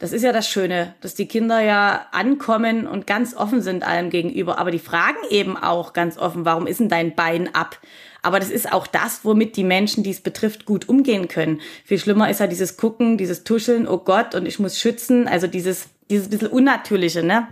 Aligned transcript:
Das 0.00 0.12
ist 0.12 0.22
ja 0.22 0.32
das 0.32 0.48
Schöne, 0.48 0.94
dass 1.02 1.14
die 1.14 1.28
Kinder 1.28 1.60
ja 1.60 2.06
ankommen 2.10 2.86
und 2.86 3.06
ganz 3.06 3.36
offen 3.36 3.60
sind 3.60 3.86
allem 3.86 4.08
gegenüber. 4.08 4.58
Aber 4.58 4.70
die 4.70 4.78
fragen 4.78 5.18
eben 5.28 5.58
auch 5.58 5.92
ganz 5.92 6.16
offen, 6.16 6.46
warum 6.46 6.66
ist 6.66 6.80
denn 6.80 6.88
dein 6.88 7.14
Bein 7.14 7.54
ab? 7.54 7.78
Aber 8.22 8.40
das 8.40 8.50
ist 8.50 8.72
auch 8.72 8.86
das, 8.86 9.26
womit 9.26 9.56
die 9.56 9.64
Menschen, 9.64 10.02
die 10.02 10.10
es 10.10 10.22
betrifft, 10.22 10.64
gut 10.64 10.88
umgehen 10.88 11.28
können. 11.28 11.60
Viel 11.84 11.98
schlimmer 11.98 12.30
ist 12.30 12.40
ja 12.40 12.46
dieses 12.46 12.78
Gucken, 12.78 13.18
dieses 13.18 13.44
Tuscheln, 13.44 13.86
oh 13.86 13.98
Gott, 13.98 14.34
und 14.34 14.46
ich 14.46 14.58
muss 14.58 14.78
schützen. 14.78 15.28
Also 15.28 15.46
dieses, 15.46 15.90
dieses 16.08 16.30
bisschen 16.30 16.48
Unnatürliche, 16.48 17.22
ne? 17.22 17.48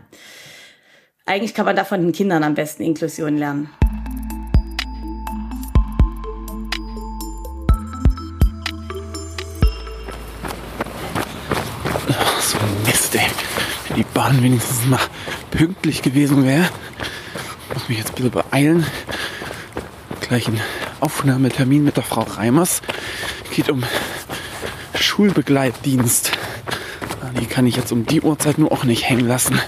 Eigentlich 1.27 1.53
kann 1.53 1.67
man 1.67 1.77
da 1.77 1.85
von 1.85 2.01
den 2.01 2.13
Kindern 2.13 2.43
am 2.45 2.55
besten 2.55 2.83
Inklusion 2.83 3.37
lernen. 3.37 3.69
Ey. 13.19 13.27
Wenn 13.89 13.97
die 13.97 14.07
Bahn 14.15 14.43
wenigstens 14.43 14.87
mal 14.87 15.01
pünktlich 15.51 16.03
gewesen 16.03 16.45
wäre. 16.47 16.69
Muss 17.75 17.89
mich 17.89 17.99
jetzt 17.99 18.11
ein 18.11 18.15
bisschen 18.15 18.31
beeilen. 18.31 18.87
Gleich 20.21 20.49
ein 20.49 20.61
Aufnahmetermin 21.01 21.85
mit 21.85 21.97
der 21.97 22.05
Frau 22.05 22.23
Reimers. 22.23 22.83
Geht 23.55 23.71
um 23.71 23.83
Schulbegleitdienst. 24.95 26.33
Die 27.41 27.47
kann 27.47 27.67
ich 27.67 27.77
jetzt 27.77 27.93
um 27.93 28.07
die 28.07 28.21
Uhrzeit 28.21 28.59
nur 28.59 28.73
auch 28.73 28.85
nicht 28.85 29.09
hängen 29.09 29.27
lassen. 29.27 29.61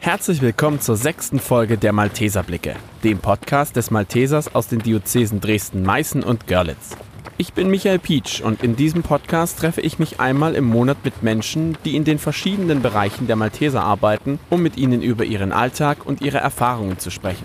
Herzlich 0.00 0.42
willkommen 0.42 0.80
zur 0.80 0.96
sechsten 0.96 1.38
Folge 1.38 1.78
der 1.78 1.92
Malteserblicke, 1.92 2.74
dem 3.04 3.18
Podcast 3.18 3.76
des 3.76 3.90
Maltesers 3.90 4.54
aus 4.54 4.66
den 4.66 4.80
Diözesen 4.80 5.40
Dresden, 5.40 5.84
Meißen 5.84 6.24
und 6.24 6.46
Görlitz. 6.48 6.96
Ich 7.42 7.54
bin 7.54 7.70
Michael 7.70 7.98
Pietsch 7.98 8.40
und 8.40 8.62
in 8.62 8.76
diesem 8.76 9.02
Podcast 9.02 9.58
treffe 9.58 9.80
ich 9.80 9.98
mich 9.98 10.20
einmal 10.20 10.54
im 10.54 10.62
Monat 10.62 10.98
mit 11.02 11.24
Menschen, 11.24 11.76
die 11.84 11.96
in 11.96 12.04
den 12.04 12.20
verschiedenen 12.20 12.82
Bereichen 12.82 13.26
der 13.26 13.34
Malteser 13.34 13.82
arbeiten, 13.82 14.38
um 14.48 14.62
mit 14.62 14.76
ihnen 14.76 15.02
über 15.02 15.24
ihren 15.24 15.50
Alltag 15.50 16.06
und 16.06 16.20
ihre 16.20 16.38
Erfahrungen 16.38 17.00
zu 17.00 17.10
sprechen. 17.10 17.44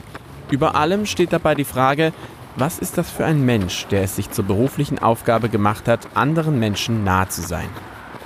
Über 0.51 0.75
allem 0.75 1.07
steht 1.07 1.33
dabei 1.33 1.55
die 1.55 1.63
Frage, 1.63 2.13
was 2.57 2.77
ist 2.77 2.99
das 2.99 3.09
für 3.09 3.25
ein 3.25 3.43
Mensch, 3.43 3.87
der 3.87 4.03
es 4.03 4.15
sich 4.15 4.29
zur 4.29 4.45
beruflichen 4.45 4.99
Aufgabe 4.99 5.49
gemacht 5.49 5.87
hat, 5.87 6.07
anderen 6.13 6.59
Menschen 6.59 7.03
nahe 7.03 7.29
zu 7.29 7.41
sein? 7.41 7.69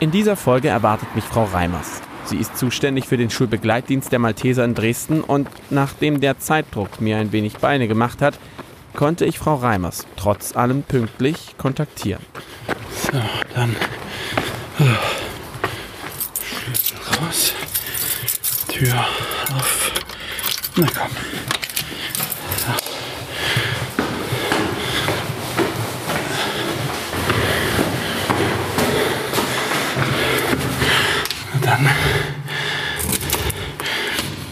In 0.02 0.12
dieser 0.12 0.36
Folge 0.36 0.68
erwartet 0.68 1.16
mich 1.16 1.24
Frau 1.24 1.46
Reimers. 1.46 2.02
Sie 2.26 2.36
ist 2.36 2.58
zuständig 2.58 3.08
für 3.08 3.16
den 3.16 3.30
Schulbegleitdienst 3.30 4.12
der 4.12 4.20
Malteser 4.20 4.66
in 4.66 4.76
Dresden 4.76 5.22
und 5.22 5.48
nachdem 5.70 6.20
der 6.20 6.38
Zeitdruck 6.38 7.00
mir 7.00 7.16
ein 7.16 7.32
wenig 7.32 7.60
Beine 7.60 7.88
gemacht 7.88 8.22
hat, 8.22 8.38
konnte 8.94 9.26
ich 9.26 9.40
Frau 9.40 9.56
Reimers 9.56 10.06
trotz 10.18 10.56
allem 10.56 10.84
pünktlich 10.84 11.56
kontaktieren. 11.58 12.26
So, 12.94 13.22
dann 13.56 13.76
oh, 14.80 14.84
Schlüssel 16.44 16.98
raus, 17.20 17.54
Tür 18.68 19.06
auf. 19.56 19.92
Na 20.76 20.88
komm. 20.88 21.12
So. 22.58 22.72
Und 31.54 31.66
dann 31.66 31.86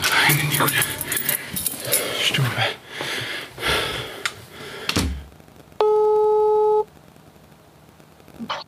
rein 0.03 0.39
in 0.41 0.49
die 0.49 0.57
gute 0.57 0.73
Stube. 2.21 2.47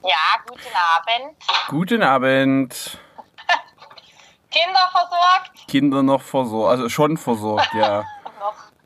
Ja, 0.04 0.18
guten 0.48 0.61
Abend. 0.74 1.38
Guten 1.68 2.04
Abend. 2.04 3.00
Kinder 4.52 4.90
versorgt? 4.92 5.68
Kinder 5.68 6.04
noch 6.04 6.22
versorgt, 6.22 6.72
also 6.72 6.90
schon 6.90 7.18
versorgt, 7.18 7.74
ja. 7.74 8.04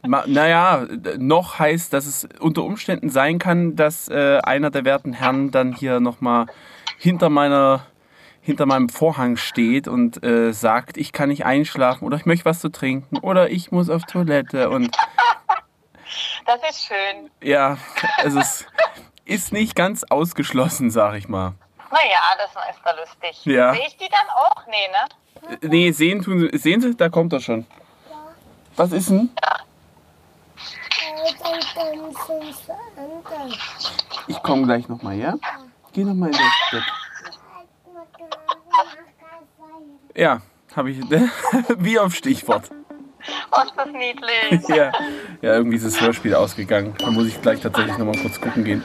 Noch. 0.08 0.28
Naja, 0.28 0.86
noch 1.18 1.58
heißt, 1.58 1.92
dass 1.92 2.06
es 2.06 2.28
unter 2.40 2.64
Umständen 2.64 3.10
sein 3.10 3.40
kann, 3.40 3.76
dass 3.76 4.08
äh, 4.08 4.40
einer 4.44 4.70
der 4.70 4.86
werten 4.86 5.14
Herren 5.14 5.50
dann 5.50 5.74
hier 5.74 6.00
nochmal 6.00 6.46
hinter 7.00 7.30
meiner 7.30 7.88
hinter 8.42 8.68
meinem 8.68 8.90
Vorhang 8.90 9.38
steht 9.38 9.88
und 9.88 10.24
äh, 10.24 10.52
sagt, 10.54 10.98
ich 10.98 11.12
kann 11.12 11.30
nicht 11.30 11.46
einschlafen 11.48 12.06
oder 12.06 12.18
ich 12.18 12.28
möchte 12.28 12.46
was 12.46 12.60
zu 12.60 12.70
trinken 12.70 13.18
oder 13.18 13.50
ich 13.50 13.72
muss 13.72 13.90
auf 13.90 14.04
Toilette 14.04 14.70
und 14.70 14.96
Das 16.46 16.60
ist 16.70 16.86
schön. 16.86 17.32
ja, 17.42 17.78
also 18.18 18.40
es 18.40 18.68
ist 19.26 19.52
nicht 19.52 19.76
ganz 19.76 20.04
ausgeschlossen, 20.04 20.92
sag 20.92 21.16
ich 21.16 21.28
mal. 21.28 21.56
Naja, 21.92 22.20
das 22.38 22.52
ist 22.76 22.82
da 22.84 22.92
lustig. 22.92 23.46
Ja. 23.46 23.74
Sehe 23.74 23.88
ich 23.88 23.98
die 23.98 24.10
dann 24.10 24.28
auch? 24.36 24.66
Nee, 24.68 24.88
ne? 24.92 25.58
Äh, 25.62 25.68
Nee, 25.68 25.92
sehen 25.92 26.22
tun 26.22 26.40
Sie, 26.52 26.58
sehen 26.58 26.82
Sie, 26.82 26.96
da 26.96 27.10
kommt 27.10 27.34
er 27.34 27.40
schon. 27.40 27.66
Was 28.76 28.92
ist 28.92 29.10
denn? 29.10 29.30
Ich 34.28 34.42
komme 34.44 34.64
gleich 34.66 34.88
nochmal, 34.90 35.16
ja? 35.16 35.36
Geh 35.94 36.04
nochmal 36.04 36.30
in 36.30 36.36
das 36.36 36.42
Bett. 36.72 36.84
Ja, 40.16 40.42
habe 40.76 40.92
ich. 40.92 41.00
Wie 41.78 42.00
auf 42.00 42.16
Stichwort. 42.16 42.70
Oh, 43.52 43.62
ist 43.64 43.74
das 43.76 43.88
niedlich. 43.92 44.68
Ja, 44.70 44.92
ja, 45.42 45.54
irgendwie 45.56 45.78
ist 45.78 45.86
das 45.86 46.00
Hörspiel 46.00 46.36
ausgegangen. 46.36 46.96
Da 46.98 47.12
muss 47.12 47.28
ich 47.28 47.42
gleich 47.42 47.60
tatsächlich 47.60 47.98
nochmal 47.98 48.18
kurz 48.22 48.40
gucken 48.40 48.64
gehen. 48.64 48.84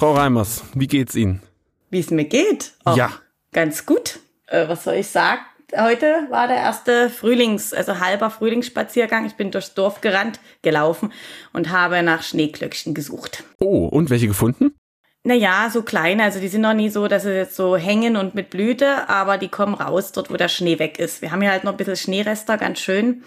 Frau 0.00 0.14
Reimers, 0.14 0.62
wie 0.72 0.86
geht's 0.86 1.14
Ihnen? 1.14 1.42
Wie 1.90 2.00
es 2.00 2.10
mir 2.10 2.24
geht? 2.24 2.72
Oh, 2.86 2.94
Ja. 2.96 3.12
Ganz 3.52 3.84
gut. 3.84 4.20
Äh, 4.46 4.66
was 4.66 4.84
soll 4.84 4.94
ich 4.94 5.08
sagen? 5.08 5.42
Heute 5.76 6.26
war 6.30 6.48
der 6.48 6.56
erste 6.56 7.10
Frühlings-, 7.10 7.74
also 7.74 8.00
halber 8.00 8.30
Frühlingsspaziergang. 8.30 9.26
Ich 9.26 9.34
bin 9.34 9.50
durchs 9.50 9.74
Dorf 9.74 10.00
gerannt, 10.00 10.40
gelaufen 10.62 11.12
und 11.52 11.68
habe 11.68 12.02
nach 12.02 12.22
Schneeglöckchen 12.22 12.94
gesucht. 12.94 13.44
Oh, 13.58 13.88
und 13.88 14.08
welche 14.08 14.26
gefunden? 14.26 14.74
Naja, 15.22 15.68
so 15.70 15.82
kleine, 15.82 16.22
also 16.22 16.40
die 16.40 16.48
sind 16.48 16.62
noch 16.62 16.72
nie 16.72 16.88
so, 16.88 17.06
dass 17.06 17.24
sie 17.24 17.36
jetzt 17.36 17.54
so 17.56 17.76
hängen 17.76 18.16
und 18.16 18.34
mit 18.34 18.48
Blüte, 18.48 19.06
aber 19.10 19.36
die 19.36 19.48
kommen 19.48 19.74
raus 19.74 20.12
dort, 20.12 20.30
wo 20.30 20.38
der 20.38 20.48
Schnee 20.48 20.78
weg 20.78 20.98
ist. 20.98 21.20
Wir 21.20 21.30
haben 21.30 21.42
hier 21.42 21.50
halt 21.50 21.64
noch 21.64 21.72
ein 21.72 21.76
bisschen 21.76 21.96
Schneerester, 21.96 22.56
ganz 22.56 22.80
schön. 22.80 23.22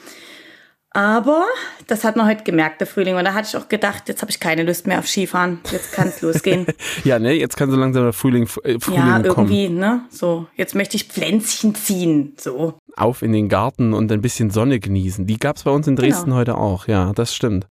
Aber 0.95 1.45
das 1.87 2.03
hat 2.03 2.15
man 2.15 2.27
heute 2.27 2.43
gemerkt, 2.43 2.79
der 2.79 2.87
Frühling. 2.87 3.15
Und 3.15 3.25
da 3.25 3.33
hatte 3.33 3.47
ich 3.49 3.57
auch 3.57 3.67
gedacht, 3.67 4.07
jetzt 4.07 4.21
habe 4.21 4.29
ich 4.29 4.39
keine 4.39 4.61
Lust 4.63 4.85
mehr 4.85 4.99
auf 4.99 5.07
Skifahren. 5.07 5.59
Jetzt 5.71 5.91
kann 5.93 6.07
es 6.09 6.21
losgehen. 6.21 6.67
Ja, 7.03 7.17
ne, 7.19 7.33
jetzt 7.33 7.57
kann 7.57 7.71
so 7.71 7.77
langsam 7.77 8.03
der 8.03 8.13
Frühling, 8.13 8.43
äh, 8.63 8.79
Frühling 8.79 8.99
ja, 9.01 9.21
kommen. 9.23 9.49
irgendwie, 9.51 9.69
ne? 9.69 10.05
So, 10.11 10.47
jetzt 10.55 10.75
möchte 10.75 10.95
ich 10.95 11.05
Pflänzchen 11.05 11.73
ziehen. 11.75 12.33
So. 12.37 12.75
Auf 12.95 13.21
in 13.23 13.33
den 13.33 13.49
Garten 13.49 13.93
und 13.93 14.11
ein 14.11 14.21
bisschen 14.21 14.51
Sonne 14.51 14.79
genießen. 14.79 15.25
Die 15.25 15.37
gab's 15.37 15.63
bei 15.63 15.71
uns 15.71 15.87
in 15.87 15.95
Dresden 15.95 16.25
Genau. 16.25 16.35
heute 16.37 16.57
auch, 16.57 16.87
ja, 16.87 17.11
das 17.13 17.33
stimmt. 17.35 17.67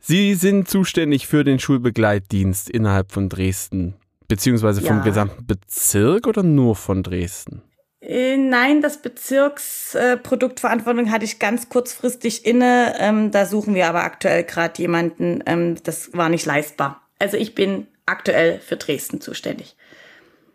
Sie 0.00 0.34
sind 0.34 0.68
zuständig 0.68 1.26
für 1.26 1.44
den 1.44 1.58
Schulbegleitdienst 1.58 2.70
innerhalb 2.70 3.12
von 3.12 3.28
Dresden, 3.28 3.94
beziehungsweise 4.28 4.80
vom 4.80 4.98
Ja. 4.98 5.02
gesamten 5.04 5.46
Bezirk 5.46 6.26
oder 6.26 6.42
nur 6.42 6.74
von 6.74 7.02
Dresden? 7.02 7.62
Äh, 8.00 8.36
nein, 8.36 8.82
das 8.82 9.00
Bezirksproduktverantwortung 9.02 10.22
Produktverantwortung 10.22 11.10
hatte 11.10 11.24
ich 11.24 11.38
ganz 11.38 11.68
kurzfristig 11.68 12.44
inne. 12.44 12.94
Ähm, 12.98 13.30
da 13.30 13.46
suchen 13.46 13.74
wir 13.74 13.88
aber 13.88 14.04
aktuell 14.04 14.44
gerade 14.44 14.80
jemanden. 14.80 15.42
Ähm, 15.46 15.76
das 15.82 16.12
war 16.12 16.28
nicht 16.28 16.46
leistbar. 16.46 17.02
Also 17.18 17.36
ich 17.36 17.54
bin 17.54 17.86
aktuell 18.04 18.60
für 18.60 18.76
Dresden 18.76 19.20
zuständig. 19.20 19.76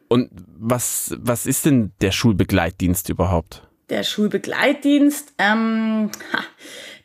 Und 0.07 0.29
was, 0.59 1.15
was 1.17 1.45
ist 1.45 1.65
denn 1.65 1.93
der 2.01 2.11
Schulbegleitdienst 2.11 3.09
überhaupt? 3.09 3.67
Der 3.89 4.03
Schulbegleitdienst, 4.03 5.33
ähm, 5.37 6.11
ha, 6.33 6.43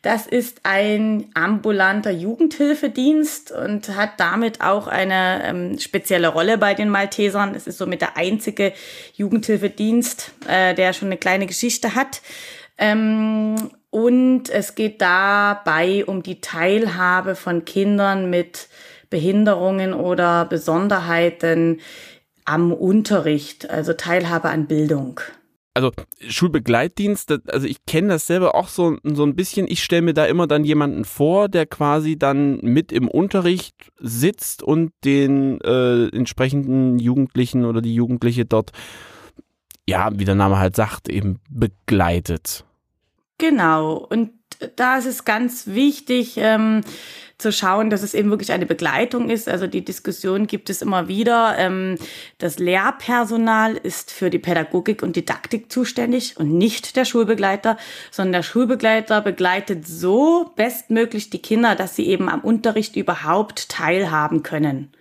das 0.07 0.25
ist 0.25 0.61
ein 0.63 1.25
ambulanter 1.33 2.11
Jugendhilfedienst 2.11 3.51
und 3.51 3.93
hat 3.93 4.11
damit 4.21 4.61
auch 4.61 4.87
eine 4.87 5.41
ähm, 5.43 5.79
spezielle 5.79 6.29
Rolle 6.29 6.57
bei 6.57 6.73
den 6.73 6.87
Maltesern. 6.87 7.53
Es 7.55 7.67
ist 7.67 7.77
somit 7.77 7.99
der 7.99 8.15
einzige 8.15 8.71
Jugendhilfedienst, 9.15 10.31
äh, 10.47 10.73
der 10.75 10.93
schon 10.93 11.09
eine 11.09 11.17
kleine 11.17 11.45
Geschichte 11.45 11.93
hat. 11.93 12.21
Ähm, 12.77 13.69
und 13.89 14.49
es 14.49 14.75
geht 14.75 15.01
dabei 15.01 16.05
um 16.05 16.23
die 16.23 16.39
Teilhabe 16.39 17.35
von 17.35 17.65
Kindern 17.65 18.29
mit 18.29 18.69
Behinderungen 19.09 19.93
oder 19.93 20.45
Besonderheiten 20.45 21.81
am 22.45 22.71
Unterricht, 22.71 23.69
also 23.69 23.91
Teilhabe 23.91 24.47
an 24.47 24.67
Bildung. 24.67 25.19
Also 25.77 25.91
Schulbegleitdienst, 26.27 27.31
also 27.51 27.67
ich 27.67 27.85
kenne 27.85 28.07
das 28.07 28.25
selber 28.25 28.55
auch 28.55 28.67
so, 28.67 28.97
so 29.03 29.23
ein 29.23 29.35
bisschen. 29.35 29.67
Ich 29.69 29.83
stelle 29.83 30.01
mir 30.01 30.15
da 30.15 30.25
immer 30.25 30.47
dann 30.47 30.63
jemanden 30.63 31.05
vor, 31.05 31.49
der 31.49 31.67
quasi 31.67 32.17
dann 32.17 32.57
mit 32.63 32.91
im 32.91 33.07
Unterricht 33.07 33.75
sitzt 33.99 34.63
und 34.63 34.91
den 35.05 35.61
äh, 35.61 36.07
entsprechenden 36.07 36.97
Jugendlichen 36.97 37.63
oder 37.63 37.81
die 37.81 37.93
Jugendliche 37.93 38.45
dort 38.45 38.71
ja, 39.87 40.09
wie 40.13 40.25
der 40.25 40.35
Name 40.35 40.59
halt 40.59 40.75
sagt, 40.75 41.09
eben 41.09 41.39
begleitet. 41.49 42.65
Genau. 43.37 43.95
Und 43.97 44.31
da 44.75 44.97
ist 44.97 45.05
es 45.05 45.25
ganz 45.25 45.67
wichtig, 45.67 46.33
ähm, 46.37 46.81
zu 47.37 47.51
schauen, 47.51 47.89
dass 47.89 48.01
es 48.01 48.13
eben 48.13 48.29
wirklich 48.29 48.51
eine 48.51 48.65
Begleitung 48.65 49.29
ist. 49.29 49.47
Also 49.47 49.67
die 49.67 49.85
Diskussion 49.85 50.47
gibt 50.47 50.69
es 50.69 50.81
immer 50.81 51.07
wieder. 51.07 51.55
Ähm, 51.57 51.97
das 52.39 52.57
Lehrpersonal 52.57 53.77
ist 53.77 54.11
für 54.11 54.29
die 54.29 54.39
Pädagogik 54.39 55.03
und 55.03 55.15
Didaktik 55.15 55.71
zuständig 55.71 56.37
und 56.37 56.51
nicht 56.51 56.95
der 56.95 57.05
Schulbegleiter, 57.05 57.77
sondern 58.09 58.33
der 58.33 58.43
Schulbegleiter 58.43 59.21
begleitet 59.21 59.87
so 59.87 60.51
bestmöglich 60.55 61.29
die 61.29 61.41
Kinder, 61.41 61.75
dass 61.75 61.95
sie 61.95 62.07
eben 62.07 62.27
am 62.27 62.41
Unterricht 62.41 62.95
überhaupt 62.95 63.69
teilhaben 63.69 64.41
können. 64.41 64.91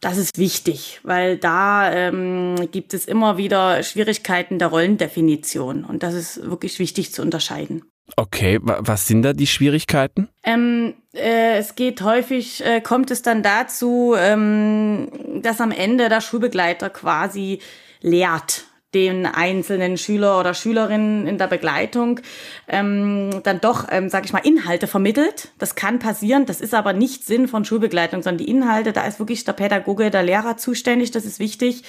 Das 0.00 0.18
ist 0.18 0.36
wichtig, 0.36 1.00
weil 1.02 1.38
da 1.38 1.90
ähm, 1.90 2.68
gibt 2.72 2.92
es 2.92 3.06
immer 3.06 3.38
wieder 3.38 3.82
Schwierigkeiten 3.82 4.58
der 4.58 4.68
Rollendefinition 4.68 5.84
und 5.84 6.02
das 6.02 6.12
ist 6.12 6.42
wirklich 6.50 6.78
wichtig 6.78 7.12
zu 7.14 7.22
unterscheiden. 7.22 7.84
Okay, 8.16 8.58
was 8.62 9.06
sind 9.06 9.22
da 9.22 9.32
die 9.32 9.46
Schwierigkeiten? 9.46 10.28
Ähm, 10.44 10.94
äh, 11.14 11.56
es 11.58 11.74
geht 11.74 12.02
häufig, 12.02 12.64
äh, 12.64 12.80
kommt 12.80 13.10
es 13.10 13.22
dann 13.22 13.42
dazu, 13.42 14.14
ähm, 14.16 15.08
dass 15.42 15.60
am 15.60 15.70
Ende 15.72 16.08
der 16.08 16.20
Schulbegleiter 16.20 16.90
quasi 16.90 17.60
lehrt 18.00 18.66
den 18.94 19.26
einzelnen 19.26 19.98
Schüler 19.98 20.38
oder 20.38 20.54
Schülerinnen 20.54 21.26
in 21.26 21.38
der 21.38 21.48
Begleitung 21.48 22.20
ähm, 22.68 23.40
dann 23.42 23.60
doch, 23.60 23.86
ähm, 23.90 24.08
sage 24.08 24.26
ich 24.26 24.32
mal, 24.32 24.40
Inhalte 24.40 24.86
vermittelt. 24.86 25.48
Das 25.58 25.74
kann 25.74 25.98
passieren, 25.98 26.46
das 26.46 26.60
ist 26.60 26.74
aber 26.74 26.92
nicht 26.92 27.24
Sinn 27.26 27.48
von 27.48 27.64
Schulbegleitung, 27.64 28.22
sondern 28.22 28.38
die 28.38 28.50
Inhalte, 28.50 28.92
da 28.92 29.06
ist 29.06 29.18
wirklich 29.18 29.44
der 29.44 29.52
Pädagoge, 29.52 30.10
der 30.10 30.22
Lehrer 30.22 30.56
zuständig, 30.56 31.10
das 31.10 31.24
ist 31.24 31.38
wichtig. 31.38 31.82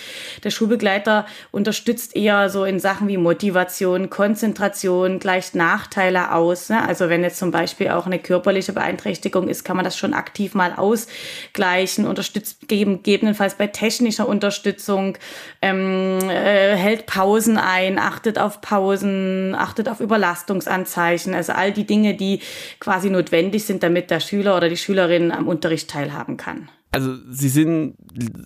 Der 0.43 0.49
Schulbegleiter 0.49 1.25
unterstützt 1.51 2.15
eher 2.15 2.49
so 2.49 2.65
in 2.65 2.79
Sachen 2.79 3.07
wie 3.07 3.17
Motivation, 3.17 4.09
Konzentration, 4.09 5.19
gleicht 5.19 5.55
Nachteile 5.55 6.33
aus. 6.33 6.69
Ne? 6.69 6.85
Also 6.85 7.09
wenn 7.09 7.23
jetzt 7.23 7.37
zum 7.37 7.51
Beispiel 7.51 7.89
auch 7.89 8.05
eine 8.05 8.19
körperliche 8.19 8.73
Beeinträchtigung 8.73 9.47
ist, 9.47 9.63
kann 9.63 9.75
man 9.75 9.85
das 9.85 9.97
schon 9.97 10.13
aktiv 10.13 10.53
mal 10.55 10.73
ausgleichen, 10.75 12.07
unterstützt 12.07 12.67
gegebenenfalls 12.67 13.55
bei 13.55 13.67
technischer 13.67 14.27
Unterstützung, 14.27 15.17
ähm, 15.61 16.19
äh, 16.29 16.75
hält 16.95 17.05
Pausen 17.05 17.57
ein, 17.57 17.99
achtet 17.99 18.39
auf 18.39 18.61
Pausen, 18.61 19.53
achtet 19.55 19.89
auf 19.89 19.99
Überlastungsanzeichen, 19.99 21.33
also 21.33 21.53
all 21.53 21.71
die 21.71 21.85
Dinge, 21.85 22.15
die 22.15 22.39
quasi 22.79 23.09
notwendig 23.09 23.65
sind, 23.65 23.83
damit 23.83 24.11
der 24.11 24.19
Schüler 24.19 24.55
oder 24.55 24.69
die 24.69 24.77
Schülerin 24.77 25.31
am 25.31 25.47
Unterricht 25.47 25.89
teilhaben 25.89 26.37
kann. 26.37 26.69
Also 26.91 27.15
sie 27.29 27.49
sind, 27.49 27.95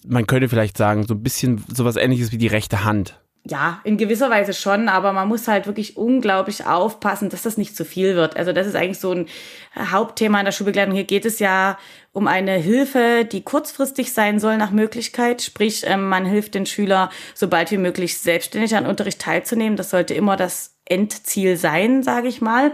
man 0.07 0.25
könnte 0.25 0.49
vielleicht 0.49 0.77
sagen, 0.77 1.05
so 1.05 1.13
ein 1.13 1.21
bisschen 1.21 1.63
sowas 1.71 1.95
ähnliches 1.95 2.31
wie 2.31 2.39
die 2.39 2.47
rechte 2.47 2.83
Hand 2.83 3.19
ja, 3.49 3.81
in 3.83 3.97
gewisser 3.97 4.29
Weise 4.29 4.53
schon, 4.53 4.89
aber 4.89 5.11
man 5.11 5.27
muss 5.27 5.47
halt 5.47 5.65
wirklich 5.65 5.97
unglaublich 5.97 6.65
aufpassen, 6.65 7.29
dass 7.29 7.41
das 7.41 7.57
nicht 7.57 7.75
zu 7.75 7.83
viel 7.83 8.15
wird. 8.15 8.37
Also 8.37 8.53
das 8.53 8.67
ist 8.67 8.75
eigentlich 8.75 8.99
so 8.99 9.11
ein 9.11 9.27
Hauptthema 9.75 10.39
in 10.39 10.45
der 10.45 10.51
Schulbegleitung. 10.51 10.93
Hier 10.93 11.03
geht 11.03 11.25
es 11.25 11.39
ja 11.39 11.77
um 12.11 12.27
eine 12.27 12.53
Hilfe, 12.53 13.25
die 13.25 13.41
kurzfristig 13.41 14.13
sein 14.13 14.39
soll 14.39 14.57
nach 14.57 14.71
Möglichkeit. 14.71 15.41
Sprich, 15.41 15.83
ähm, 15.85 16.07
man 16.09 16.25
hilft 16.25 16.53
den 16.53 16.65
Schüler, 16.65 17.09
sobald 17.33 17.71
wie 17.71 17.77
möglich 17.77 18.17
selbstständig 18.17 18.75
an 18.75 18.85
Unterricht 18.85 19.19
teilzunehmen. 19.19 19.77
Das 19.77 19.89
sollte 19.89 20.13
immer 20.13 20.35
das 20.35 20.75
Endziel 20.85 21.57
sein, 21.57 22.03
sage 22.03 22.27
ich 22.27 22.41
mal. 22.41 22.73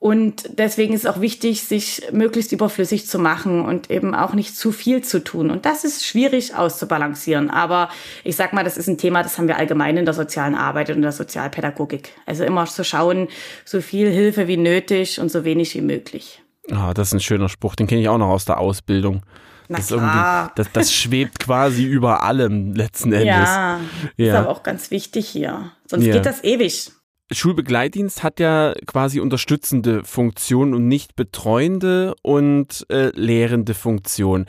Und 0.00 0.50
deswegen 0.58 0.94
ist 0.94 1.04
es 1.04 1.10
auch 1.10 1.20
wichtig, 1.20 1.64
sich 1.64 2.02
möglichst 2.12 2.52
überflüssig 2.52 3.08
zu 3.08 3.18
machen 3.18 3.64
und 3.64 3.90
eben 3.90 4.14
auch 4.14 4.32
nicht 4.32 4.56
zu 4.56 4.70
viel 4.70 5.02
zu 5.02 5.24
tun. 5.24 5.50
Und 5.50 5.66
das 5.66 5.82
ist 5.82 6.06
schwierig 6.06 6.54
auszubalancieren. 6.54 7.50
Aber 7.50 7.88
ich 8.22 8.36
sag 8.36 8.52
mal, 8.52 8.62
das 8.62 8.76
ist 8.76 8.88
ein 8.88 8.96
Thema, 8.96 9.24
das 9.24 9.38
haben 9.38 9.48
wir 9.48 9.56
allgemein 9.56 9.96
in 9.96 10.04
der 10.04 10.14
sozialen 10.14 10.54
Arbeit 10.54 10.90
und 10.90 10.96
in 10.96 11.02
der 11.02 11.10
Sozialpädagogik. 11.10 12.12
Also 12.26 12.44
immer 12.44 12.64
zu 12.66 12.84
schauen, 12.84 13.26
so 13.64 13.80
viel 13.80 14.08
Hilfe 14.08 14.46
wie 14.46 14.56
nötig 14.56 15.18
und 15.18 15.32
so 15.32 15.44
wenig 15.44 15.74
wie 15.74 15.80
möglich. 15.80 16.42
Ah, 16.70 16.94
das 16.94 17.08
ist 17.08 17.14
ein 17.14 17.20
schöner 17.20 17.48
Spruch. 17.48 17.74
Den 17.74 17.88
kenne 17.88 18.00
ich 18.00 18.08
auch 18.08 18.18
noch 18.18 18.28
aus 18.28 18.44
der 18.44 18.58
Ausbildung. 18.58 19.22
Na 19.68 19.78
das, 19.78 19.88
klar. 19.88 20.52
Das, 20.54 20.70
das 20.72 20.92
schwebt 20.92 21.38
quasi 21.44 21.84
über 21.84 22.22
allem 22.22 22.72
letzten 22.72 23.12
Endes. 23.12 23.26
Ja, 23.26 23.80
ja. 24.16 24.32
ist 24.32 24.38
aber 24.38 24.48
auch 24.48 24.62
ganz 24.62 24.92
wichtig 24.92 25.28
hier. 25.28 25.72
Sonst 25.86 26.04
ja. 26.04 26.12
geht 26.12 26.26
das 26.26 26.44
ewig. 26.44 26.92
Schulbegleitdienst 27.30 28.22
hat 28.22 28.40
ja 28.40 28.74
quasi 28.86 29.20
unterstützende 29.20 30.04
Funktion 30.04 30.74
und 30.74 30.88
nicht 30.88 31.16
betreuende 31.16 32.14
und 32.22 32.86
äh, 32.90 33.10
lehrende 33.14 33.74
Funktion. 33.74 34.46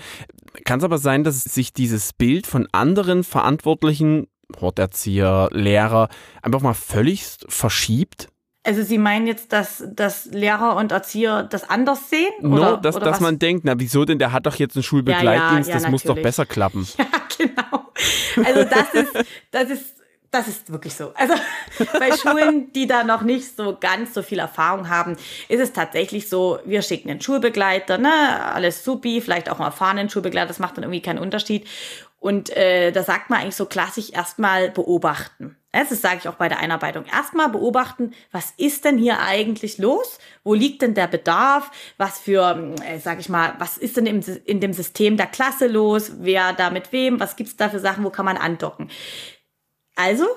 Kann 0.65 0.79
es 0.79 0.85
aber 0.85 0.97
sein, 0.97 1.23
dass 1.23 1.43
sich 1.43 1.73
dieses 1.73 2.13
Bild 2.13 2.47
von 2.47 2.67
anderen 2.71 3.23
Verantwortlichen, 3.23 4.27
Horterzieher, 4.59 5.49
Lehrer, 5.51 6.09
einfach 6.41 6.61
mal 6.61 6.73
völlig 6.73 7.25
verschiebt? 7.47 8.29
Also 8.63 8.83
Sie 8.83 8.97
meinen 8.97 9.27
jetzt, 9.27 9.53
dass, 9.53 9.83
dass 9.93 10.25
Lehrer 10.25 10.75
und 10.75 10.91
Erzieher 10.91 11.43
das 11.43 11.69
anders 11.69 12.09
sehen? 12.09 12.31
Oder, 12.41 12.71
no, 12.71 12.77
dass, 12.77 12.95
oder 12.95 13.05
dass 13.05 13.19
man 13.19 13.39
denkt, 13.39 13.63
na 13.65 13.79
wieso 13.79 14.05
denn, 14.05 14.19
der 14.19 14.31
hat 14.31 14.45
doch 14.45 14.55
jetzt 14.55 14.75
einen 14.75 14.83
Schulbegleitdienst, 14.83 15.35
ja, 15.35 15.41
ja, 15.41 15.55
ja, 15.55 15.57
das 15.57 15.67
natürlich. 15.67 15.91
muss 15.91 16.03
doch 16.03 16.21
besser 16.21 16.45
klappen. 16.45 16.87
Ja, 16.97 17.05
genau. 17.37 18.47
Also 18.47 18.63
das 18.69 18.93
ist, 18.93 19.25
das 19.51 19.69
ist 19.69 19.98
das 20.31 20.47
ist 20.47 20.71
wirklich 20.71 20.95
so. 20.95 21.13
Also 21.15 21.33
bei 21.99 22.15
Schulen, 22.15 22.71
die 22.73 22.87
da 22.87 23.03
noch 23.03 23.21
nicht 23.21 23.55
so 23.55 23.77
ganz 23.79 24.13
so 24.13 24.21
viel 24.21 24.39
Erfahrung 24.39 24.89
haben, 24.89 25.17
ist 25.47 25.59
es 25.59 25.73
tatsächlich 25.73 26.29
so, 26.29 26.59
wir 26.65 26.81
schicken 26.81 27.09
einen 27.09 27.21
Schulbegleiter, 27.21 27.97
ne, 27.97 28.11
alles 28.53 28.83
supi, 28.83 29.21
vielleicht 29.21 29.49
auch 29.49 29.59
einen 29.59 29.67
erfahrenen 29.67 30.09
Schulbegleiter, 30.09 30.47
das 30.47 30.59
macht 30.59 30.77
dann 30.77 30.83
irgendwie 30.83 31.01
keinen 31.01 31.19
Unterschied. 31.19 31.67
Und 32.19 32.49
äh, 32.49 32.91
da 32.91 33.03
sagt 33.03 33.29
man 33.29 33.39
eigentlich 33.39 33.55
so 33.55 33.65
klassisch 33.65 34.11
erstmal 34.11 34.69
beobachten. 34.71 35.55
Das 35.71 35.89
sage 36.01 36.17
ich 36.17 36.27
auch 36.27 36.33
bei 36.33 36.49
der 36.49 36.59
Einarbeitung. 36.59 37.05
Erstmal 37.05 37.49
beobachten, 37.49 38.13
was 38.31 38.51
ist 38.57 38.85
denn 38.85 38.97
hier 38.97 39.19
eigentlich 39.21 39.77
los? 39.77 40.19
Wo 40.43 40.53
liegt 40.53 40.81
denn 40.81 40.95
der 40.95 41.07
Bedarf? 41.07 41.71
Was 41.97 42.19
für, 42.19 42.75
äh, 42.85 42.99
sage 42.99 43.21
ich 43.21 43.29
mal, 43.29 43.53
was 43.59 43.77
ist 43.77 43.95
denn 43.95 44.07
im, 44.07 44.21
in 44.45 44.59
dem 44.59 44.73
System 44.73 45.15
der 45.15 45.27
Klasse 45.27 45.67
los? 45.67 46.13
Wer 46.19 46.53
da 46.53 46.71
mit 46.71 46.91
wem? 46.91 47.19
Was 47.19 47.35
gibt's 47.35 47.55
da 47.55 47.69
für 47.69 47.79
Sachen? 47.79 48.03
Wo 48.03 48.09
kann 48.09 48.25
man 48.25 48.35
andocken? 48.35 48.89
Also 49.99 50.27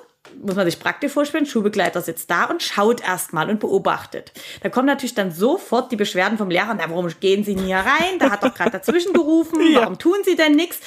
muss 0.43 0.57
man 0.57 0.67
sich 0.67 0.81
praktisch 0.81 1.13
vorstellen, 1.13 1.47
Schulbegleiter 1.47 2.01
sitzt 2.01 2.31
da 2.31 2.45
und 2.45 2.63
schaut 2.63 3.01
erstmal 3.01 3.49
und 3.49 3.61
beobachtet. 3.61 4.33
Da 4.63 4.71
kommen 4.71 4.87
natürlich 4.87 5.15
dann 5.15 5.31
sofort 5.31 5.93
die 5.93 5.97
Beschwerden 5.97 6.39
vom 6.39 6.51
Lehrer, 6.51 6.75
na, 6.75 6.89
warum 6.89 7.09
gehen 7.21 7.45
Sie 7.45 7.55
nie 7.55 7.67
hier 7.67 7.77
rein? 7.77 8.19
Da 8.19 8.31
hat 8.31 8.43
doch 8.43 8.55
gerade 8.55 8.71
dazwischen 8.71 9.13
gerufen, 9.13 9.59
warum 9.75 9.99
tun 9.99 10.17
Sie 10.25 10.35
denn 10.35 10.57
nichts? 10.57 10.81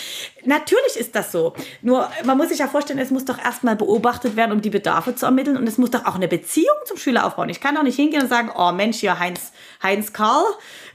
Natürlich 0.43 0.97
ist 0.97 1.15
das 1.15 1.31
so. 1.31 1.53
Nur 1.81 2.09
man 2.25 2.37
muss 2.37 2.49
sich 2.49 2.59
ja 2.59 2.67
vorstellen, 2.67 2.99
es 2.99 3.11
muss 3.11 3.25
doch 3.25 3.37
erstmal 3.37 3.75
beobachtet 3.75 4.35
werden, 4.35 4.51
um 4.51 4.61
die 4.61 4.69
Bedarfe 4.69 5.15
zu 5.15 5.25
ermitteln 5.25 5.57
und 5.57 5.67
es 5.67 5.77
muss 5.77 5.91
doch 5.91 6.05
auch 6.05 6.15
eine 6.15 6.27
Beziehung 6.27 6.75
zum 6.85 6.97
Schüler 6.97 7.25
aufbauen. 7.25 7.49
Ich 7.49 7.61
kann 7.61 7.75
doch 7.75 7.83
nicht 7.83 7.95
hingehen 7.95 8.23
und 8.23 8.29
sagen, 8.29 8.51
oh 8.55 8.71
Mensch, 8.71 8.97
hier 8.97 9.19
Heinz, 9.19 9.51
Heinz 9.85 10.13
Karl, 10.13 10.43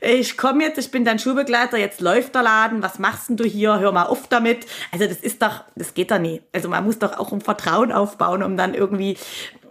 ich 0.01 0.37
komme 0.37 0.65
jetzt, 0.65 0.79
ich 0.79 0.91
bin 0.91 1.05
dein 1.05 1.21
Schulbegleiter, 1.21 1.79
jetzt 1.79 2.01
läuft 2.01 2.35
der 2.35 2.43
Laden, 2.43 2.83
was 2.83 2.99
machst 2.99 3.29
denn 3.29 3.37
du 3.37 3.45
hier? 3.45 3.79
Hör 3.79 3.93
mal 3.93 4.07
auf 4.07 4.27
damit. 4.27 4.67
Also 4.91 5.07
das 5.07 5.19
ist 5.19 5.41
doch, 5.43 5.63
das 5.77 5.95
geht 5.95 6.11
doch 6.11 6.19
nie. 6.19 6.43
Also 6.53 6.69
man 6.69 6.83
muss 6.83 6.99
doch 6.99 7.17
auch 7.17 7.33
ein 7.33 7.41
Vertrauen 7.41 7.93
aufbauen, 7.93 8.43
um 8.43 8.57
dann 8.57 8.75
irgendwie 8.75 9.17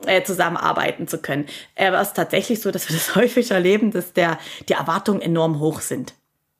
äh, 0.06 0.24
zusammenarbeiten 0.24 1.10
zu 1.10 1.18
können. 1.18 1.48
Aber 1.76 2.00
es 2.00 2.10
ist 2.10 2.14
tatsächlich 2.16 2.62
so, 2.62 2.72
dass 2.72 2.88
wir 2.88 2.96
das 2.96 3.16
häufig 3.16 3.52
erleben, 3.52 3.92
dass 3.92 4.14
der, 4.14 4.40
die 4.70 4.74
Erwartungen 4.74 5.22
enorm 5.22 5.60
hoch 5.60 5.82
sind. 5.82 6.14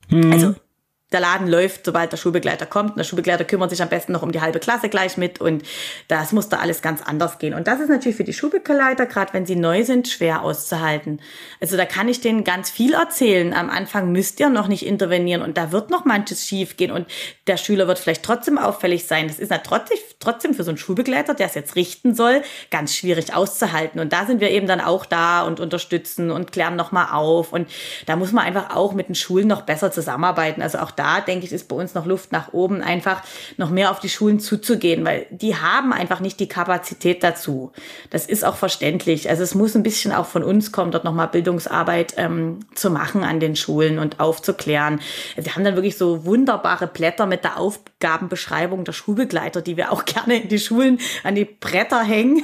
Mhm. 0.10 0.34
Also 0.34 0.56
der 1.12 1.20
Laden 1.20 1.48
läuft, 1.48 1.86
sobald 1.86 2.12
der 2.12 2.18
Schulbegleiter 2.18 2.66
kommt. 2.66 2.92
Und 2.92 2.98
der 2.98 3.04
Schulbegleiter 3.04 3.44
kümmert 3.44 3.72
sich 3.72 3.82
am 3.82 3.90
besten 3.90 4.12
noch 4.12 4.22
um 4.22 4.32
die 4.32 4.42
halbe 4.42 4.60
Klasse 4.60 4.90
gleich 4.90 5.18
mit 5.18 5.42
und 5.42 5.64
das 6.08 6.32
muss 6.32 6.50
da 6.50 6.58
alles 6.58 6.82
ganz 6.82 7.02
anders 7.02 7.40
gehen. 7.40 7.54
Und 7.54 7.68
das 7.68 7.80
ist 7.80 7.90
natürlich 7.90 8.18
für 8.18 8.24
die 8.24 8.34
Schulbegleiter, 8.34 9.06
gerade 9.06 9.34
wenn 9.34 9.46
sie 9.46 9.56
neu 9.56 9.84
sind, 9.84 10.08
schwer 10.08 10.44
auszuhalten. 10.44 11.20
Also 11.60 11.78
da 11.78 11.86
kann 11.86 12.08
ich 12.08 12.22
denen 12.22 12.44
ganz 12.44 12.70
viel 12.70 12.94
erzählen. 12.94 13.54
Am 13.54 13.70
Anfang 13.70 14.12
müsst 14.12 14.40
ihr 14.40 14.50
noch 14.50 14.68
nicht 14.68 14.86
intervenieren 14.86 15.42
und 15.42 15.58
da 15.58 15.72
wird 15.72 15.90
noch 15.90 16.06
manches 16.06 16.46
schief 16.46 16.78
gehen 16.78 16.92
und 16.92 17.08
der 17.48 17.58
Schüler 17.58 17.88
wird 17.88 18.00
vielleicht 18.00 18.24
trotzdem 18.24 18.58
auffällig 18.58 19.06
sein. 19.06 19.28
Das 19.28 19.40
ist 19.40 19.50
natürlich 19.50 20.02
trotzdem 20.20 20.54
für 20.54 20.64
so 20.64 20.70
einen 20.70 20.78
Schulbegleiter, 20.78 21.34
der 21.34 21.48
es 21.48 21.56
jetzt 21.56 21.76
richten 21.76 22.14
soll, 22.14 22.44
ganz 22.70 22.96
schwierig 22.96 23.34
auszuhalten. 23.34 24.00
Und 24.00 24.14
da 24.14 24.26
sind 24.26 24.42
wir 24.42 24.52
eben 24.52 24.68
dann 24.68 24.82
auch 24.82 25.06
da 25.06 25.42
und 25.42 25.60
unterstützen 25.60 26.30
und 26.30 26.52
klären 26.52 26.76
nochmal 26.76 27.08
auf. 27.12 27.54
Und 27.54 27.70
da 28.06 28.16
muss 28.16 28.32
man 28.32 28.46
einfach 28.46 28.76
auch 28.76 28.94
mit 28.94 29.08
den 29.08 29.16
Schulen 29.16 29.48
noch 29.48 29.64
besser 29.64 29.92
zusammenarbeiten. 29.92 30.62
Also 30.62 30.80
auch 30.80 30.92
da, 31.00 31.22
denke 31.22 31.46
ich, 31.46 31.54
ist 31.54 31.70
bei 31.70 31.78
uns 31.78 31.94
noch 31.94 32.06
Luft 32.06 32.34
nach 32.34 32.52
oben, 32.52 32.82
einfach 32.82 33.24
noch 33.56 33.70
mehr 33.70 33.90
auf 33.90 34.02
die 34.02 34.10
Schulen 34.10 34.42
zuzugehen, 34.42 35.06
weil 35.06 35.28
die 35.30 35.56
haben 35.56 35.94
einfach 35.94 36.20
nicht 36.20 36.42
die 36.42 36.50
Kapazität 36.50 37.24
dazu. 37.24 37.72
Das 38.10 38.26
ist 38.26 38.44
auch 38.44 38.58
verständlich. 38.58 39.30
Also 39.30 39.44
es 39.44 39.56
muss 39.56 39.76
ein 39.76 39.84
bisschen 39.84 40.12
auch 40.12 40.26
von 40.26 40.44
uns 40.44 40.74
kommen, 40.74 40.92
dort 40.92 41.06
nochmal 41.06 41.30
Bildungsarbeit 41.30 42.16
ähm, 42.18 42.60
zu 42.76 42.92
machen 42.92 43.24
an 43.24 43.40
den 43.40 43.56
Schulen 43.56 43.98
und 43.98 44.20
aufzuklären. 44.20 45.00
Wir 45.38 45.56
haben 45.56 45.64
dann 45.64 45.76
wirklich 45.76 45.98
so 45.98 46.26
wunderbare 46.26 46.88
Blätter 46.88 47.26
mit 47.26 47.46
der 47.46 47.58
Aufgabenbeschreibung 47.58 48.84
der 48.84 48.92
Schulbegleiter, 48.92 49.62
die 49.62 49.78
wir 49.78 49.94
auch 49.94 50.04
gerne 50.20 50.42
in 50.42 50.50
die 50.50 50.60
Schulen 50.60 51.00
an 51.24 51.36
die 51.36 51.46
Bretter 51.46 52.04
hängen. 52.04 52.44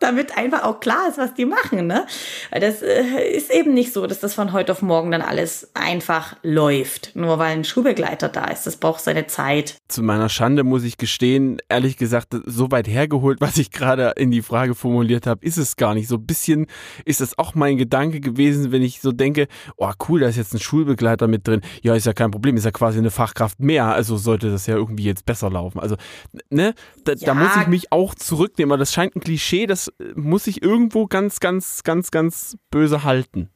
Damit 0.00 0.36
einfach 0.36 0.64
auch 0.64 0.80
klar 0.80 1.08
ist, 1.08 1.18
was 1.18 1.34
die 1.34 1.44
machen. 1.44 1.86
Ne? 1.86 2.06
Weil 2.50 2.60
das 2.60 2.82
äh, 2.82 3.30
ist 3.30 3.52
eben 3.52 3.74
nicht 3.74 3.92
so, 3.92 4.06
dass 4.06 4.18
das 4.18 4.34
von 4.34 4.52
heute 4.52 4.72
auf 4.72 4.82
morgen 4.82 5.10
dann 5.10 5.22
alles 5.22 5.70
einfach 5.74 6.36
läuft, 6.42 7.14
nur 7.14 7.38
weil 7.38 7.52
ein 7.52 7.64
Schulbegleiter 7.64 8.28
da 8.28 8.46
ist. 8.46 8.66
Das 8.66 8.76
braucht 8.76 9.02
seine 9.02 9.26
Zeit. 9.26 9.76
Zu 9.88 10.02
meiner 10.02 10.28
Schande 10.28 10.64
muss 10.64 10.82
ich 10.84 10.96
gestehen, 10.96 11.58
ehrlich 11.68 11.96
gesagt, 11.96 12.34
so 12.46 12.70
weit 12.70 12.88
hergeholt, 12.88 13.40
was 13.40 13.58
ich 13.58 13.70
gerade 13.70 14.14
in 14.16 14.30
die 14.30 14.42
Frage 14.42 14.74
formuliert 14.74 15.26
habe, 15.26 15.44
ist 15.44 15.58
es 15.58 15.76
gar 15.76 15.94
nicht. 15.94 16.08
So 16.08 16.16
ein 16.16 16.26
bisschen 16.26 16.66
ist 17.04 17.20
es 17.20 17.38
auch 17.38 17.54
mein 17.54 17.76
Gedanke 17.76 18.20
gewesen, 18.20 18.72
wenn 18.72 18.82
ich 18.82 19.00
so 19.00 19.12
denke, 19.12 19.48
oh 19.76 19.92
cool, 20.08 20.20
da 20.20 20.28
ist 20.28 20.36
jetzt 20.36 20.54
ein 20.54 20.60
Schulbegleiter 20.60 21.28
mit 21.28 21.46
drin. 21.46 21.60
Ja, 21.82 21.94
ist 21.94 22.06
ja 22.06 22.14
kein 22.14 22.30
Problem, 22.30 22.56
ist 22.56 22.64
ja 22.64 22.70
quasi 22.70 22.98
eine 22.98 23.10
Fachkraft 23.10 23.60
mehr, 23.60 23.86
also 23.86 24.16
sollte 24.16 24.50
das 24.50 24.66
ja 24.66 24.76
irgendwie 24.76 25.04
jetzt 25.04 25.26
besser 25.26 25.50
laufen. 25.50 25.78
Also, 25.78 25.96
ne, 26.48 26.74
da, 27.04 27.12
ja. 27.12 27.26
da 27.26 27.34
muss 27.34 27.56
ich 27.60 27.66
mich 27.66 27.92
auch 27.92 28.14
zurücknehmen. 28.14 28.78
Das 28.78 28.92
scheint 28.94 29.14
ein 29.14 29.20
Klischee, 29.20 29.66
das 29.66 29.89
muss 30.14 30.46
ich 30.46 30.62
irgendwo 30.62 31.06
ganz, 31.06 31.40
ganz, 31.40 31.82
ganz, 31.82 32.10
ganz 32.10 32.56
böse 32.70 33.04
halten. 33.04 33.50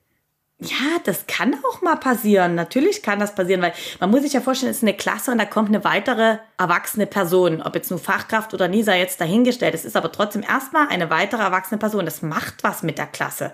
Ja, 0.60 0.98
das 1.04 1.26
kann 1.26 1.56
auch 1.68 1.82
mal 1.82 1.96
passieren. 1.96 2.54
Natürlich 2.54 3.02
kann 3.02 3.18
das 3.18 3.34
passieren, 3.34 3.60
weil 3.60 3.74
man 4.00 4.10
muss 4.10 4.22
sich 4.22 4.32
ja 4.32 4.40
vorstellen, 4.40 4.70
es 4.70 4.78
ist 4.78 4.84
eine 4.84 4.94
Klasse 4.94 5.32
und 5.32 5.38
da 5.38 5.44
kommt 5.44 5.68
eine 5.68 5.84
weitere 5.84 6.38
erwachsene 6.58 7.06
Person. 7.06 7.60
Ob 7.60 7.74
jetzt 7.74 7.90
nur 7.90 7.98
Fachkraft 7.98 8.54
oder 8.54 8.68
nie 8.68 8.82
sei 8.82 9.00
jetzt 9.00 9.20
dahingestellt. 9.20 9.74
Es 9.74 9.84
ist 9.84 9.96
aber 9.96 10.12
trotzdem 10.12 10.42
erstmal 10.42 10.88
eine 10.88 11.10
weitere 11.10 11.42
erwachsene 11.42 11.78
Person. 11.78 12.04
Das 12.04 12.22
macht 12.22 12.62
was 12.62 12.82
mit 12.82 12.98
der 12.98 13.06
Klasse. 13.06 13.52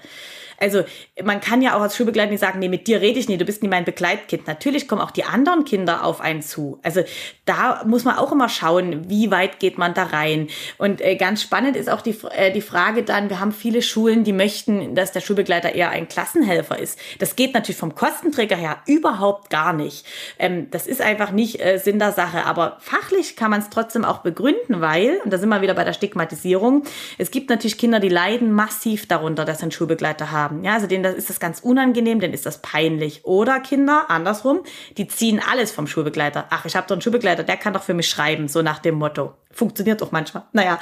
Also 0.61 0.85
man 1.25 1.41
kann 1.41 1.63
ja 1.63 1.75
auch 1.75 1.81
als 1.81 1.97
Schulbegleiter 1.97 2.31
nicht 2.31 2.41
sagen, 2.41 2.59
nee, 2.59 2.69
mit 2.69 2.87
dir 2.87 3.01
rede 3.01 3.19
ich 3.19 3.29
nicht, 3.29 3.41
du 3.41 3.47
bist 3.47 3.63
nicht 3.63 3.71
mein 3.71 3.87
Begleitkind. 3.87 4.47
Natürlich 4.47 4.87
kommen 4.87 5.01
auch 5.01 5.11
die 5.11 5.25
anderen 5.25 5.65
Kinder 5.65 6.05
auf 6.05 6.21
einen 6.21 6.43
zu. 6.43 6.79
Also 6.83 7.03
da 7.47 7.83
muss 7.87 8.05
man 8.05 8.17
auch 8.17 8.31
immer 8.31 8.51
schauen, 8.51 9.09
wie 9.09 9.31
weit 9.31 9.59
geht 9.59 9.79
man 9.79 9.95
da 9.95 10.05
rein. 10.05 10.49
Und 10.77 11.01
äh, 11.01 11.17
ganz 11.17 11.43
spannend 11.43 11.77
ist 11.77 11.89
auch 11.89 12.03
die, 12.03 12.15
äh, 12.33 12.53
die 12.53 12.61
Frage 12.61 13.03
dann, 13.03 13.31
wir 13.31 13.41
haben 13.41 13.53
viele 13.53 13.81
Schulen, 13.81 14.23
die 14.23 14.35
möchten, 14.35 14.95
dass 14.95 15.13
der 15.13 15.21
Schulbegleiter 15.21 15.75
eher 15.75 15.91
ein 15.91 16.09
Klassenhelfer 16.09 16.79
ist. 16.79 16.99
Das 17.19 17.37
geht 17.37 17.55
natürlich 17.55 17.79
vom 17.79 17.95
Kostenträger 17.95 18.57
her 18.57 18.79
überhaupt 18.87 19.49
gar 19.49 19.73
nicht. 19.73 20.05
Ähm, 20.39 20.71
das 20.71 20.87
ist 20.87 21.01
einfach 21.01 21.31
nicht 21.31 21.65
äh, 21.65 21.79
Sinn 21.79 21.99
der 21.99 22.13
Sache. 22.13 22.45
Aber 22.45 22.77
fachlich 22.81 23.35
kann 23.35 23.51
man 23.51 23.61
es 23.61 23.71
trotzdem 23.71 24.05
auch 24.05 24.19
begründen, 24.19 24.83
weil, 24.83 25.21
und 25.25 25.33
da 25.33 25.39
sind 25.39 25.49
wir 25.49 25.63
wieder 25.63 25.75
bei 25.75 25.85
der 25.85 25.95
Stigmatisierung, 25.95 26.85
es 27.17 27.31
gibt 27.31 27.49
natürlich 27.49 27.79
Kinder, 27.79 27.99
die 27.99 28.11
leiden 28.11 28.53
massiv 28.53 29.09
darunter, 29.09 29.47
dass 29.47 29.59
sie 29.59 29.63
einen 29.63 29.73
Schulbegleiter 29.73 30.31
haben 30.31 30.50
haben. 30.51 30.65
Ja, 30.65 30.75
also 30.75 30.87
denen 30.87 31.05
ist 31.15 31.31
das 31.31 31.41
ganz 31.41 31.61
unangenehm, 31.61 32.21
denen 32.21 32.35
ist 32.35 32.47
das 32.47 32.59
peinlich. 32.59 33.25
Oder 33.25 33.61
Kinder, 33.61 34.07
andersrum, 34.09 34.61
die 34.97 35.07
ziehen 35.07 35.41
alles 35.51 35.73
vom 35.73 35.87
Schulbegleiter. 35.87 36.47
Ach, 36.51 36.65
ich 36.65 36.77
habe 36.77 36.87
doch 36.87 36.95
einen 36.95 37.03
Schulbegleiter, 37.03 37.45
der 37.45 37.57
kann 37.57 37.73
doch 37.73 37.83
für 37.83 37.95
mich 37.95 38.09
schreiben, 38.09 38.49
so 38.49 38.63
nach 38.63 38.79
dem 38.79 38.97
Motto. 38.97 39.35
Funktioniert 39.61 40.01
doch 40.01 40.11
manchmal. 40.11 40.45
Naja, 40.55 40.79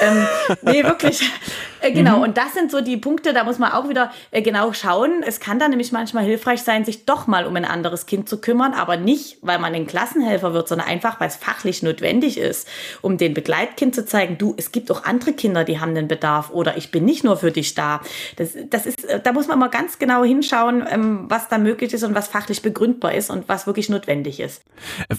ähm, 0.00 0.24
nee, 0.62 0.84
wirklich. 0.84 1.28
Äh, 1.82 1.92
genau, 1.92 2.18
mhm. 2.18 2.24
und 2.24 2.36
das 2.36 2.52
sind 2.52 2.70
so 2.70 2.82
die 2.82 2.98
Punkte, 2.98 3.32
da 3.32 3.42
muss 3.42 3.58
man 3.58 3.72
auch 3.72 3.88
wieder 3.88 4.12
äh, 4.32 4.42
genau 4.42 4.74
schauen. 4.74 5.22
Es 5.26 5.40
kann 5.40 5.58
dann 5.58 5.70
nämlich 5.70 5.92
manchmal 5.92 6.24
hilfreich 6.24 6.60
sein, 6.60 6.84
sich 6.84 7.06
doch 7.06 7.26
mal 7.26 7.46
um 7.46 7.56
ein 7.56 7.64
anderes 7.64 8.04
Kind 8.04 8.28
zu 8.28 8.38
kümmern, 8.38 8.74
aber 8.74 8.98
nicht, 8.98 9.38
weil 9.40 9.58
man 9.58 9.74
ein 9.74 9.86
Klassenhelfer 9.86 10.52
wird, 10.52 10.68
sondern 10.68 10.88
einfach, 10.88 11.20
weil 11.20 11.28
es 11.28 11.36
fachlich 11.36 11.82
notwendig 11.82 12.36
ist, 12.36 12.68
um 13.00 13.16
den 13.16 13.32
Begleitkind 13.32 13.94
zu 13.94 14.04
zeigen, 14.04 14.36
du, 14.36 14.52
es 14.58 14.72
gibt 14.72 14.90
auch 14.90 15.04
andere 15.04 15.32
Kinder, 15.32 15.64
die 15.64 15.80
haben 15.80 15.94
den 15.94 16.06
Bedarf 16.06 16.50
oder 16.50 16.76
ich 16.76 16.90
bin 16.90 17.06
nicht 17.06 17.24
nur 17.24 17.38
für 17.38 17.50
dich 17.50 17.74
da. 17.74 18.02
Das, 18.36 18.50
das 18.68 18.84
ist, 18.84 19.06
äh, 19.06 19.18
da 19.18 19.32
muss 19.32 19.48
man 19.48 19.58
mal 19.58 19.70
ganz 19.70 19.98
genau 19.98 20.22
hinschauen, 20.22 20.84
ähm, 20.86 21.24
was 21.30 21.48
da 21.48 21.56
möglich 21.56 21.94
ist 21.94 22.04
und 22.04 22.14
was 22.14 22.28
fachlich 22.28 22.60
begründbar 22.60 23.14
ist 23.14 23.30
und 23.30 23.48
was 23.48 23.66
wirklich 23.66 23.88
notwendig 23.88 24.38
ist. 24.38 24.60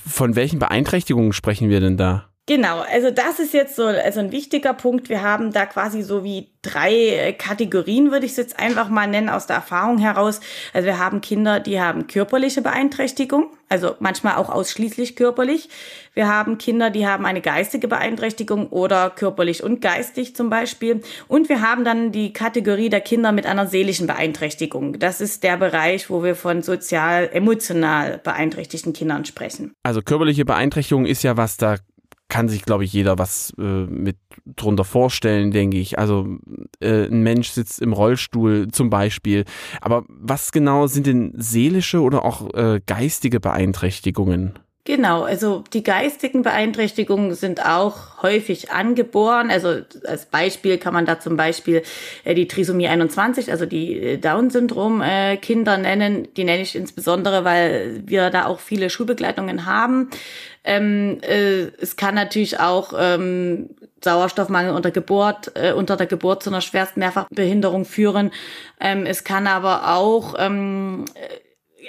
Von 0.08 0.36
welchen 0.36 0.60
Beeinträchtigungen 0.60 1.34
sprechen 1.34 1.70
wir 1.70 1.80
denn 1.80 1.98
da? 1.98 2.31
Genau, 2.48 2.80
also 2.80 3.12
das 3.12 3.40
ist 3.40 3.54
jetzt 3.54 3.76
so 3.76 3.86
also 3.86 4.20
ein 4.20 4.32
wichtiger 4.32 4.74
Punkt. 4.74 5.10
Wir 5.10 5.22
haben 5.22 5.54
da 5.54 5.68
quasi 5.68 6.02
so 6.02 6.24
wie 6.24 6.50
drei 6.64 7.36
Kategorien, 7.38 8.12
würde 8.12 8.26
ich 8.26 8.32
es 8.32 8.38
jetzt 8.38 8.60
einfach 8.60 8.90
mal 8.90 9.08
nennen, 9.08 9.30
aus 9.30 9.48
der 9.48 9.58
Erfahrung 9.58 10.00
heraus. 10.00 10.42
Also 10.74 10.88
wir 10.88 11.00
haben 11.00 11.22
Kinder, 11.22 11.60
die 11.60 11.80
haben 11.80 12.08
körperliche 12.08 12.62
Beeinträchtigung, 12.62 13.52
also 13.70 13.96
manchmal 14.00 14.36
auch 14.36 14.50
ausschließlich 14.50 15.16
körperlich. 15.16 15.70
Wir 16.14 16.28
haben 16.28 16.58
Kinder, 16.58 16.90
die 16.90 17.08
haben 17.08 17.26
eine 17.26 17.42
geistige 17.42 17.88
Beeinträchtigung 17.88 18.68
oder 18.68 19.12
körperlich 19.12 19.64
und 19.64 19.80
geistig 19.80 20.36
zum 20.36 20.50
Beispiel. 20.50 21.02
Und 21.28 21.48
wir 21.48 21.62
haben 21.62 21.86
dann 21.86 22.12
die 22.12 22.34
Kategorie 22.34 22.90
der 22.90 23.02
Kinder 23.02 23.32
mit 23.32 23.46
einer 23.46 23.68
seelischen 23.68 24.08
Beeinträchtigung. 24.08 25.00
Das 25.00 25.22
ist 25.22 25.44
der 25.44 25.58
Bereich, 25.58 26.10
wo 26.10 26.24
wir 26.24 26.36
von 26.36 26.64
sozial-emotional 26.64 28.18
beeinträchtigten 28.18 28.94
Kindern 28.94 29.26
sprechen. 29.26 29.74
Also 29.84 30.02
körperliche 30.02 30.44
Beeinträchtigung 30.44 31.06
ist 31.06 31.24
ja 31.24 31.38
was, 31.38 31.58
da 31.58 31.78
kann 32.32 32.48
sich, 32.48 32.64
glaube 32.64 32.86
ich, 32.86 32.94
jeder 32.94 33.20
was 33.20 33.54
äh, 33.60 33.62
mit 33.62 34.16
drunter 34.56 34.86
vorstellen, 34.86 35.52
denke 35.52 35.78
ich. 35.78 36.00
Also 36.00 36.38
äh, 36.80 37.08
ein 37.08 37.24
Mensch 37.24 37.50
sitzt 37.50 37.82
im 37.82 37.92
Rollstuhl 37.92 38.70
zum 38.72 38.90
Beispiel. 38.90 39.44
Aber 39.82 40.06
was 40.08 40.54
genau 40.54 40.88
sind 40.88 41.08
denn 41.08 41.34
seelische 41.36 42.00
oder 42.00 42.24
auch 42.24 42.54
äh, 42.54 42.80
geistige 42.86 43.42
Beeinträchtigungen? 43.42 44.58
Genau, 44.84 45.22
also 45.22 45.64
die 45.74 45.84
geistigen 45.84 46.42
Beeinträchtigungen 46.42 47.36
sind 47.36 47.64
auch 47.64 48.24
häufig 48.24 48.72
angeboren. 48.72 49.52
Also 49.52 49.82
als 50.08 50.26
Beispiel 50.26 50.80
kann 50.80 50.92
man 50.92 51.06
da 51.06 51.20
zum 51.20 51.38
Beispiel 51.38 51.84
äh, 52.24 52.34
die 52.34 52.48
Trisomie 52.48 52.88
21, 52.88 53.52
also 53.52 53.68
die 53.68 53.96
äh, 54.00 54.18
Down-Syndrom-Kinder 54.18 55.76
äh, 55.76 55.78
nennen. 55.78 56.28
Die 56.36 56.44
nenne 56.44 56.64
ich 56.64 56.76
insbesondere, 56.76 57.46
weil 57.46 58.02
wir 58.08 58.32
da 58.32 58.48
auch 58.48 58.60
viele 58.60 58.90
Schulbegleitungen 58.90 59.68
haben. 59.68 60.10
Ähm, 60.64 61.20
äh, 61.22 61.68
es 61.80 61.96
kann 61.96 62.16
natürlich 62.16 62.60
auch 62.60 62.94
ähm, 62.98 63.70
Sauerstoffmangel 64.04 64.74
unter 64.74 64.90
Geburt, 64.90 65.52
äh, 65.54 65.74
unter 65.74 65.96
der 65.96 66.08
Geburt 66.08 66.42
zu 66.42 66.50
einer 66.50 66.62
schwersten 66.62 67.02
Mehrfachbehinderung 67.02 67.86
führen. 67.86 68.32
Ähm, 68.80 69.06
es 69.06 69.24
kann 69.24 69.46
aber 69.46 69.94
auch 69.94 70.34
ähm, 70.40 71.06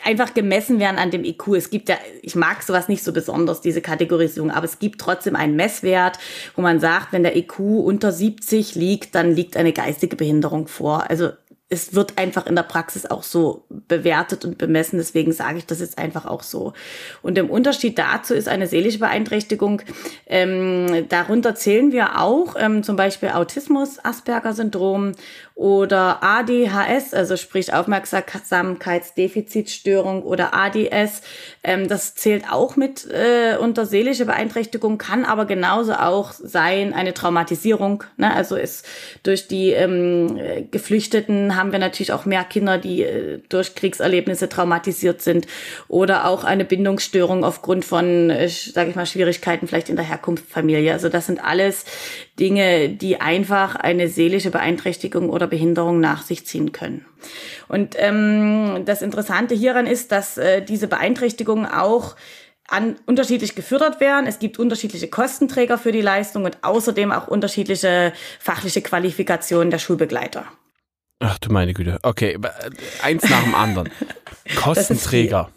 einfach 0.05 0.35
gemessen 0.35 0.79
werden 0.79 0.99
an 0.99 1.11
dem 1.11 1.25
IQ. 1.25 1.49
Es 1.57 1.71
gibt 1.71 1.89
ja, 1.89 1.97
ich 2.23 2.35
mag 2.35 2.63
sowas 2.63 2.89
nicht 2.89 3.05
so 3.05 3.13
besonders, 3.13 3.61
diese 3.61 3.81
Kategorisierung, 3.81 4.51
aber 4.51 4.65
es 4.65 4.79
gibt 4.79 5.01
trotzdem 5.01 5.37
einen 5.37 5.57
Messwert, 5.57 6.19
wo 6.57 6.63
man 6.63 6.81
sagt, 6.81 7.13
wenn 7.13 7.23
der 7.23 7.37
IQ 7.37 7.59
unter 7.59 8.13
70 8.13 8.75
liegt, 8.75 9.15
dann 9.15 9.35
liegt 9.35 9.57
eine 9.57 9.73
geistige 9.73 10.17
Behinderung 10.17 10.67
vor. 10.67 11.09
Also 11.11 11.31
es 11.73 11.95
wird 11.95 12.19
einfach 12.19 12.47
in 12.47 12.55
der 12.55 12.65
Praxis 12.65 13.07
auch 13.07 13.23
so 13.23 13.65
bewertet 13.71 14.45
und 14.45 14.59
bemessen. 14.59 14.99
Deswegen 14.99 15.33
sage 15.33 15.57
ich 15.57 15.65
das 15.65 15.81
jetzt 15.81 15.97
einfach 15.97 16.27
auch 16.27 16.43
so. 16.43 16.75
Und 17.23 17.39
im 17.39 17.49
Unterschied 17.49 17.99
dazu 17.99 18.35
ist 18.35 18.47
eine 18.47 18.67
seelische 18.67 18.99
Beeinträchtigung. 18.99 19.81
Ähm, 20.27 21.07
darunter 21.09 21.55
zählen 21.55 21.91
wir 21.91 22.21
auch 22.21 22.57
ähm, 22.59 22.83
zum 22.83 22.97
Beispiel 22.97 23.31
Autismus, 23.31 23.99
Asperger-Syndrom 24.05 25.13
oder 25.55 26.23
ADHS, 26.23 27.15
also 27.15 27.37
sprich 27.37 27.73
Aufmerksamkeitsdefizitstörung 27.73 30.23
oder 30.23 30.55
ADS. 30.55 31.23
Ähm, 31.63 31.89
das 31.89 32.15
zählt 32.15 32.51
auch 32.51 32.77
mit 32.77 33.07
äh, 33.11 33.57
unter 33.59 33.87
seelische 33.87 34.27
Beeinträchtigung, 34.27 34.99
kann 34.99 35.25
aber 35.25 35.45
genauso 35.45 35.95
auch 35.95 36.33
sein 36.33 36.95
eine 36.95 37.15
Traumatisierung. 37.15 38.05
Ne? 38.17 38.35
Also 38.35 38.57
ist 38.57 38.87
durch 39.23 39.49
die 39.49 39.71
ähm, 39.71 40.39
Geflüchteten 40.71 41.57
haben 41.57 41.73
wir 41.73 41.79
natürlich 41.79 42.13
auch 42.13 42.25
mehr 42.25 42.45
Kinder, 42.45 42.79
die 42.79 43.03
äh, 43.03 43.41
durch 43.49 43.75
Kriegserlebnisse 43.75 44.49
traumatisiert 44.49 45.23
sind 45.23 45.47
oder 45.89 46.27
auch 46.27 46.45
eine 46.45 46.65
Bindungsstörung 46.65 47.45
aufgrund 47.45 47.85
von, 47.85 48.31
äh, 48.31 48.49
sage 48.49 48.91
ich 48.91 48.97
mal, 48.97 49.07
Schwierigkeiten 49.07 49.69
vielleicht 49.69 49.89
in 49.89 49.97
der 49.97 50.05
Herkunftsfamilie. 50.05 50.93
Also 50.93 51.09
das 51.09 51.27
sind 51.27 51.45
alles 51.45 51.85
Dinge, 52.39 52.89
die 52.89 53.21
einfach 53.21 53.77
eine 53.77 54.09
seelische 54.09 54.51
Beeinträchtigung 54.51 55.31
oder 55.31 55.42
Behinderung 55.47 56.01
nach 56.01 56.23
sich 56.23 56.47
ziehen 56.47 56.73
können. 56.73 57.05
Und 57.69 57.95
ähm, 57.99 58.83
das 58.85 59.03
Interessante 59.03 59.55
hieran 59.55 59.87
ist, 59.87 60.13
dass 60.13 60.39
äh, 60.39 60.63
diese 60.63 60.89
Beeinträchtigungen 60.89 61.67
auch 61.67 62.17
an, 62.69 62.97
unterschiedlich 63.07 63.55
gefördert 63.55 64.01
werden. 64.01 64.27
Es 64.27 64.39
gibt 64.39 64.59
unterschiedliche 64.59 65.09
Kostenträger 65.09 65.79
für 65.79 65.93
die 65.93 66.01
Leistung 66.01 66.45
und 66.45 66.59
außerdem 66.63 67.13
auch 67.13 67.29
unterschiedliche 67.29 68.13
fachliche 68.41 68.83
Qualifikationen 68.83 69.71
der 69.71 69.79
Schulbegleiter. 69.79 70.47
Ach 71.21 71.39
du 71.39 71.53
meine 71.53 71.73
Güte. 71.73 71.99
Okay, 72.03 72.37
eins 73.03 73.29
nach 73.29 73.45
dem 73.45 73.55
anderen. 73.55 73.91
Kostenträger. 74.57 75.51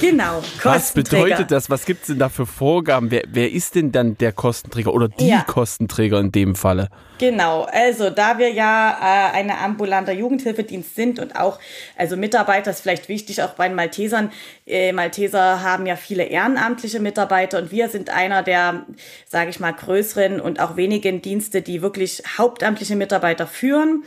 Genau, 0.00 0.42
Kostenträger. 0.60 0.64
Was 0.64 0.92
bedeutet 0.92 1.50
das? 1.50 1.70
Was 1.70 1.84
gibt 1.84 2.02
es 2.02 2.06
denn 2.08 2.18
da 2.18 2.28
für 2.28 2.46
Vorgaben? 2.46 3.10
Wer, 3.10 3.22
wer 3.28 3.52
ist 3.52 3.74
denn 3.74 3.92
dann 3.92 4.18
der 4.18 4.32
Kostenträger 4.32 4.92
oder 4.92 5.08
die 5.08 5.28
ja. 5.28 5.42
Kostenträger 5.42 6.18
in 6.18 6.32
dem 6.32 6.54
Falle? 6.56 6.88
Genau, 7.18 7.62
also 7.62 8.10
da 8.10 8.38
wir 8.38 8.50
ja 8.50 8.90
äh, 8.90 9.36
eine 9.36 9.58
ambulanter 9.58 10.12
Jugendhilfedienst 10.12 10.94
sind 10.94 11.18
und 11.18 11.34
auch, 11.36 11.58
also 11.96 12.16
Mitarbeiter 12.16 12.70
ist 12.70 12.82
vielleicht 12.82 13.08
wichtig, 13.08 13.42
auch 13.42 13.54
bei 13.54 13.68
den 13.68 13.74
Maltesern. 13.74 14.30
Äh, 14.66 14.92
Malteser 14.92 15.62
haben 15.62 15.86
ja 15.86 15.96
viele 15.96 16.24
ehrenamtliche 16.24 17.00
Mitarbeiter 17.00 17.58
und 17.58 17.70
wir 17.70 17.88
sind 17.88 18.10
einer 18.10 18.42
der, 18.42 18.84
sage 19.26 19.48
ich 19.48 19.60
mal, 19.60 19.72
größeren 19.72 20.40
und 20.40 20.60
auch 20.60 20.76
wenigen 20.76 21.22
Dienste, 21.22 21.62
die 21.62 21.80
wirklich 21.80 22.22
hauptamtliche 22.36 22.96
Mitarbeiter 22.96 23.46
führen. 23.46 24.04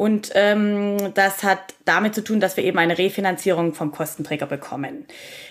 Und 0.00 0.30
ähm, 0.32 1.12
das 1.12 1.42
hat 1.42 1.74
damit 1.84 2.14
zu 2.14 2.24
tun, 2.24 2.40
dass 2.40 2.56
wir 2.56 2.64
eben 2.64 2.78
eine 2.78 2.96
Refinanzierung 2.96 3.74
vom 3.74 3.92
Kostenträger 3.92 4.46
bekommen. 4.46 5.04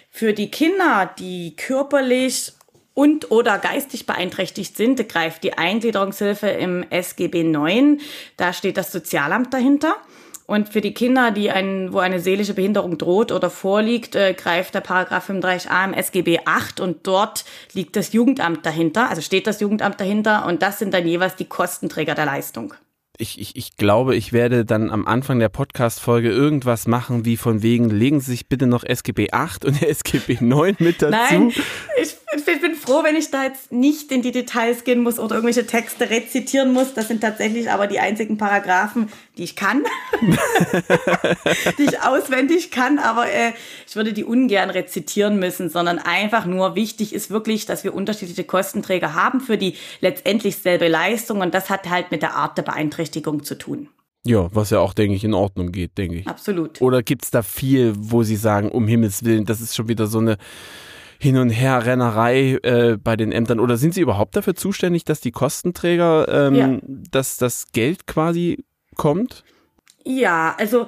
Für 0.10 0.34
die 0.34 0.50
Kinder, 0.50 1.12
die 1.20 1.56
körperlich 1.56 2.54
und 2.96 3.30
oder 3.30 3.60
geistig 3.60 4.08
beeinträchtigt 4.08 4.76
sind, 4.76 5.08
greift 5.08 5.44
die 5.44 5.54
Eingliederungshilfe 5.54 6.48
im 6.48 6.84
SGB 6.90 7.44
9. 7.44 8.02
Da 8.38 8.52
steht 8.52 8.78
das 8.78 8.92
Sozialamt 8.92 9.54
dahinter. 9.54 9.98
Und 10.48 10.70
für 10.70 10.82
die 10.82 10.96
Kinder, 10.96 11.30
die 11.30 11.52
ein, 11.52 11.94
wo 11.94 12.00
eine 12.00 12.20
seelische 12.20 12.56
Behinderung 12.56 12.98
droht 12.98 13.32
oder 13.32 13.52
vorliegt, 13.52 14.16
äh, 14.16 14.34
greift 14.34 14.74
der 14.74 14.82
Paragraph 14.82 15.30
35a 15.30 15.86
im 15.86 15.94
SGB 15.94 16.40
8 16.46 16.80
und 16.80 17.06
dort 17.06 17.46
liegt 17.74 17.96
das 17.96 18.14
Jugendamt 18.14 18.66
dahinter, 18.66 19.12
also 19.12 19.22
steht 19.22 19.46
das 19.46 19.60
Jugendamt 19.60 20.02
dahinter 20.02 20.48
und 20.48 20.64
das 20.64 20.80
sind 20.80 20.92
dann 20.92 21.08
jeweils 21.08 21.36
die 21.36 21.46
Kostenträger 21.46 22.16
der 22.16 22.26
Leistung 22.26 22.74
ich, 23.20 23.40
ich, 23.40 23.56
ich 23.58 23.76
glaube, 23.76 24.16
ich 24.16 24.32
werde 24.32 24.64
dann 24.64 24.90
am 24.90 25.06
Anfang 25.06 25.40
der 25.40 25.50
Podcast-Folge 25.50 26.30
irgendwas 26.30 26.88
machen, 26.88 27.26
wie 27.26 27.36
von 27.36 27.62
wegen, 27.62 27.90
legen 27.90 28.22
Sie 28.22 28.32
sich 28.32 28.48
bitte 28.48 28.66
noch 28.66 28.86
SGB 28.86 29.32
8 29.32 29.66
und 29.66 29.82
SGB 29.88 30.38
9 30.40 30.78
mit 30.80 31.02
dazu. 31.02 31.12
Nein, 31.12 31.52
ich, 32.02 32.16
froh, 32.90 33.04
wenn 33.04 33.16
ich 33.16 33.30
da 33.30 33.44
jetzt 33.44 33.72
nicht 33.72 34.12
in 34.12 34.22
die 34.22 34.32
Details 34.32 34.84
gehen 34.84 35.02
muss 35.02 35.20
oder 35.20 35.36
irgendwelche 35.36 35.68
Texte 35.68 36.10
rezitieren 36.10 36.74
muss. 36.74 36.94
Das 36.94 37.08
sind 37.08 37.22
tatsächlich 37.22 37.70
aber 37.70 37.88
die 37.88 38.00
einzigen 38.00 38.38
Paragraphen, 38.38 39.10
die 39.38 39.44
ich 39.44 39.56
kann, 39.56 39.84
die 41.78 41.84
ich 41.84 42.02
auswendig 42.02 42.72
kann, 42.72 43.00
aber 43.00 43.28
äh, 43.28 43.54
ich 43.88 43.96
würde 43.96 44.14
die 44.14 44.24
ungern 44.24 44.70
rezitieren 44.70 45.40
müssen, 45.40 45.70
sondern 45.70 46.00
einfach 46.00 46.46
nur 46.46 46.76
wichtig 46.76 47.14
ist 47.14 47.30
wirklich, 47.30 47.66
dass 47.66 47.84
wir 47.84 47.94
unterschiedliche 47.94 48.44
Kostenträger 48.44 49.14
haben 49.14 49.40
für 49.40 49.58
die 49.58 49.76
letztendlich 50.02 50.58
selbe 50.58 50.88
Leistung 50.88 51.42
und 51.42 51.54
das 51.54 51.70
hat 51.70 51.90
halt 51.90 52.12
mit 52.12 52.22
der 52.22 52.36
Art 52.36 52.58
der 52.58 52.64
Beeinträchtigung 52.64 53.44
zu 53.44 53.56
tun. 53.56 53.90
Ja, 54.26 54.50
was 54.54 54.70
ja 54.70 54.80
auch, 54.80 54.94
denke 54.94 55.16
ich, 55.16 55.24
in 55.24 55.34
Ordnung 55.34 55.72
geht, 55.72 55.98
denke 55.98 56.18
ich. 56.18 56.28
Absolut. 56.28 56.82
Oder 56.82 57.04
gibt 57.04 57.24
es 57.24 57.32
da 57.32 57.42
viel, 57.42 57.94
wo 57.98 58.24
Sie 58.24 58.36
sagen, 58.36 58.70
um 58.70 58.88
Himmels 58.88 59.24
Willen, 59.24 59.46
das 59.46 59.62
ist 59.62 59.76
schon 59.76 59.88
wieder 59.88 60.08
so 60.08 60.20
eine 60.20 60.38
Hin- 61.20 61.38
und 61.38 61.50
Her-Rennerei 61.50 62.60
äh, 62.64 62.98
bei 62.98 63.16
den 63.16 63.32
Ämtern? 63.32 63.60
Oder 63.60 63.78
sind 63.78 63.94
Sie 63.94 64.02
überhaupt 64.02 64.36
dafür 64.36 64.56
zuständig, 64.56 65.04
dass 65.04 65.20
die 65.20 65.32
Kostenträger, 65.32 66.48
ähm, 66.48 66.56
ja. 66.56 66.80
dass 67.12 67.38
das 67.38 67.72
Geld 67.74 68.08
quasi 68.08 68.64
kommt? 68.96 69.44
Ja, 70.06 70.56
also 70.58 70.88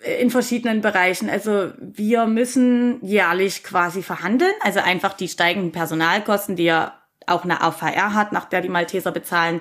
äh, 0.00 0.22
in 0.22 0.30
verschiedenen 0.30 0.80
Bereichen. 0.80 1.28
Also 1.28 1.70
wir 1.78 2.26
müssen 2.26 3.04
jährlich 3.04 3.62
quasi 3.62 4.02
verhandeln, 4.02 4.52
also 4.62 4.80
einfach 4.80 5.12
die 5.12 5.28
steigenden 5.28 5.72
Personalkosten, 5.72 6.56
die 6.56 6.64
ja 6.64 6.94
auch 7.26 7.44
eine 7.44 7.60
AVR 7.60 8.14
hat, 8.14 8.32
nach 8.32 8.46
der 8.46 8.62
die 8.62 8.70
Malteser 8.70 9.12
bezahlen, 9.12 9.60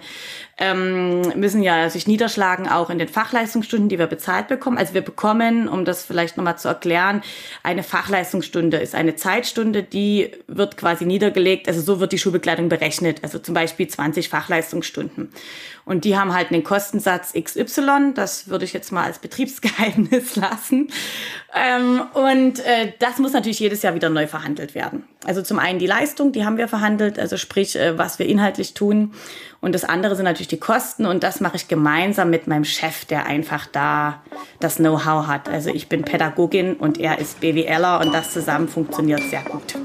ähm, 0.59 1.21
müssen 1.35 1.61
ja 1.61 1.89
sich 1.89 2.07
niederschlagen, 2.07 2.67
auch 2.67 2.89
in 2.89 2.97
den 2.97 3.07
Fachleistungsstunden, 3.07 3.89
die 3.89 3.99
wir 3.99 4.07
bezahlt 4.07 4.47
bekommen. 4.47 4.77
Also 4.77 4.93
wir 4.93 5.01
bekommen, 5.01 5.67
um 5.67 5.85
das 5.85 6.03
vielleicht 6.03 6.37
nochmal 6.37 6.57
zu 6.57 6.67
erklären, 6.67 7.21
eine 7.63 7.83
Fachleistungsstunde 7.83 8.77
ist 8.77 8.95
eine 8.95 9.15
Zeitstunde, 9.15 9.83
die 9.83 10.31
wird 10.47 10.77
quasi 10.77 11.05
niedergelegt, 11.05 11.67
also 11.67 11.81
so 11.81 11.99
wird 11.99 12.11
die 12.11 12.17
Schulbegleitung 12.17 12.69
berechnet, 12.69 13.23
also 13.23 13.39
zum 13.39 13.53
Beispiel 13.53 13.87
20 13.87 14.29
Fachleistungsstunden. 14.29 15.29
Und 15.85 16.03
die 16.03 16.17
haben 16.17 16.33
halt 16.33 16.51
einen 16.51 16.65
Kostensatz 16.65 17.33
XY, 17.33 18.13
das 18.13 18.49
würde 18.49 18.65
ich 18.65 18.73
jetzt 18.73 18.91
mal 18.91 19.05
als 19.05 19.19
Betriebsgeheimnis 19.19 20.35
lassen. 20.35 20.89
Ähm, 21.55 22.01
und 22.13 22.59
äh, 22.59 22.93
das 22.99 23.19
muss 23.19 23.31
natürlich 23.31 23.59
jedes 23.59 23.83
Jahr 23.83 23.95
wieder 23.95 24.09
neu 24.09 24.27
verhandelt 24.27 24.75
werden. 24.75 25.05
Also 25.25 25.41
zum 25.41 25.59
einen 25.59 25.79
die 25.79 25.87
Leistung, 25.87 26.33
die 26.33 26.45
haben 26.45 26.57
wir 26.57 26.67
verhandelt, 26.67 27.17
also 27.17 27.37
sprich, 27.37 27.77
äh, 27.77 27.97
was 27.97 28.19
wir 28.19 28.25
inhaltlich 28.25 28.73
tun. 28.73 29.13
Und 29.59 29.73
das 29.73 29.83
andere 29.83 30.15
sind 30.15 30.25
natürlich 30.25 30.47
die 30.47 30.59
Kosten 30.59 31.05
und 31.05 31.23
das 31.23 31.39
mache 31.39 31.55
ich 31.55 31.67
gemeinsam 31.67 32.29
mit 32.29 32.47
meinem 32.47 32.63
Chef, 32.63 33.05
der 33.05 33.25
einfach 33.25 33.65
da 33.65 34.21
das 34.59 34.75
Know-how 34.77 35.27
hat. 35.27 35.49
Also 35.49 35.69
ich 35.69 35.89
bin 35.89 36.03
Pädagogin 36.03 36.75
und 36.75 36.99
er 36.99 37.19
ist 37.19 37.39
BWLer 37.39 37.99
und 38.01 38.13
das 38.13 38.31
zusammen 38.31 38.67
funktioniert 38.67 39.21
sehr 39.29 39.41
gut. 39.43 39.75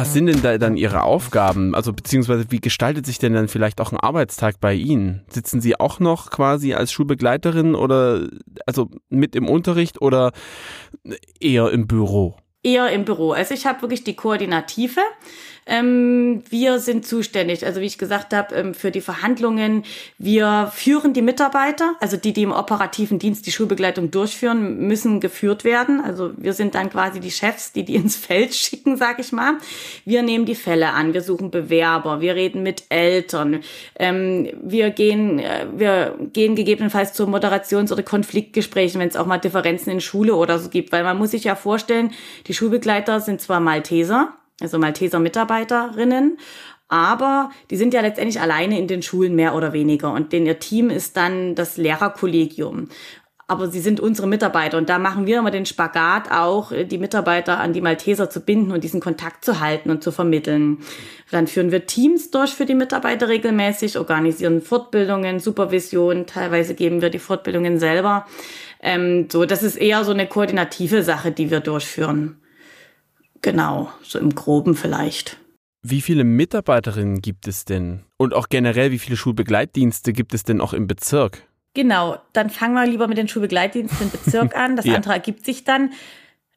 Was 0.00 0.14
sind 0.14 0.28
denn 0.28 0.40
da 0.40 0.56
dann 0.56 0.78
Ihre 0.78 1.02
Aufgaben? 1.02 1.74
Also 1.74 1.92
beziehungsweise 1.92 2.46
wie 2.48 2.62
gestaltet 2.62 3.04
sich 3.04 3.18
denn 3.18 3.34
dann 3.34 3.48
vielleicht 3.48 3.82
auch 3.82 3.92
ein 3.92 4.00
Arbeitstag 4.00 4.58
bei 4.58 4.72
Ihnen? 4.72 5.26
Sitzen 5.28 5.60
Sie 5.60 5.78
auch 5.78 6.00
noch 6.00 6.30
quasi 6.30 6.72
als 6.72 6.90
Schulbegleiterin 6.90 7.74
oder 7.74 8.26
also 8.64 8.88
mit 9.10 9.36
im 9.36 9.46
Unterricht 9.46 10.00
oder 10.00 10.32
eher 11.38 11.70
im 11.70 11.86
Büro? 11.86 12.34
Eher 12.62 12.90
im 12.90 13.04
Büro. 13.04 13.32
Also 13.32 13.52
ich 13.52 13.66
habe 13.66 13.82
wirklich 13.82 14.02
die 14.02 14.16
Koordinative. 14.16 15.02
Ähm, 15.70 16.42
wir 16.50 16.80
sind 16.80 17.06
zuständig, 17.06 17.64
also 17.64 17.80
wie 17.80 17.86
ich 17.86 17.96
gesagt 17.96 18.34
habe, 18.34 18.56
ähm, 18.56 18.74
für 18.74 18.90
die 18.90 19.00
Verhandlungen. 19.00 19.84
Wir 20.18 20.68
führen 20.74 21.12
die 21.12 21.22
Mitarbeiter, 21.22 21.94
also 22.00 22.16
die, 22.16 22.32
die 22.32 22.42
im 22.42 22.50
operativen 22.50 23.20
Dienst 23.20 23.46
die 23.46 23.52
Schulbegleitung 23.52 24.10
durchführen, 24.10 24.88
müssen 24.88 25.20
geführt 25.20 25.62
werden. 25.62 26.00
Also 26.00 26.32
wir 26.36 26.54
sind 26.54 26.74
dann 26.74 26.90
quasi 26.90 27.20
die 27.20 27.30
Chefs, 27.30 27.70
die 27.72 27.84
die 27.84 27.94
ins 27.94 28.16
Feld 28.16 28.52
schicken, 28.52 28.96
sag 28.96 29.20
ich 29.20 29.30
mal. 29.30 29.58
Wir 30.04 30.24
nehmen 30.24 30.44
die 30.44 30.56
Fälle 30.56 30.88
an, 30.88 31.14
wir 31.14 31.22
suchen 31.22 31.52
Bewerber, 31.52 32.20
wir 32.20 32.34
reden 32.34 32.64
mit 32.64 32.82
Eltern, 32.88 33.60
ähm, 33.96 34.48
wir 34.60 34.90
gehen, 34.90 35.38
äh, 35.38 35.66
wir 35.76 36.16
gehen 36.32 36.56
gegebenenfalls 36.56 37.12
zu 37.12 37.28
Moderations- 37.28 37.92
oder 37.92 38.02
Konfliktgesprächen, 38.02 39.00
wenn 39.00 39.08
es 39.08 39.16
auch 39.16 39.26
mal 39.26 39.38
Differenzen 39.38 39.92
in 39.92 40.00
Schule 40.00 40.34
oder 40.34 40.58
so 40.58 40.68
gibt, 40.68 40.90
weil 40.90 41.04
man 41.04 41.16
muss 41.16 41.30
sich 41.30 41.44
ja 41.44 41.54
vorstellen, 41.54 42.10
die 42.48 42.54
Schulbegleiter 42.54 43.20
sind 43.20 43.40
zwar 43.40 43.60
Malteser, 43.60 44.34
also 44.60 44.78
Malteser 44.78 45.18
Mitarbeiterinnen. 45.18 46.38
Aber 46.88 47.50
die 47.70 47.76
sind 47.76 47.94
ja 47.94 48.00
letztendlich 48.00 48.40
alleine 48.40 48.78
in 48.78 48.88
den 48.88 49.02
Schulen 49.02 49.36
mehr 49.36 49.54
oder 49.54 49.72
weniger. 49.72 50.12
Und 50.12 50.32
denn 50.32 50.44
ihr 50.44 50.58
Team 50.58 50.90
ist 50.90 51.16
dann 51.16 51.54
das 51.54 51.76
Lehrerkollegium. 51.76 52.88
Aber 53.46 53.68
sie 53.68 53.80
sind 53.80 53.98
unsere 53.98 54.28
Mitarbeiter 54.28 54.78
und 54.78 54.88
da 54.88 55.00
machen 55.00 55.26
wir 55.26 55.40
immer 55.40 55.50
den 55.50 55.66
Spagat 55.66 56.30
auch, 56.30 56.70
die 56.72 56.98
Mitarbeiter 56.98 57.58
an 57.58 57.72
die 57.72 57.80
Malteser 57.80 58.30
zu 58.30 58.40
binden 58.40 58.70
und 58.70 58.84
diesen 58.84 59.00
Kontakt 59.00 59.44
zu 59.44 59.58
halten 59.58 59.90
und 59.90 60.04
zu 60.04 60.12
vermitteln. 60.12 60.78
Dann 61.32 61.48
führen 61.48 61.72
wir 61.72 61.86
Teams 61.86 62.30
durch 62.30 62.50
für 62.52 62.64
die 62.64 62.76
Mitarbeiter 62.76 63.28
regelmäßig, 63.28 63.98
organisieren 63.98 64.60
Fortbildungen, 64.60 65.40
Supervision, 65.40 66.26
teilweise 66.26 66.74
geben 66.74 67.02
wir 67.02 67.10
die 67.10 67.18
Fortbildungen 67.18 67.80
selber. 67.80 68.24
Ähm, 68.80 69.26
so, 69.30 69.44
das 69.44 69.64
ist 69.64 69.76
eher 69.76 70.04
so 70.04 70.12
eine 70.12 70.28
koordinative 70.28 71.02
Sache, 71.02 71.32
die 71.32 71.50
wir 71.50 71.58
durchführen. 71.58 72.40
Genau, 73.42 73.90
so 74.02 74.18
im 74.18 74.34
groben 74.34 74.74
vielleicht. 74.74 75.38
Wie 75.82 76.02
viele 76.02 76.24
Mitarbeiterinnen 76.24 77.22
gibt 77.22 77.48
es 77.48 77.64
denn? 77.64 78.04
Und 78.18 78.34
auch 78.34 78.48
generell, 78.48 78.90
wie 78.90 78.98
viele 78.98 79.16
Schulbegleitdienste 79.16 80.12
gibt 80.12 80.34
es 80.34 80.44
denn 80.44 80.60
auch 80.60 80.74
im 80.74 80.86
Bezirk? 80.86 81.42
Genau, 81.72 82.18
dann 82.32 82.50
fangen 82.50 82.74
wir 82.74 82.86
lieber 82.86 83.08
mit 83.08 83.16
den 83.16 83.28
Schulbegleitdiensten 83.28 84.06
im 84.06 84.10
Bezirk 84.10 84.56
an. 84.56 84.76
Das 84.76 84.84
ja. 84.84 84.94
andere 84.94 85.14
ergibt 85.14 85.44
sich 85.44 85.64
dann. 85.64 85.92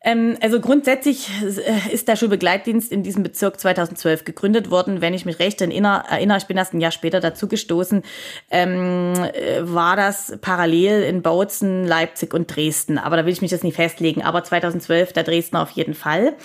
Ähm, 0.03 0.37
also 0.41 0.59
grundsätzlich 0.59 1.29
äh, 1.41 1.93
ist 1.93 2.07
der 2.07 2.15
Schulbegleitdienst 2.15 2.91
in 2.91 3.03
diesem 3.03 3.23
Bezirk 3.23 3.59
2012 3.59 4.25
gegründet 4.25 4.69
worden. 4.69 5.01
Wenn 5.01 5.13
ich 5.13 5.25
mich 5.25 5.39
recht 5.39 5.61
erinnere, 5.61 6.03
ich 6.37 6.45
bin 6.45 6.57
erst 6.57 6.73
ein 6.73 6.81
Jahr 6.81 6.91
später 6.91 7.21
dazu 7.21 7.47
gestoßen, 7.47 8.03
ähm, 8.51 9.13
äh, 9.33 9.61
war 9.61 9.95
das 9.95 10.37
parallel 10.41 11.03
in 11.03 11.21
Bautzen, 11.21 11.85
Leipzig 11.85 12.33
und 12.33 12.53
Dresden. 12.53 12.97
Aber 12.97 13.15
da 13.15 13.25
will 13.25 13.33
ich 13.33 13.41
mich 13.41 13.51
jetzt 13.51 13.63
nicht 13.63 13.75
festlegen. 13.75 14.21
Aber 14.23 14.43
2012 14.43 15.13
der 15.13 15.23
Dresdner 15.23 15.61
auf 15.61 15.71
jeden 15.71 15.93
Fall. 15.93 16.35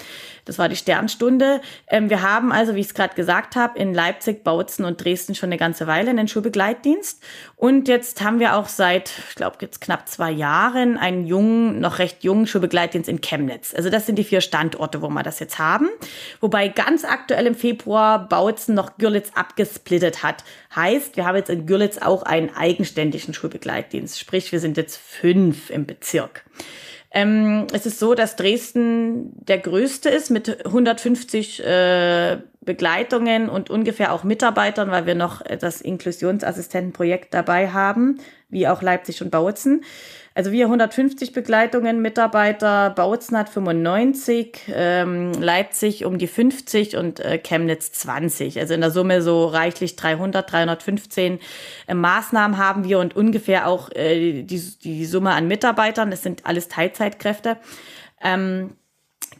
Das 0.48 0.58
war 0.58 0.70
die 0.70 0.76
Sternstunde. 0.76 1.60
Ähm, 1.88 2.08
wir 2.08 2.22
haben 2.22 2.52
also, 2.52 2.74
wie 2.74 2.80
ich 2.80 2.86
es 2.86 2.94
gerade 2.94 3.14
gesagt 3.14 3.54
habe, 3.54 3.78
in 3.78 3.92
Leipzig, 3.92 4.44
Bautzen 4.44 4.86
und 4.86 5.04
Dresden 5.04 5.34
schon 5.34 5.50
eine 5.50 5.58
ganze 5.58 5.86
Weile 5.86 6.08
einen 6.08 6.26
Schulbegleitdienst. 6.26 7.22
Und 7.54 7.86
jetzt 7.86 8.22
haben 8.22 8.40
wir 8.40 8.56
auch 8.56 8.66
seit, 8.66 9.12
ich 9.28 9.34
glaube, 9.34 9.58
jetzt 9.60 9.82
knapp 9.82 10.08
zwei 10.08 10.30
Jahren 10.30 10.96
einen 10.96 11.26
jungen, 11.26 11.80
noch 11.80 11.98
recht 11.98 12.24
jungen 12.24 12.46
Schulbegleitdienst 12.46 13.10
in 13.10 13.20
Chemnitz. 13.20 13.74
Also 13.74 13.90
das 13.90 14.06
sind 14.06 14.16
die 14.16 14.24
vier 14.24 14.40
Standorte, 14.40 15.02
wo 15.02 15.10
wir 15.10 15.22
das 15.22 15.38
jetzt 15.38 15.58
haben. 15.58 15.90
Wobei 16.40 16.68
ganz 16.68 17.04
aktuell 17.04 17.46
im 17.46 17.54
Februar 17.54 18.26
Bautzen 18.26 18.74
noch 18.74 18.96
Görlitz 18.96 19.32
abgesplittet 19.34 20.22
hat. 20.22 20.44
Heißt, 20.74 21.18
wir 21.18 21.26
haben 21.26 21.36
jetzt 21.36 21.50
in 21.50 21.66
Görlitz 21.66 21.98
auch 21.98 22.22
einen 22.22 22.56
eigenständigen 22.56 23.34
Schulbegleitdienst. 23.34 24.18
Sprich, 24.18 24.50
wir 24.50 24.60
sind 24.60 24.78
jetzt 24.78 24.96
fünf 24.96 25.68
im 25.68 25.84
Bezirk. 25.84 26.44
Ähm, 27.10 27.66
es 27.72 27.86
ist 27.86 27.98
so, 27.98 28.14
dass 28.14 28.36
Dresden 28.36 29.32
der 29.46 29.58
größte 29.58 30.10
ist 30.10 30.30
mit 30.30 30.66
150 30.66 31.64
äh, 31.64 32.38
Begleitungen 32.60 33.48
und 33.48 33.70
ungefähr 33.70 34.12
auch 34.12 34.24
Mitarbeitern, 34.24 34.90
weil 34.90 35.06
wir 35.06 35.14
noch 35.14 35.42
das 35.42 35.80
Inklusionsassistentenprojekt 35.80 37.32
dabei 37.32 37.70
haben, 37.70 38.20
wie 38.50 38.68
auch 38.68 38.82
Leipzig 38.82 39.22
und 39.22 39.30
Bautzen. 39.30 39.84
Also 40.38 40.52
wir 40.52 40.66
150 40.66 41.32
Begleitungen, 41.32 42.00
Mitarbeiter, 42.00 42.90
Bautzen 42.90 43.36
hat 43.36 43.48
95, 43.48 44.70
ähm, 44.72 45.32
Leipzig 45.32 46.04
um 46.04 46.16
die 46.16 46.28
50 46.28 46.96
und 46.96 47.18
äh, 47.18 47.38
Chemnitz 47.38 47.90
20. 47.90 48.60
Also 48.60 48.72
in 48.72 48.80
der 48.80 48.92
Summe 48.92 49.20
so 49.20 49.46
reichlich 49.46 49.96
300, 49.96 50.52
315 50.52 51.40
äh, 51.88 51.94
Maßnahmen 51.94 52.56
haben 52.56 52.84
wir 52.84 53.00
und 53.00 53.16
ungefähr 53.16 53.66
auch 53.66 53.90
äh, 53.90 54.44
die, 54.44 54.62
die 54.80 55.06
Summe 55.06 55.32
an 55.32 55.48
Mitarbeitern. 55.48 56.12
Das 56.12 56.22
sind 56.22 56.46
alles 56.46 56.68
Teilzeitkräfte. 56.68 57.56
Ähm, 58.22 58.76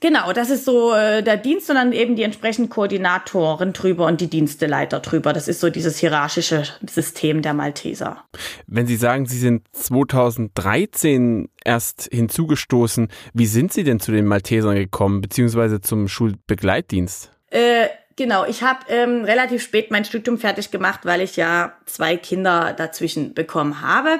Genau, 0.00 0.32
das 0.32 0.50
ist 0.50 0.64
so 0.64 0.92
äh, 0.92 1.22
der 1.22 1.36
Dienst 1.36 1.68
und 1.70 1.76
dann 1.76 1.92
eben 1.92 2.14
die 2.14 2.22
entsprechenden 2.22 2.70
Koordinatoren 2.70 3.72
drüber 3.72 4.06
und 4.06 4.20
die 4.20 4.28
Diensteleiter 4.28 5.00
drüber. 5.00 5.32
Das 5.32 5.48
ist 5.48 5.60
so 5.60 5.70
dieses 5.70 5.98
hierarchische 5.98 6.64
System 6.88 7.42
der 7.42 7.54
Malteser. 7.54 8.24
Wenn 8.66 8.86
Sie 8.86 8.96
sagen, 8.96 9.26
Sie 9.26 9.38
sind 9.38 9.62
2013 9.72 11.48
erst 11.64 12.08
hinzugestoßen, 12.12 13.08
wie 13.34 13.46
sind 13.46 13.72
Sie 13.72 13.84
denn 13.84 14.00
zu 14.00 14.12
den 14.12 14.26
Maltesern 14.26 14.76
gekommen, 14.76 15.20
beziehungsweise 15.20 15.80
zum 15.80 16.08
Schulbegleitdienst? 16.08 17.30
Äh, 17.50 17.88
Genau, 18.18 18.44
ich 18.44 18.64
habe 18.64 18.80
ähm, 18.88 19.22
relativ 19.24 19.62
spät 19.62 19.92
mein 19.92 20.04
Studium 20.04 20.38
fertig 20.38 20.72
gemacht, 20.72 21.02
weil 21.04 21.20
ich 21.20 21.36
ja 21.36 21.74
zwei 21.86 22.16
Kinder 22.16 22.74
dazwischen 22.76 23.32
bekommen 23.32 23.80
habe 23.80 24.18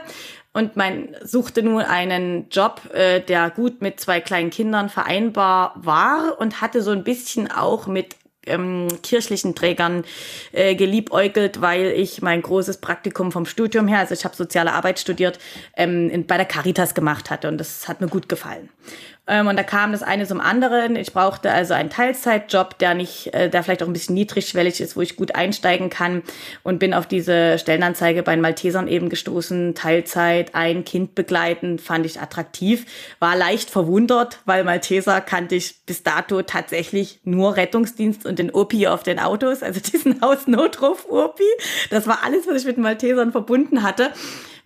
und 0.59 0.75
mein 0.75 1.15
suchte 1.23 1.63
nun 1.63 1.83
einen 1.83 2.49
Job, 2.51 2.83
äh, 2.93 3.21
der 3.21 3.49
gut 3.49 3.81
mit 3.81 4.01
zwei 4.01 4.21
kleinen 4.21 4.51
Kindern 4.51 4.89
vereinbar 4.89 5.73
war 5.77 6.37
und 6.41 6.61
hatte 6.61 6.83
so 6.83 6.91
ein 6.91 7.05
bisschen 7.05 7.49
auch 7.49 7.87
mit 7.87 8.17
ähm, 8.45 8.89
kirchlichen 9.05 9.55
Trägern 9.55 10.05
äh, 10.51 10.75
geliebäugelt, 10.75 11.61
weil 11.61 11.93
ich 11.93 12.23
mein 12.23 12.43
großes 12.43 12.79
Praktikum 12.79 13.31
vom 13.31 13.47
Studium 13.47 13.87
her, 13.87 14.01
also 14.01 14.15
ich 14.15 14.25
habe 14.25 14.35
soziale 14.35 14.73
Arbeit 14.73 14.99
studiert, 14.99 15.39
ähm, 15.77 16.11
in, 16.11 16.27
bei 16.27 16.37
der 16.37 16.47
Caritas 16.47 16.95
gemacht 16.95 17.31
hatte 17.31 17.47
und 17.47 17.59
das 17.59 17.87
hat 17.87 18.01
mir 18.01 18.09
gut 18.09 18.29
gefallen. 18.29 18.69
Ähm, 19.29 19.47
und 19.47 19.57
da 19.57 19.63
kam 19.63 19.93
das 19.93 20.03
eine 20.03 20.27
zum 20.27 20.41
anderen. 20.41 20.97
Ich 20.97 21.13
brauchte 21.13 21.53
also 21.53 21.75
einen 21.75 21.91
Teilzeitjob, 21.91 22.79
der 22.79 22.95
nicht, 22.95 23.35
äh, 23.35 23.51
der 23.51 23.63
vielleicht 23.63 23.83
auch 23.83 23.87
ein 23.87 23.93
bisschen 23.93 24.15
niedrigschwellig 24.15 24.81
ist, 24.81 24.97
wo 24.97 25.03
ich 25.03 25.17
gut 25.17 25.35
einsteigen 25.35 25.91
kann 25.91 26.23
und 26.63 26.79
bin 26.79 26.95
auf 26.95 27.07
diese 27.07 27.59
Stellenanzeige 27.59 28.23
bei 28.23 28.35
den 28.35 28.41
Maltesern 28.41 28.89
eben 28.89 29.11
gestoßen. 29.11 29.75
Teilzeit, 29.75 30.55
ein 30.55 30.85
Kind 30.85 31.15
begleiten, 31.15 31.79
fand 31.79 32.07
ich 32.07 32.21
attraktiv. 32.21 32.87
War 33.21 33.37
leicht 33.37 33.69
verwundert, 33.69 34.39
weil 34.47 34.65
Malteser 34.65 35.21
kannte 35.21 35.55
ich 35.55 35.85
bis 35.85 36.03
dato 36.03 36.43
tatsächlich 36.43 37.21
nur 37.25 37.57
Rettungsdienst 37.57 38.25
und 38.25 38.39
den 38.39 38.51
OPI 38.51 38.89
auf 38.89 39.03
den 39.03 39.19
Autos, 39.19 39.63
also 39.63 39.79
diesen 39.93 40.23
Hausnotruf-OPI. 40.23 41.45
Das 41.91 42.07
war 42.07 42.25
alles, 42.25 42.47
was 42.49 42.63
ich 42.63 42.67
mit 42.67 42.79
Maltesern 42.79 43.33
verbunden 43.33 43.83
hatte. 43.83 44.11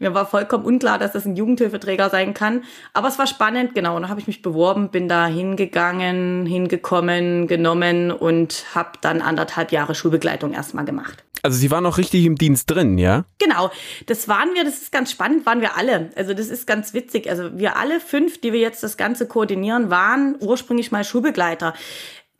Mir 0.03 0.15
war 0.15 0.27
vollkommen 0.27 0.65
unklar, 0.65 0.99
dass 0.99 1.12
das 1.12 1.27
ein 1.27 1.37
Jugendhilfeträger 1.37 2.11
sein 2.11 2.35
kann. 2.35 2.65
Aber 2.93 3.07
es 3.07 3.21
war 3.21 3.29
spannend, 3.29 3.73
genau. 3.73 3.95
Und 3.95 4.03
dann 4.03 4.11
habe 4.11 4.19
ich 4.19 4.27
mich 4.27 4.43
beworben, 4.43 4.88
bin 4.91 5.09
da 5.09 5.29
hingegangen, 5.29 6.45
hingekommen, 6.45 7.47
genommen 7.47 8.11
und 8.11 8.65
habe 8.75 8.99
dann 9.01 9.23
anderthalb 9.23 9.71
Jahre 9.71 9.95
Schulbegleitung 9.95 10.55
erstmal 10.55 10.85
gemacht. 10.85 11.23
Also 11.45 11.57
Sie 11.57 11.71
waren 11.71 11.87
auch 11.87 11.99
richtig 11.99 12.25
im 12.25 12.35
Dienst 12.35 12.69
drin, 12.69 12.99
ja? 12.99 13.27
Genau, 13.38 13.71
das 14.07 14.27
waren 14.27 14.55
wir, 14.55 14.65
das 14.65 14.83
ist 14.83 14.91
ganz 14.91 15.12
spannend, 15.12 15.47
waren 15.47 15.61
wir 15.61 15.77
alle. 15.77 16.11
Also 16.17 16.35
das 16.35 16.49
ist 16.49 16.67
ganz 16.67 16.95
witzig. 16.95 17.31
Also 17.31 17.57
wir 17.57 17.77
alle 17.77 18.01
fünf, 18.01 18.41
die 18.41 18.53
wir 18.53 18.61
jetzt 18.61 18.83
das 18.83 18.97
Ganze 18.97 19.29
koordinieren, 19.29 19.88
waren 19.88 20.35
ursprünglich 20.41 20.91
mal 20.91 21.05
Schulbegleiter 21.05 21.75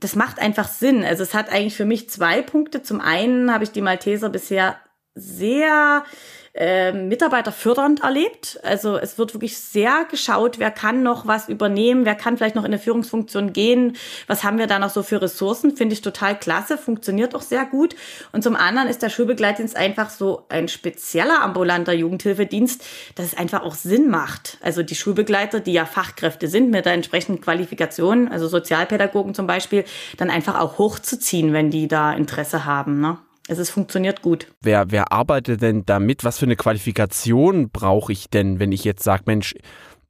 das 0.01 0.17
macht 0.17 0.41
einfach 0.41 0.67
Sinn. 0.67 1.05
Also 1.05 1.23
es 1.23 1.33
hat 1.33 1.49
eigentlich 1.49 1.77
für 1.77 1.85
mich 1.85 2.11
zwei 2.11 2.43
Punkte. 2.43 2.83
Zum 2.83 3.01
einen 3.01 3.53
habe 3.53 3.63
ich 3.63 3.71
die 3.71 3.83
Malteser 3.83 4.31
bisher 4.31 4.75
sehr 5.15 6.05
äh, 6.55 6.93
Mitarbeiter 6.93 7.53
erlebt. 8.03 8.61
Also 8.63 8.99
es 8.99 9.17
wird 9.17 9.35
wirklich 9.35 9.57
sehr 9.57 10.05
geschaut, 10.11 10.59
wer 10.59 10.71
kann 10.71 11.03
noch 11.03 11.27
was 11.27 11.49
übernehmen, 11.49 12.05
wer 12.05 12.15
kann 12.15 12.37
vielleicht 12.37 12.57
noch 12.57 12.65
in 12.65 12.73
eine 12.73 12.79
Führungsfunktion 12.79 13.53
gehen, 13.53 13.97
was 14.27 14.45
haben 14.45 14.59
wir 14.59 14.67
da 14.67 14.79
noch 14.79 14.91
so 14.91 15.03
für 15.03 15.23
Ressourcen, 15.23 15.77
finde 15.77 15.95
ich 15.95 16.03
total 16.03 16.39
klasse, 16.39 16.77
funktioniert 16.77 17.35
auch 17.35 17.43
sehr 17.43 17.65
gut. 17.65 17.97
Und 18.33 18.43
zum 18.43 18.55
anderen 18.57 18.89
ist 18.89 19.03
der 19.03 19.09
Schulbegleitdienst 19.09 19.77
einfach 19.77 20.11
so 20.11 20.45
ein 20.51 20.69
spezieller 20.69 21.43
ambulanter 21.43 21.95
Jugendhilfedienst, 21.95 22.85
dass 23.15 23.27
es 23.27 23.37
einfach 23.37 23.63
auch 23.63 23.75
Sinn 23.75 24.11
macht. 24.11 24.59
Also 24.61 24.83
die 24.83 24.95
Schulbegleiter, 24.95 25.61
die 25.61 25.73
ja 25.73 25.87
Fachkräfte 25.87 26.49
sind 26.49 26.71
mit 26.71 26.85
der 26.85 26.93
entsprechenden 26.93 27.41
Qualifikation, 27.41 28.29
also 28.29 28.47
Sozialpädagogen 28.49 29.35
zum 29.35 29.47
Beispiel, 29.47 29.85
dann 30.19 30.31
einfach 30.31 30.61
auch 30.61 30.77
hochzuziehen, 30.79 31.53
wenn 31.53 31.71
die 31.71 31.89
da 31.89 32.13
Interesse 32.13 32.67
haben. 32.67 33.01
Ne? 33.01 33.17
Also 33.53 33.61
es 33.61 33.69
funktioniert 33.69 34.23
gut. 34.23 34.47
Wer, 34.63 34.91
wer 34.93 35.13
arbeitet 35.13 35.61
denn 35.61 35.85
damit? 35.85 36.25
Was 36.25 36.39
für 36.39 36.47
eine 36.47 36.57
Qualifikation 36.57 37.69
brauche 37.69 38.11
ich 38.11 38.31
denn, 38.31 38.61
wenn 38.61 38.73
ich 38.73 38.83
jetzt 38.83 39.05
sage, 39.05 39.25
Mensch, 39.27 39.55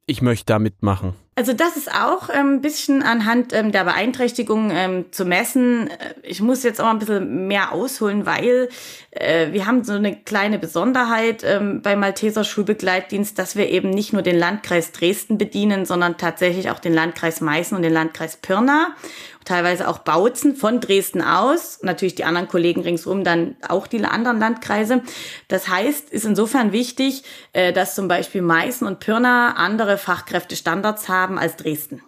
ich 0.05 0.21
möchte 0.21 0.45
da 0.45 0.59
mitmachen? 0.59 1.13
Also 1.35 1.51
das 1.51 1.77
ist 1.77 1.91
auch 1.91 2.29
ein 2.29 2.47
ähm, 2.53 2.61
bisschen 2.61 3.01
anhand 3.01 3.53
ähm, 3.53 3.71
der 3.71 3.85
Beeinträchtigung 3.85 4.69
ähm, 4.71 5.11
zu 5.11 5.25
messen. 5.25 5.89
Äh, 5.89 6.13
ich 6.21 6.41
muss 6.41 6.63
jetzt 6.63 6.79
auch 6.79 6.87
ein 6.87 6.99
bisschen 6.99 7.47
mehr 7.47 7.73
ausholen, 7.73 8.25
weil 8.25 8.69
äh, 9.09 9.51
wir 9.51 9.65
haben 9.65 9.83
so 9.83 9.93
eine 9.93 10.15
kleine 10.15 10.59
Besonderheit 10.59 11.43
beim 11.43 11.99
Malteser 11.99 12.43
Schulbegleitdienst, 12.43 13.37
dass 13.37 13.55
wir 13.55 13.69
eben 13.69 13.89
nicht 13.89 14.13
nur 14.13 14.21
den 14.21 14.37
Landkreis 14.37 14.91
Dresden 14.91 15.37
bedienen, 15.37 15.85
sondern 15.85 16.17
tatsächlich 16.17 16.69
auch 16.69 16.79
den 16.79 16.93
Landkreis 16.93 17.41
Meißen 17.41 17.75
und 17.75 17.83
den 17.83 17.93
Landkreis 17.93 18.37
Pirna 18.37 18.95
teilweise 19.45 19.87
auch 19.87 19.99
Bautzen 19.99 20.55
von 20.55 20.79
Dresden 20.79 21.21
aus, 21.21 21.79
natürlich 21.81 22.15
die 22.15 22.25
anderen 22.25 22.47
Kollegen 22.47 22.81
ringsum 22.81 23.23
dann 23.23 23.55
auch 23.67 23.87
die 23.87 24.03
anderen 24.03 24.39
Landkreise. 24.39 25.01
Das 25.47 25.67
heißt, 25.67 26.09
ist 26.09 26.25
insofern 26.25 26.71
wichtig, 26.71 27.23
äh, 27.53 27.73
dass 27.73 27.95
zum 27.95 28.07
Beispiel 28.07 28.41
Meißen 28.41 28.85
und 28.87 28.99
Pirna 28.99 29.53
andere 29.53 29.97
Fachkräftestandards 29.97 31.09
haben 31.09 31.37
als 31.37 31.55
Dresden. 31.55 32.01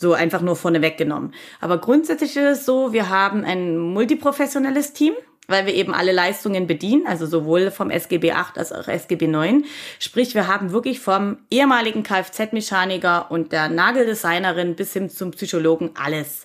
So 0.00 0.12
einfach 0.12 0.42
nur 0.42 0.54
vorneweg 0.54 0.96
genommen. 0.96 1.34
Aber 1.60 1.78
grundsätzlich 1.78 2.36
ist 2.36 2.60
es 2.60 2.64
so, 2.64 2.92
wir 2.92 3.08
haben 3.08 3.44
ein 3.44 3.76
multiprofessionelles 3.76 4.92
Team 4.92 5.14
weil 5.48 5.66
wir 5.66 5.74
eben 5.74 5.94
alle 5.94 6.12
Leistungen 6.12 6.66
bedienen, 6.66 7.06
also 7.06 7.26
sowohl 7.26 7.70
vom 7.70 7.90
SGB 7.90 8.32
8 8.32 8.58
als 8.58 8.70
auch 8.70 8.86
SGB 8.86 9.26
9. 9.26 9.64
Sprich, 9.98 10.34
wir 10.34 10.46
haben 10.46 10.72
wirklich 10.72 11.00
vom 11.00 11.38
ehemaligen 11.50 12.02
Kfz-Mechaniker 12.02 13.30
und 13.30 13.50
der 13.52 13.70
Nageldesignerin 13.70 14.76
bis 14.76 14.92
hin 14.92 15.08
zum 15.08 15.30
Psychologen 15.32 15.90
alles. 16.00 16.44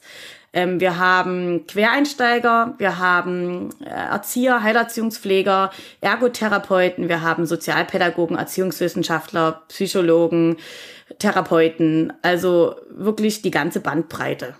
Ähm, 0.54 0.80
wir 0.80 1.00
haben 1.00 1.68
Quereinsteiger, 1.68 2.76
wir 2.78 2.98
haben 2.98 3.72
äh, 3.84 3.90
Erzieher, 3.90 4.64
Heilerziehungspfleger, 4.64 5.72
Ergotherapeuten, 6.00 7.10
wir 7.10 7.22
haben 7.22 7.46
Sozialpädagogen, 7.46 8.38
Erziehungswissenschaftler, 8.38 9.64
Psychologen, 9.68 10.58
Therapeuten, 11.20 12.14
also 12.22 12.76
wirklich 12.90 13.42
die 13.42 13.52
ganze 13.52 13.82
Bandbreite. 13.82 14.56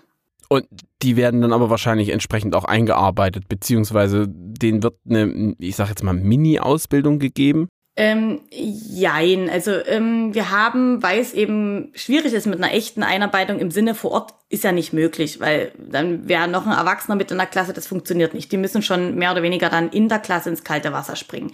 Und 0.54 0.66
die 1.02 1.16
werden 1.16 1.40
dann 1.40 1.52
aber 1.52 1.68
wahrscheinlich 1.68 2.10
entsprechend 2.10 2.54
auch 2.54 2.64
eingearbeitet, 2.64 3.48
beziehungsweise 3.48 4.26
denen 4.28 4.84
wird 4.84 4.94
eine, 5.08 5.54
ich 5.58 5.74
sag 5.74 5.88
jetzt 5.88 6.04
mal, 6.04 6.14
Mini-Ausbildung 6.14 7.18
gegeben. 7.18 7.68
Ähm, 7.96 8.40
jein, 8.50 9.48
also 9.48 9.70
ähm, 9.86 10.34
wir 10.34 10.50
haben, 10.50 11.00
weil 11.02 11.20
es 11.20 11.32
eben 11.32 11.92
schwierig 11.94 12.32
ist 12.32 12.46
mit 12.46 12.58
einer 12.58 12.72
echten 12.72 13.04
Einarbeitung 13.04 13.60
im 13.60 13.70
Sinne 13.70 13.94
vor 13.94 14.10
Ort, 14.10 14.34
ist 14.48 14.64
ja 14.64 14.72
nicht 14.72 14.92
möglich, 14.92 15.38
weil 15.40 15.70
dann 15.78 16.28
wäre 16.28 16.48
noch 16.48 16.66
ein 16.66 16.72
Erwachsener 16.72 17.14
mit 17.14 17.30
in 17.30 17.38
der 17.38 17.46
Klasse, 17.46 17.72
das 17.72 17.86
funktioniert 17.86 18.34
nicht. 18.34 18.50
Die 18.50 18.56
müssen 18.56 18.82
schon 18.82 19.14
mehr 19.14 19.30
oder 19.30 19.42
weniger 19.42 19.70
dann 19.70 19.90
in 19.90 20.08
der 20.08 20.18
Klasse 20.18 20.50
ins 20.50 20.64
kalte 20.64 20.92
Wasser 20.92 21.14
springen. 21.14 21.52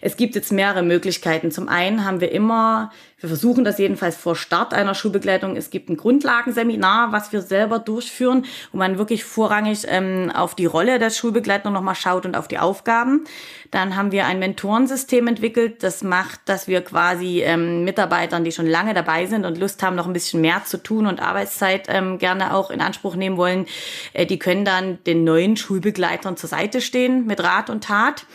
Es 0.00 0.16
gibt 0.16 0.34
jetzt 0.34 0.50
mehrere 0.50 0.82
Möglichkeiten. 0.82 1.50
Zum 1.50 1.68
einen 1.68 2.06
haben 2.06 2.20
wir 2.20 2.32
immer, 2.32 2.90
wir 3.22 3.28
versuchen 3.28 3.64
das 3.64 3.78
jedenfalls 3.78 4.16
vor 4.16 4.34
Start 4.34 4.74
einer 4.74 4.94
Schulbegleitung, 4.94 5.56
es 5.56 5.70
gibt 5.70 5.88
ein 5.88 5.96
Grundlagenseminar, 5.96 7.12
was 7.12 7.32
wir 7.32 7.40
selber 7.40 7.78
durchführen, 7.78 8.44
wo 8.72 8.78
man 8.78 8.98
wirklich 8.98 9.24
vorrangig 9.24 9.84
ähm, 9.86 10.32
auf 10.34 10.56
die 10.56 10.66
Rolle 10.66 10.98
der 10.98 11.10
Schulbegleitung 11.10 11.72
nochmal 11.72 11.94
schaut 11.94 12.26
und 12.26 12.36
auf 12.36 12.48
die 12.48 12.58
Aufgaben. 12.58 13.24
Dann 13.70 13.94
haben 13.94 14.10
wir 14.10 14.26
ein 14.26 14.40
Mentorensystem 14.40 15.28
entwickelt, 15.28 15.84
das 15.84 16.02
macht, 16.02 16.40
dass 16.46 16.66
wir 16.66 16.82
quasi 16.82 17.42
ähm, 17.42 17.84
Mitarbeitern, 17.84 18.42
die 18.42 18.50
schon 18.50 18.66
lange 18.66 18.92
dabei 18.92 19.26
sind 19.26 19.46
und 19.46 19.56
Lust 19.56 19.82
haben, 19.84 19.94
noch 19.94 20.06
ein 20.06 20.12
bisschen 20.12 20.40
mehr 20.40 20.64
zu 20.64 20.82
tun 20.82 21.06
und 21.06 21.22
Arbeitszeit 21.22 21.86
ähm, 21.88 22.18
gerne 22.18 22.52
auch 22.52 22.70
in 22.70 22.80
Anspruch 22.80 23.14
nehmen 23.14 23.36
wollen, 23.36 23.66
äh, 24.14 24.26
die 24.26 24.40
können 24.40 24.64
dann 24.64 24.98
den 25.04 25.22
neuen 25.22 25.56
Schulbegleitern 25.56 26.36
zur 26.36 26.48
Seite 26.48 26.80
stehen 26.80 27.24
mit 27.26 27.40
Rat 27.40 27.70
und 27.70 27.84
Tat. 27.84 28.26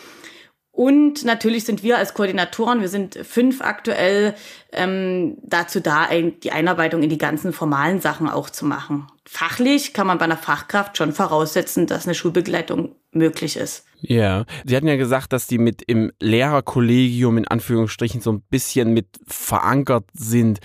Und 0.77 1.25
natürlich 1.25 1.63
sind 1.63 1.81
wir 1.81 1.97
als 1.97 2.13
Koordinatoren, 2.13 2.81
wir 2.81 2.87
sind 2.87 3.15
fünf 3.23 3.61
aktuell, 3.61 4.35
ähm, 4.71 5.37
dazu 5.41 5.79
da, 5.79 6.07
die 6.11 6.51
Einarbeitung 6.51 7.01
in 7.01 7.09
die 7.09 7.17
ganzen 7.17 7.51
formalen 7.51 7.99
Sachen 7.99 8.29
auch 8.29 8.51
zu 8.51 8.63
machen. 8.63 9.07
Fachlich 9.25 9.93
kann 9.93 10.05
man 10.05 10.19
bei 10.19 10.25
einer 10.25 10.37
Fachkraft 10.37 10.95
schon 10.95 11.13
voraussetzen, 11.13 11.87
dass 11.87 12.05
eine 12.05 12.13
Schulbegleitung 12.13 12.93
möglich 13.11 13.57
ist. 13.57 13.85
Ja, 14.01 14.45
Sie 14.67 14.75
hatten 14.75 14.87
ja 14.87 14.97
gesagt, 14.97 15.33
dass 15.33 15.47
die 15.47 15.57
mit 15.57 15.81
im 15.81 16.11
Lehrerkollegium 16.19 17.39
in 17.39 17.47
Anführungsstrichen 17.47 18.21
so 18.21 18.31
ein 18.31 18.41
bisschen 18.41 18.93
mit 18.93 19.07
verankert 19.25 20.05
sind. 20.13 20.59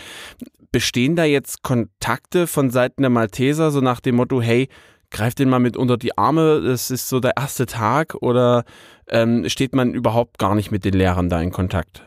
Bestehen 0.73 1.17
da 1.17 1.25
jetzt 1.25 1.63
Kontakte 1.63 2.47
von 2.47 2.69
Seiten 2.69 3.01
der 3.01 3.11
Malteser 3.11 3.71
so 3.71 3.81
nach 3.81 4.01
dem 4.01 4.17
Motto, 4.17 4.43
hey, 4.43 4.69
greift 5.13 5.39
den 5.39 5.49
mal 5.49 5.61
mit 5.61 5.77
unter 5.77 5.97
die 5.97 6.17
Arme, 6.19 6.61
das 6.61 6.91
ist 6.91 7.09
so 7.09 7.21
der 7.21 7.37
erste 7.37 7.67
Tag 7.67 8.15
oder 8.17 8.65
ähm, 9.09 9.49
steht 9.49 9.75
man 9.75 9.95
überhaupt 9.95 10.39
gar 10.39 10.55
nicht 10.55 10.71
mit 10.71 10.85
den 10.85 10.95
Lehrern 10.95 11.29
da 11.29 11.41
in 11.41 11.53
Kontakt? 11.53 12.05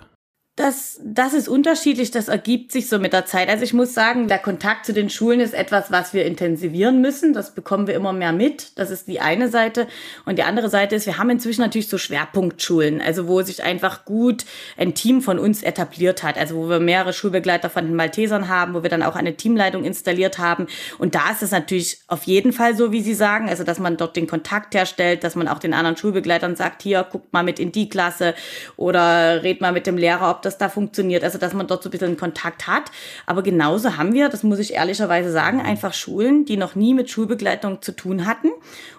Das, 0.58 1.02
das 1.04 1.34
ist 1.34 1.50
unterschiedlich, 1.50 2.12
das 2.12 2.30
ergibt 2.30 2.72
sich 2.72 2.88
so 2.88 2.98
mit 2.98 3.12
der 3.12 3.26
Zeit. 3.26 3.50
Also 3.50 3.66
ich 3.66 3.74
muss 3.74 3.94
sagen, 3.94 4.30
der 4.30 4.40
Kontakt 4.40 4.86
zu 4.86 4.94
den 4.94 5.10
Schulen 5.10 5.42
ist 5.42 5.54
etwas, 5.54 5.92
was 5.92 6.14
wir 6.14 6.26
intensivieren 6.26 7.02
müssen. 7.02 7.34
Das 7.34 7.54
bekommen 7.54 7.88
wir 7.88 7.94
immer 7.94 8.14
mehr 8.14 8.32
mit. 8.32 8.72
Das 8.80 8.90
ist 8.90 9.10
die 9.10 9.20
eine 9.20 9.50
Seite. 9.50 9.86
Und 10.26 10.38
die 10.38 10.44
andere 10.44 10.70
Seite 10.70 10.96
ist, 10.96 11.08
wir 11.08 11.18
haben 11.18 11.30
inzwischen 11.30 11.60
natürlich 11.60 11.90
so 11.90 11.98
Schwerpunktschulen, 11.98 13.02
also 13.02 13.28
wo 13.28 13.42
sich 13.42 13.64
einfach 13.64 14.06
gut 14.06 14.46
ein 14.78 14.94
Team 14.94 15.22
von 15.22 15.40
uns 15.40 15.62
etabliert 15.62 16.24
hat. 16.24 16.38
Also 16.38 16.56
wo 16.56 16.70
wir 16.70 16.80
mehrere 16.80 17.12
Schulbegleiter 17.12 17.70
von 17.70 17.88
den 17.88 17.96
Maltesern 17.98 18.48
haben, 18.48 18.76
wo 18.76 18.82
wir 18.82 18.90
dann 18.90 19.04
auch 19.04 19.18
eine 19.18 19.36
Teamleitung 19.36 19.84
installiert 19.84 20.40
haben. 20.40 20.68
Und 20.98 21.16
da 21.16 21.32
ist 21.32 21.44
es 21.44 21.52
natürlich 21.52 22.00
auf 22.08 22.24
jeden 22.24 22.54
Fall 22.54 22.78
so, 22.78 22.94
wie 22.94 23.02
Sie 23.02 23.14
sagen, 23.14 23.50
also 23.50 23.66
dass 23.66 23.80
man 23.80 23.98
dort 23.98 24.16
den 24.16 24.28
Kontakt 24.28 24.74
herstellt, 24.74 25.26
dass 25.26 25.36
man 25.36 25.50
auch 25.50 25.60
den 25.60 25.74
anderen 25.74 25.98
Schulbegleitern 25.98 26.56
sagt, 26.56 26.82
hier, 26.82 27.04
guckt 27.04 27.34
mal 27.34 27.44
mit 27.44 27.60
in 27.60 27.74
die 27.74 27.90
Klasse 27.90 28.36
oder 28.78 29.44
red 29.44 29.60
mal 29.60 29.74
mit 29.74 29.86
dem 29.86 29.98
Lehrer, 29.98 30.32
ob 30.32 30.45
das 30.46 30.58
da 30.58 30.70
funktioniert. 30.70 31.24
Also, 31.24 31.38
dass 31.38 31.54
man 31.54 31.68
dort 31.68 31.84
so 31.84 31.90
ein 31.90 31.92
bisschen 31.92 32.18
Kontakt 32.18 32.68
hat. 32.68 32.92
Aber 33.26 33.44
genauso 33.44 33.98
haben 33.98 34.14
wir, 34.14 34.30
das 34.30 34.44
muss 34.44 34.60
ich 34.60 34.74
ehrlicherweise 34.74 35.32
sagen, 35.32 35.62
einfach 35.62 35.94
Schulen, 35.94 36.46
die 36.46 36.58
noch 36.58 36.76
nie 36.76 36.94
mit 36.94 37.10
Schulbegleitung 37.10 37.82
zu 37.82 37.92
tun 37.92 38.26
hatten. 38.26 38.50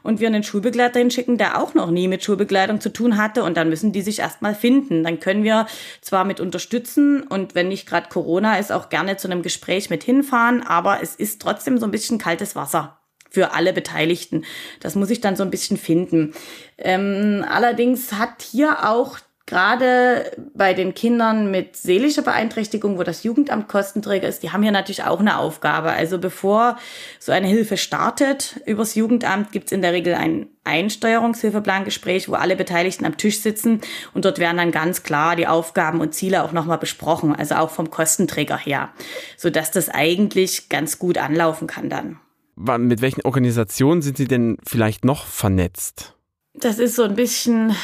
Und 0.02 0.20
wir 0.20 0.28
einen 0.28 0.42
Schulbegleiter 0.42 0.98
hinschicken, 0.98 1.38
der 1.38 1.60
auch 1.60 1.74
noch 1.74 1.90
nie 1.90 2.08
mit 2.08 2.24
Schulbegleitung 2.24 2.80
zu 2.80 2.92
tun 2.92 3.16
hatte. 3.16 3.44
Und 3.44 3.56
dann 3.56 3.68
müssen 3.68 3.92
die 3.92 4.02
sich 4.02 4.18
erstmal 4.18 4.54
finden. 4.54 5.04
Dann 5.04 5.20
können 5.20 5.44
wir 5.44 5.66
zwar 6.00 6.24
mit 6.24 6.40
unterstützen 6.40 7.22
und 7.22 7.54
wenn 7.54 7.68
nicht 7.68 7.88
gerade 7.88 8.08
Corona 8.08 8.58
ist, 8.58 8.72
auch 8.72 8.88
gerne 8.88 9.16
zu 9.16 9.28
einem 9.28 9.42
Gespräch 9.42 9.90
mit 9.90 10.02
hinfahren. 10.02 10.62
Aber 10.62 11.02
es 11.02 11.14
ist 11.14 11.42
trotzdem 11.42 11.78
so 11.78 11.86
ein 11.86 11.90
bisschen 11.90 12.18
kaltes 12.18 12.56
Wasser 12.56 12.98
für 13.30 13.52
alle 13.52 13.72
Beteiligten. 13.72 14.44
Das 14.80 14.94
muss 14.94 15.10
ich 15.10 15.20
dann 15.20 15.36
so 15.36 15.42
ein 15.42 15.50
bisschen 15.50 15.76
finden. 15.76 16.32
Ähm, 16.78 17.44
allerdings 17.46 18.12
hat 18.12 18.42
hier 18.42 18.88
auch 18.88 19.18
gerade 19.46 20.32
bei 20.54 20.74
den 20.74 20.92
Kindern 20.94 21.50
mit 21.52 21.76
seelischer 21.76 22.22
Beeinträchtigung, 22.22 22.98
wo 22.98 23.04
das 23.04 23.22
Jugendamt 23.22 23.68
Kostenträger 23.68 24.28
ist, 24.28 24.42
die 24.42 24.50
haben 24.50 24.62
hier 24.62 24.72
natürlich 24.72 25.04
auch 25.04 25.20
eine 25.20 25.38
Aufgabe. 25.38 25.90
Also 25.90 26.18
bevor 26.18 26.76
so 27.20 27.30
eine 27.30 27.46
Hilfe 27.46 27.76
startet 27.76 28.60
übers 28.66 28.96
Jugendamt, 28.96 29.52
gibt's 29.52 29.70
in 29.70 29.82
der 29.82 29.92
Regel 29.92 30.14
ein 30.14 30.48
Einsteuerungshilfeplangespräch, 30.64 32.28
wo 32.28 32.34
alle 32.34 32.56
Beteiligten 32.56 33.06
am 33.06 33.16
Tisch 33.16 33.40
sitzen 33.40 33.80
und 34.14 34.24
dort 34.24 34.40
werden 34.40 34.56
dann 34.56 34.72
ganz 34.72 35.04
klar 35.04 35.36
die 35.36 35.46
Aufgaben 35.46 36.00
und 36.00 36.12
Ziele 36.12 36.42
auch 36.42 36.50
nochmal 36.50 36.78
besprochen, 36.78 37.34
also 37.34 37.54
auch 37.54 37.70
vom 37.70 37.90
Kostenträger 37.90 38.58
her, 38.58 38.90
sodass 39.36 39.70
das 39.70 39.88
eigentlich 39.88 40.68
ganz 40.68 40.98
gut 40.98 41.18
anlaufen 41.18 41.68
kann 41.68 41.88
dann. 41.88 42.18
Mit 42.56 43.00
welchen 43.00 43.20
Organisationen 43.20 44.02
sind 44.02 44.16
Sie 44.16 44.26
denn 44.26 44.56
vielleicht 44.66 45.04
noch 45.04 45.26
vernetzt? 45.26 46.14
Das 46.54 46.78
ist 46.78 46.96
so 46.96 47.02
ein 47.02 47.14
bisschen 47.14 47.76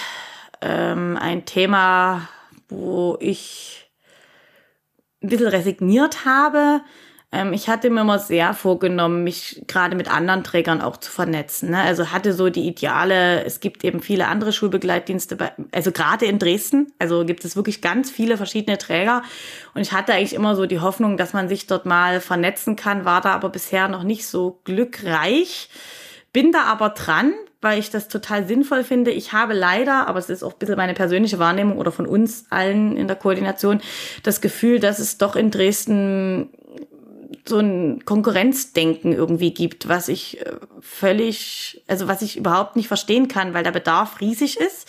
ähm, 0.63 1.19
ein 1.21 1.45
Thema, 1.45 2.29
wo 2.69 3.17
ich 3.21 3.91
ein 5.23 5.29
bisschen 5.29 5.49
resigniert 5.49 6.25
habe. 6.25 6.81
Ähm, 7.33 7.53
ich 7.55 7.69
hatte 7.69 7.89
mir 7.89 8.03
immer 8.03 8.19
sehr 8.19 8.53
vorgenommen, 8.53 9.25
mich 9.25 9.65
gerade 9.67 9.97
mit 9.97 10.11
anderen 10.11 10.45
Trägern 10.45 10.83
auch 10.83 10.99
zu 10.99 11.11
vernetzen. 11.11 11.71
Ne? 11.71 11.81
Also 11.81 12.13
hatte 12.13 12.35
so 12.35 12.51
die 12.51 12.67
Ideale, 12.67 13.45
es 13.45 13.61
gibt 13.61 13.85
eben 13.85 14.03
viele 14.03 14.29
andere 14.29 14.53
Schulbegleitdienste, 14.53 15.37
bei, 15.37 15.53
also 15.73 15.93
gerade 15.93 16.27
in 16.27 16.39
Dresden, 16.39 16.93
also 16.99 17.25
gibt 17.25 17.45
es 17.45 17.57
wirklich 17.57 17.81
ganz 17.81 18.11
viele 18.11 18.37
verschiedene 18.37 18.77
Träger. 18.77 19.23
Und 19.75 19.81
ich 19.81 19.93
hatte 19.93 20.13
eigentlich 20.13 20.35
immer 20.35 20.55
so 20.55 20.67
die 20.67 20.81
Hoffnung, 20.81 21.17
dass 21.17 21.33
man 21.33 21.49
sich 21.49 21.67
dort 21.67 21.87
mal 21.87 22.21
vernetzen 22.21 22.77
kann, 22.77 23.05
war 23.05 23.23
da 23.23 23.33
aber 23.33 23.49
bisher 23.49 23.89
noch 23.89 24.03
nicht 24.03 24.27
so 24.27 24.61
glückreich. 24.65 25.71
Bin 26.33 26.53
da 26.53 26.65
aber 26.65 26.91
dran, 26.91 27.33
weil 27.63 27.79
ich 27.79 27.91
das 27.91 28.09
total 28.09 28.47
sinnvoll 28.47 28.85
finde. 28.85 29.13
Ich 29.13 29.33
habe 29.33 29.55
leider, 29.55 30.09
aber 30.09 30.19
es 30.19 30.29
ist 30.29 30.43
auch 30.43 30.53
ein 30.53 30.59
bisschen 30.59 30.77
meine 30.77 30.95
persönliche 30.95 31.39
Wahrnehmung 31.39 31.79
oder 31.79 31.93
von 31.93 32.07
uns 32.07 32.45
allen 32.51 32.97
in 32.97 33.07
der 33.07 33.17
Koordination, 33.17 33.81
das 34.25 34.41
Gefühl, 34.41 34.81
dass 34.81 34.99
es 34.99 35.17
doch 35.17 35.37
in 35.37 35.51
Dresden 35.51 36.51
so 37.47 37.59
ein 37.59 38.05
Konkurrenzdenken 38.05 39.13
irgendwie 39.13 39.55
gibt, 39.55 39.89
was 39.89 40.09
ich 40.09 40.41
äh, 40.41 40.53
völlig, 40.81 41.83
also 41.89 42.07
was 42.07 42.23
ich 42.23 42.37
überhaupt 42.37 42.77
nicht 42.77 42.89
verstehen 42.89 43.29
kann, 43.29 43.55
weil 43.55 43.65
der 43.65 43.73
Bedarf 43.73 44.21
riesig 44.21 44.61
ist 44.61 44.89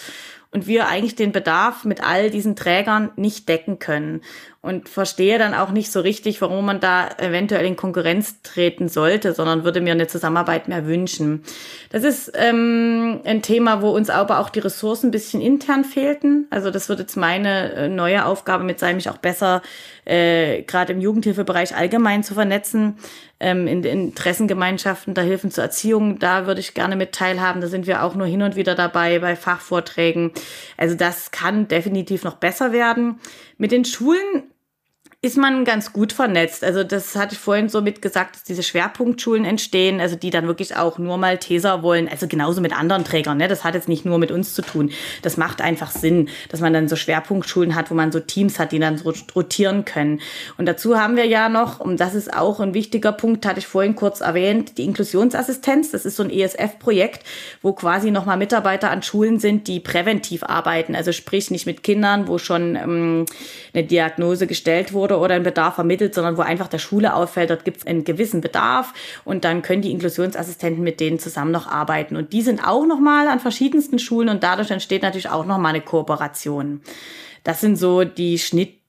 und 0.51 0.67
wir 0.67 0.88
eigentlich 0.88 1.15
den 1.15 1.31
Bedarf 1.31 1.83
mit 1.83 2.03
all 2.03 2.29
diesen 2.29 2.55
Trägern 2.55 3.12
nicht 3.15 3.49
decken 3.49 3.79
können 3.79 4.21
und 4.63 4.88
verstehe 4.88 5.38
dann 5.38 5.54
auch 5.54 5.71
nicht 5.71 5.91
so 5.91 5.99
richtig, 5.99 6.41
warum 6.41 6.65
man 6.65 6.80
da 6.80 7.10
eventuell 7.17 7.65
in 7.65 7.76
Konkurrenz 7.76 8.41
treten 8.43 8.88
sollte, 8.88 9.34
sondern 9.34 9.65
würde 9.65 9.82
mir 9.82 9.91
eine 9.91 10.08
Zusammenarbeit 10.08 10.69
mehr 10.69 10.88
wünschen. 10.88 11.43
Das 11.91 12.06
ist 12.06 12.32
ähm, 12.34 13.19
ein 13.26 13.41
Thema, 13.41 13.82
wo 13.82 13.89
uns 13.89 14.10
aber 14.10 14.39
auch 14.39 14.49
die 14.49 14.62
Ressourcen 14.62 15.08
ein 15.08 15.12
bisschen 15.12 15.41
intern 15.41 15.84
fehlten. 15.84 16.47
Also 16.49 16.71
das 16.71 16.88
wird 16.88 16.99
jetzt 16.99 17.17
meine 17.17 17.73
äh, 17.73 17.89
neue 17.89 18.26
Aufgabe 18.26 18.63
mit 18.63 18.80
sein, 18.80 18.95
mich 18.95 19.10
auch 19.10 19.17
besser 19.17 19.62
äh, 20.06 20.62
gerade 20.62 20.93
im 20.93 21.02
Jugendhilfebereich 21.02 21.76
allgemein 21.76 22.23
zu 22.23 22.34
vernetzen, 22.34 22.97
ähm, 23.41 23.67
in 23.67 23.82
den 23.82 24.08
Interessengemeinschaften 24.08 25.13
der 25.13 25.26
Hilfen 25.26 25.52
zur 25.52 25.65
Erziehung. 25.65 26.19
Da 26.19 26.47
würde 26.47 26.62
ich 26.62 26.73
gerne 26.73 26.95
mit 26.95 27.12
teilhaben. 27.12 27.60
Da 27.60 27.67
sind 27.67 27.86
wir 27.86 28.02
auch 28.02 28.15
nur 28.15 28.28
hin 28.28 28.41
und 28.41 28.56
wieder 28.56 28.76
dabei 28.76 29.19
bei 29.19 29.36
Fachvorträgen. 29.36 30.32
Also 30.78 30.95
das 30.95 31.32
kann 31.32 31.67
definitiv 31.67 32.23
noch 32.23 32.36
besser 32.36 32.71
werden. 32.71 33.19
Mit 33.58 33.73
den 33.73 33.84
Schulen 33.84 34.43
ist 35.23 35.38
man 35.38 35.63
ganz 35.63 35.93
gut 35.93 36.12
vernetzt. 36.12 36.65
Also 36.65 36.83
das 36.83 37.15
hatte 37.15 37.36
ich 37.36 37.39
vorhin 37.39 37.69
so 37.69 37.81
mitgesagt, 37.81 38.36
dass 38.36 38.43
diese 38.43 38.62
Schwerpunktschulen 38.62 39.45
entstehen, 39.45 40.01
also 40.01 40.17
die 40.17 40.31
dann 40.31 40.47
wirklich 40.47 40.75
auch 40.75 40.97
nur 40.97 41.17
Malteser 41.17 41.81
wollen, 41.81 42.09
also 42.09 42.27
genauso 42.27 42.59
mit 42.59 42.77
anderen 42.77 43.05
Trägern. 43.05 43.38
Ne? 43.38 43.47
Das 43.47 43.63
hat 43.63 43.73
jetzt 43.73 43.88
nicht 43.88 44.03
nur 44.03 44.17
mit 44.17 44.31
uns 44.31 44.53
zu 44.53 44.62
tun. 44.62 44.91
Das 45.21 45.38
macht 45.38 45.62
einfach 45.62 45.91
Sinn, 45.91 46.27
dass 46.49 46.59
man 46.59 46.73
dann 46.73 46.89
so 46.89 46.97
Schwerpunktschulen 46.97 47.73
hat, 47.73 47.89
wo 47.89 47.95
man 47.95 48.12
so 48.12 48.19
Teams 48.19 48.59
hat, 48.59 48.73
die 48.73 48.79
dann 48.79 48.97
so 48.97 49.13
rotieren 49.33 49.86
können. 49.86 50.19
Und 50.57 50.65
dazu 50.65 50.99
haben 50.99 51.15
wir 51.15 51.25
ja 51.25 51.47
noch, 51.47 51.79
und 51.79 52.01
das 52.01 52.15
ist 52.15 52.33
auch 52.33 52.59
ein 52.59 52.73
wichtiger 52.73 53.13
Punkt, 53.13 53.45
hatte 53.45 53.59
ich 53.59 53.67
vorhin 53.67 53.95
kurz 53.95 54.19
erwähnt, 54.19 54.77
die 54.77 54.83
Inklusionsassistenz. 54.83 55.91
Das 55.91 56.03
ist 56.03 56.17
so 56.17 56.23
ein 56.23 56.31
ESF-Projekt, 56.31 57.25
wo 57.62 57.71
quasi 57.71 58.12
nochmal 58.12 58.36
Mitarbeiter 58.36 58.91
an 58.91 59.03
Schulen 59.03 59.39
sind, 59.39 59.69
die 59.69 59.79
präventiv 59.79 60.43
arbeiten. 60.43 60.97
Also 60.97 61.13
sprich 61.13 61.49
nicht 61.49 61.65
mit 61.65 61.81
Kindern, 61.81 62.27
wo 62.27 62.39
schon 62.39 62.75
ähm, 62.75 63.25
eine 63.73 63.86
Diagnose 63.86 64.47
gestellt 64.47 64.91
wurde, 64.91 65.12
wurde 65.13 65.23
oder 65.23 65.36
ein 65.36 65.43
Bedarf 65.43 65.76
vermittelt, 65.76 66.13
sondern 66.13 66.38
wo 66.38 66.41
einfach 66.41 66.67
der 66.67 66.80
Schule 66.80 67.15
auffällt, 67.15 67.49
dort 67.49 67.65
gibt 67.65 67.78
es 67.78 67.88
einen 67.88 68.04
gewissen 68.04 68.41
Bedarf 68.41 68.93
und 69.23 69.43
dann 69.45 69.62
können 69.62 69.82
die 69.82 69.91
Inklusionsassistenten 69.91 70.84
mit 70.84 70.99
denen 70.99 71.19
zusammen 71.19 71.52
noch 71.52 71.67
arbeiten. 71.67 72.15
Und 72.15 72.34
die 72.34 72.41
sind 72.41 72.65
auch 72.65 72.86
nochmal 72.86 73.28
an 73.28 73.39
verschiedensten 73.39 73.99
Schulen 73.99 74.30
und 74.30 74.43
dadurch 74.43 74.71
entsteht 74.71 75.04
natürlich 75.04 75.30
auch 75.30 75.45
nochmal 75.45 75.73
eine 75.73 75.82
Kooperation. 75.82 76.82
Das 77.43 77.60
sind 77.60 77.76
so 77.76 78.06
die 78.06 78.38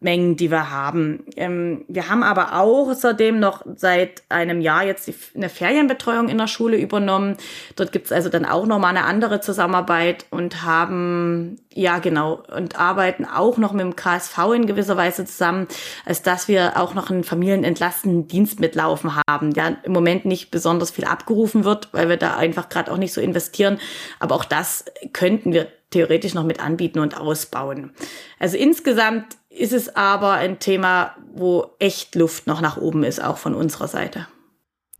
Schnittmengen, 0.04 0.36
die 0.36 0.50
wir 0.50 0.70
haben. 0.70 1.24
Ähm, 1.36 1.84
wir 1.88 2.08
haben 2.08 2.22
aber 2.22 2.60
außerdem 2.60 3.40
noch 3.40 3.64
seit 3.74 4.22
einem 4.28 4.60
Jahr 4.60 4.84
jetzt 4.84 5.06
die, 5.06 5.14
eine 5.34 5.48
Ferienbetreuung 5.48 6.28
in 6.28 6.38
der 6.38 6.46
Schule 6.46 6.76
übernommen. 6.76 7.36
Dort 7.76 7.92
gibt's 7.92 8.12
also 8.12 8.28
dann 8.28 8.44
auch 8.44 8.66
nochmal 8.66 8.90
eine 8.90 9.04
andere 9.04 9.40
Zusammenarbeit 9.40 10.26
und 10.30 10.62
haben, 10.62 11.56
ja 11.72 11.98
genau, 11.98 12.42
und 12.54 12.78
arbeiten 12.78 13.24
auch 13.24 13.56
noch 13.56 13.72
mit 13.72 13.80
dem 13.80 13.96
KSV 13.96 14.38
in 14.54 14.66
gewisser 14.66 14.96
Weise 14.96 15.24
zusammen, 15.24 15.66
als 16.04 16.22
dass 16.22 16.48
wir 16.48 16.76
auch 16.76 16.94
noch 16.94 17.10
einen 17.10 17.24
familienentlastenden 17.24 18.28
Dienst 18.28 18.60
mitlaufen 18.60 19.12
haben, 19.28 19.54
der 19.54 19.78
im 19.84 19.92
Moment 19.92 20.26
nicht 20.26 20.50
besonders 20.50 20.90
viel 20.90 21.04
abgerufen 21.04 21.64
wird, 21.64 21.88
weil 21.92 22.08
wir 22.08 22.18
da 22.18 22.36
einfach 22.36 22.68
gerade 22.68 22.92
auch 22.92 22.98
nicht 22.98 23.14
so 23.14 23.20
investieren. 23.20 23.78
Aber 24.20 24.34
auch 24.34 24.44
das 24.44 24.84
könnten 25.12 25.52
wir 25.52 25.68
theoretisch 25.94 26.34
noch 26.34 26.44
mit 26.44 26.60
anbieten 26.60 26.98
und 26.98 27.16
ausbauen. 27.16 27.92
Also 28.38 28.56
insgesamt 28.56 29.24
ist 29.48 29.72
es 29.72 29.94
aber 29.94 30.32
ein 30.32 30.58
Thema, 30.58 31.14
wo 31.32 31.66
echt 31.78 32.14
Luft 32.16 32.46
noch 32.46 32.60
nach 32.60 32.76
oben 32.76 33.04
ist, 33.04 33.22
auch 33.22 33.38
von 33.38 33.54
unserer 33.54 33.88
Seite. 33.88 34.26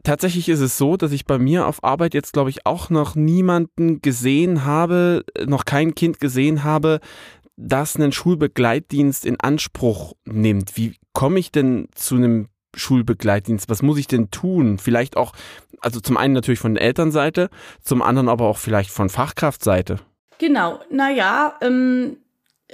Tatsächlich 0.04 0.48
ist 0.48 0.61
es 0.61 0.78
so, 0.78 0.96
dass 0.96 1.12
ich 1.12 1.24
bei 1.24 1.38
mir 1.38 1.66
auf 1.66 1.83
Arbeit 1.83 2.14
jetzt, 2.14 2.33
glaube 2.33 2.50
ich, 2.50 2.64
auch 2.64 2.90
noch 2.90 3.16
niemanden 3.16 4.02
gesehen 4.02 4.64
habe, 4.64 5.24
noch 5.46 5.64
kein 5.64 5.94
Kind 5.94 6.20
gesehen 6.20 6.62
habe, 6.62 7.00
das 7.57 7.96
einen 7.96 8.12
Schulbegleitdienst 8.12 9.26
in 9.26 9.40
Anspruch 9.40 10.12
nimmt. 10.24 10.76
Wie 10.76 10.96
komme 11.12 11.38
ich 11.40 11.50
denn 11.50 11.88
zu 11.94 12.16
einem 12.16 12.48
Schulbegleitdienst? 12.76 13.68
Was 13.68 13.83
muss 13.83 13.98
ich 13.98 14.07
denn 14.07 14.30
tun? 14.30 14.78
Vielleicht 14.78 15.16
auch, 15.16 15.33
also 15.80 16.00
zum 16.00 16.16
einen 16.16 16.35
natürlich 16.35 16.61
von 16.61 16.74
der 16.74 16.85
Elternseite, 16.85 17.48
zum 17.83 18.02
anderen 18.02 18.28
aber 18.28 18.46
auch 18.46 18.59
vielleicht 18.59 18.90
von 18.90 19.09
Fachkraftseite. 19.09 20.00
Genau, 20.38 20.80
naja, 20.90 21.56
ähm, 21.60 22.16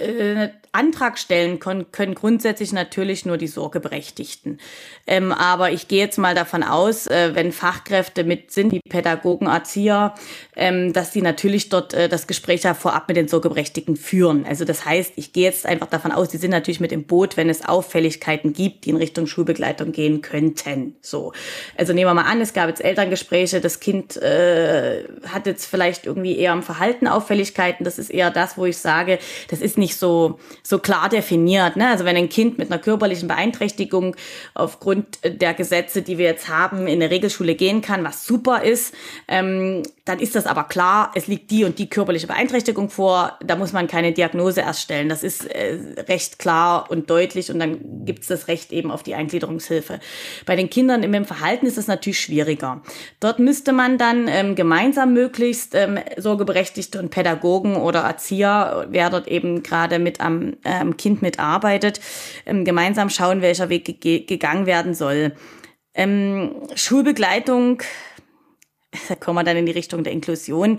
äh, 0.00 0.50
Antrag 0.72 1.18
stellen 1.18 1.58
können, 1.58 1.90
können 1.90 2.14
grundsätzlich 2.14 2.72
natürlich 2.72 3.26
nur 3.26 3.36
die 3.36 3.48
Sorgeberechtigten. 3.48 4.60
Ähm, 5.06 5.32
aber 5.32 5.72
ich 5.72 5.88
gehe 5.88 5.98
jetzt 5.98 6.16
mal 6.16 6.34
davon 6.34 6.62
aus, 6.62 7.08
äh, 7.08 7.34
wenn 7.34 7.50
Fachkräfte 7.50 8.22
mit 8.22 8.52
sind, 8.52 8.72
die 8.72 8.80
Pädagogen, 8.88 9.48
Erzieher, 9.48 10.14
ähm, 10.54 10.92
dass 10.92 11.10
die 11.10 11.22
natürlich 11.22 11.70
dort 11.70 11.92
äh, 11.92 12.08
das 12.08 12.28
Gespräch 12.28 12.62
ja 12.62 12.74
vorab 12.74 13.08
mit 13.08 13.16
den 13.16 13.26
Sorgeberechtigten 13.26 13.96
führen. 13.96 14.46
Also 14.46 14.64
das 14.64 14.84
heißt, 14.84 15.14
ich 15.16 15.32
gehe 15.32 15.44
jetzt 15.44 15.66
einfach 15.66 15.88
davon 15.88 16.12
aus, 16.12 16.28
die 16.28 16.36
sind 16.36 16.52
natürlich 16.52 16.78
mit 16.78 16.92
im 16.92 17.04
Boot, 17.04 17.36
wenn 17.36 17.48
es 17.48 17.64
Auffälligkeiten 17.66 18.52
gibt, 18.52 18.84
die 18.84 18.90
in 18.90 18.96
Richtung 18.96 19.26
Schulbegleitung 19.26 19.90
gehen 19.90 20.22
könnten. 20.22 20.94
So, 21.00 21.32
also 21.76 21.92
nehmen 21.92 22.08
wir 22.08 22.14
mal 22.14 22.30
an, 22.30 22.40
es 22.40 22.52
gab 22.52 22.68
jetzt 22.68 22.84
Elterngespräche, 22.84 23.60
das 23.60 23.80
Kind 23.80 24.16
äh, 24.18 25.02
hat 25.26 25.46
jetzt 25.46 25.66
vielleicht 25.66 26.06
irgendwie 26.06 26.38
eher 26.38 26.52
am 26.52 26.62
Verhalten 26.62 27.08
Auffälligkeiten. 27.08 27.82
Das 27.82 27.98
ist 27.98 28.10
eher 28.10 28.30
das, 28.30 28.56
wo 28.56 28.66
ich 28.66 28.78
sage, 28.78 29.18
das 29.48 29.60
ist 29.60 29.78
nicht 29.78 29.89
nicht 29.90 29.98
so, 29.98 30.38
so 30.62 30.78
klar 30.78 31.08
definiert. 31.08 31.76
Ne? 31.76 31.88
Also 31.88 32.04
wenn 32.04 32.16
ein 32.16 32.28
Kind 32.28 32.58
mit 32.58 32.70
einer 32.70 32.80
körperlichen 32.80 33.28
Beeinträchtigung 33.28 34.16
aufgrund 34.54 35.18
der 35.24 35.54
Gesetze, 35.54 36.02
die 36.02 36.16
wir 36.18 36.26
jetzt 36.26 36.48
haben, 36.48 36.86
in 36.86 37.02
eine 37.02 37.10
Regelschule 37.10 37.54
gehen 37.54 37.82
kann, 37.82 38.04
was 38.04 38.24
super 38.24 38.62
ist, 38.62 38.94
ähm, 39.26 39.82
dann 40.10 40.18
ist 40.18 40.34
das 40.34 40.46
aber 40.46 40.64
klar, 40.64 41.12
es 41.14 41.28
liegt 41.28 41.52
die 41.52 41.62
und 41.62 41.78
die 41.78 41.88
körperliche 41.88 42.26
Beeinträchtigung 42.26 42.90
vor, 42.90 43.38
da 43.44 43.54
muss 43.54 43.72
man 43.72 43.86
keine 43.86 44.10
Diagnose 44.10 44.60
erstellen. 44.60 45.08
Das 45.08 45.22
ist 45.22 45.46
äh, 45.46 45.78
recht 46.08 46.40
klar 46.40 46.90
und 46.90 47.08
deutlich 47.10 47.48
und 47.52 47.60
dann 47.60 48.04
gibt 48.04 48.22
es 48.22 48.26
das 48.26 48.48
Recht 48.48 48.72
eben 48.72 48.90
auf 48.90 49.04
die 49.04 49.14
Eingliederungshilfe. 49.14 50.00
Bei 50.46 50.56
den 50.56 50.68
Kindern 50.68 51.04
im 51.04 51.24
Verhalten 51.24 51.64
ist 51.66 51.78
das 51.78 51.86
natürlich 51.86 52.18
schwieriger. 52.18 52.82
Dort 53.20 53.38
müsste 53.38 53.72
man 53.72 53.98
dann 53.98 54.26
ähm, 54.26 54.56
gemeinsam 54.56 55.14
möglichst 55.14 55.76
ähm, 55.76 56.00
Sorgeberechtigte 56.16 56.98
und 56.98 57.10
Pädagogen 57.10 57.76
oder 57.76 58.00
Erzieher, 58.00 58.88
wer 58.90 59.10
dort 59.10 59.28
eben 59.28 59.62
gerade 59.62 60.00
mit 60.00 60.20
am 60.20 60.56
ähm, 60.64 60.96
Kind 60.96 61.22
mitarbeitet, 61.22 62.00
ähm, 62.46 62.64
gemeinsam 62.64 63.10
schauen, 63.10 63.42
welcher 63.42 63.68
Weg 63.68 64.00
ge 64.00 64.24
gegangen 64.24 64.66
werden 64.66 64.92
soll. 64.92 65.36
Ähm, 65.94 66.62
Schulbegleitung, 66.74 67.82
da 69.08 69.14
kommen 69.20 69.38
wir 69.38 69.44
dann 69.44 69.56
in 69.56 69.66
die 69.66 69.72
Richtung 69.72 70.04
der 70.04 70.12
Inklusion. 70.12 70.78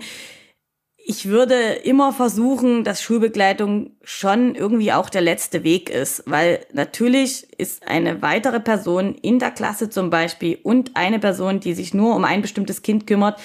Ich 1.04 1.26
würde 1.26 1.54
immer 1.54 2.12
versuchen, 2.12 2.84
dass 2.84 3.02
Schulbegleitung 3.02 3.96
schon 4.04 4.54
irgendwie 4.54 4.92
auch 4.92 5.10
der 5.10 5.20
letzte 5.20 5.64
Weg 5.64 5.90
ist, 5.90 6.22
weil 6.26 6.64
natürlich 6.72 7.48
ist 7.58 7.88
eine 7.88 8.22
weitere 8.22 8.60
Person 8.60 9.16
in 9.16 9.40
der 9.40 9.50
Klasse 9.50 9.90
zum 9.90 10.10
Beispiel 10.10 10.58
und 10.62 10.92
eine 10.94 11.18
Person, 11.18 11.58
die 11.58 11.74
sich 11.74 11.92
nur 11.92 12.14
um 12.14 12.24
ein 12.24 12.40
bestimmtes 12.40 12.82
Kind 12.82 13.08
kümmert, 13.08 13.40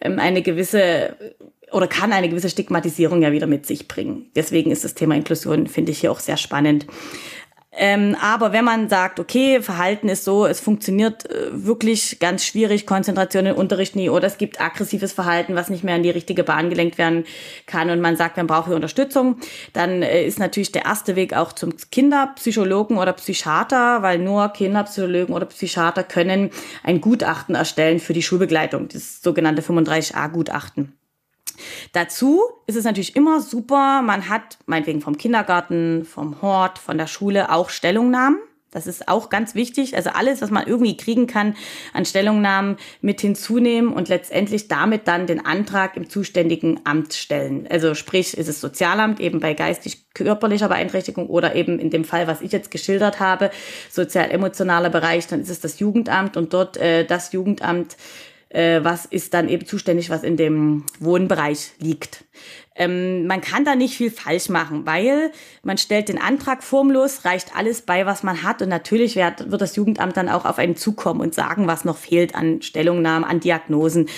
ähm, 0.00 0.18
eine 0.18 0.42
gewisse 0.42 1.16
oder 1.70 1.86
kann 1.86 2.12
eine 2.12 2.28
gewisse 2.28 2.50
Stigmatisierung 2.50 3.22
ja 3.22 3.32
wieder 3.32 3.46
mit 3.46 3.64
sich 3.64 3.88
bringen. 3.88 4.30
Deswegen 4.36 4.70
ist 4.70 4.84
das 4.84 4.92
Thema 4.92 5.14
Inklusion, 5.14 5.66
finde 5.66 5.92
ich, 5.92 6.00
hier 6.00 6.12
auch 6.12 6.20
sehr 6.20 6.36
spannend. 6.36 6.86
Ähm, 7.74 8.16
aber 8.20 8.52
wenn 8.52 8.66
man 8.66 8.90
sagt, 8.90 9.18
okay, 9.18 9.62
Verhalten 9.62 10.10
ist 10.10 10.24
so, 10.24 10.44
es 10.44 10.60
funktioniert 10.60 11.30
äh, 11.30 11.48
wirklich 11.52 12.18
ganz 12.20 12.44
schwierig, 12.44 12.86
Konzentration 12.86 13.46
im 13.46 13.56
Unterricht 13.56 13.96
nie, 13.96 14.10
oder 14.10 14.26
es 14.26 14.36
gibt 14.36 14.60
aggressives 14.60 15.14
Verhalten, 15.14 15.54
was 15.54 15.70
nicht 15.70 15.82
mehr 15.82 15.96
in 15.96 16.02
die 16.02 16.10
richtige 16.10 16.44
Bahn 16.44 16.68
gelenkt 16.68 16.98
werden 16.98 17.24
kann 17.66 17.88
und 17.88 18.00
man 18.02 18.16
sagt, 18.16 18.36
man 18.36 18.46
braucht 18.46 18.66
hier 18.66 18.76
Unterstützung, 18.76 19.36
dann 19.72 20.02
äh, 20.02 20.22
ist 20.26 20.38
natürlich 20.38 20.72
der 20.72 20.84
erste 20.84 21.16
Weg 21.16 21.34
auch 21.34 21.54
zum 21.54 21.72
Kinderpsychologen 21.90 22.98
oder 22.98 23.14
Psychiater, 23.14 24.02
weil 24.02 24.18
nur 24.18 24.50
Kinderpsychologen 24.50 25.34
oder 25.34 25.46
Psychiater 25.46 26.04
können 26.04 26.50
ein 26.82 27.00
Gutachten 27.00 27.54
erstellen 27.54 28.00
für 28.00 28.12
die 28.12 28.22
Schulbegleitung, 28.22 28.88
das 28.88 29.22
sogenannte 29.22 29.62
35a-Gutachten. 29.62 30.92
Dazu 31.92 32.42
ist 32.66 32.76
es 32.76 32.84
natürlich 32.84 33.16
immer 33.16 33.40
super, 33.40 34.02
man 34.02 34.28
hat 34.28 34.58
meinetwegen 34.66 35.00
vom 35.00 35.16
Kindergarten, 35.16 36.04
vom 36.04 36.42
Hort, 36.42 36.78
von 36.78 36.98
der 36.98 37.06
Schule 37.06 37.50
auch 37.50 37.70
Stellungnahmen. 37.70 38.38
Das 38.72 38.86
ist 38.86 39.06
auch 39.06 39.28
ganz 39.28 39.54
wichtig. 39.54 39.94
Also 39.96 40.10
alles, 40.10 40.40
was 40.40 40.50
man 40.50 40.66
irgendwie 40.66 40.96
kriegen 40.96 41.26
kann 41.26 41.54
an 41.92 42.06
Stellungnahmen 42.06 42.78
mit 43.02 43.20
hinzunehmen 43.20 43.92
und 43.92 44.08
letztendlich 44.08 44.66
damit 44.66 45.06
dann 45.06 45.26
den 45.26 45.44
Antrag 45.44 45.96
im 45.98 46.08
zuständigen 46.08 46.80
Amt 46.84 47.12
stellen. 47.12 47.68
Also 47.70 47.94
sprich, 47.94 48.36
ist 48.36 48.48
es 48.48 48.62
Sozialamt 48.62 49.20
eben 49.20 49.40
bei 49.40 49.52
geistig-körperlicher 49.52 50.68
Beeinträchtigung 50.68 51.26
oder 51.26 51.54
eben 51.54 51.78
in 51.78 51.90
dem 51.90 52.04
Fall, 52.04 52.26
was 52.26 52.40
ich 52.40 52.50
jetzt 52.50 52.70
geschildert 52.70 53.20
habe, 53.20 53.50
sozial-emotionaler 53.90 54.88
Bereich, 54.88 55.26
dann 55.26 55.42
ist 55.42 55.50
es 55.50 55.60
das 55.60 55.78
Jugendamt 55.78 56.38
und 56.38 56.54
dort 56.54 56.78
äh, 56.78 57.04
das 57.04 57.32
Jugendamt 57.32 57.98
äh, 58.52 58.84
was 58.84 59.06
ist 59.06 59.34
dann 59.34 59.48
eben 59.48 59.66
zuständig, 59.66 60.10
was 60.10 60.22
in 60.22 60.36
dem 60.36 60.84
Wohnbereich 61.00 61.72
liegt. 61.78 62.24
Ähm, 62.74 63.26
man 63.26 63.40
kann 63.40 63.64
da 63.64 63.74
nicht 63.74 63.96
viel 63.96 64.10
falsch 64.10 64.48
machen, 64.48 64.86
weil 64.86 65.30
man 65.62 65.76
stellt 65.76 66.08
den 66.08 66.20
Antrag 66.20 66.62
formlos, 66.62 67.24
reicht 67.24 67.54
alles 67.54 67.82
bei, 67.82 68.06
was 68.06 68.22
man 68.22 68.42
hat 68.42 68.62
und 68.62 68.68
natürlich 68.68 69.16
wird, 69.16 69.50
wird 69.50 69.60
das 69.60 69.76
Jugendamt 69.76 70.16
dann 70.16 70.28
auch 70.28 70.46
auf 70.46 70.58
einen 70.58 70.76
zukommen 70.76 71.20
und 71.20 71.34
sagen, 71.34 71.66
was 71.66 71.84
noch 71.84 71.98
fehlt 71.98 72.34
an 72.34 72.62
Stellungnahmen, 72.62 73.28
an 73.28 73.40
Diagnosen. 73.40 74.08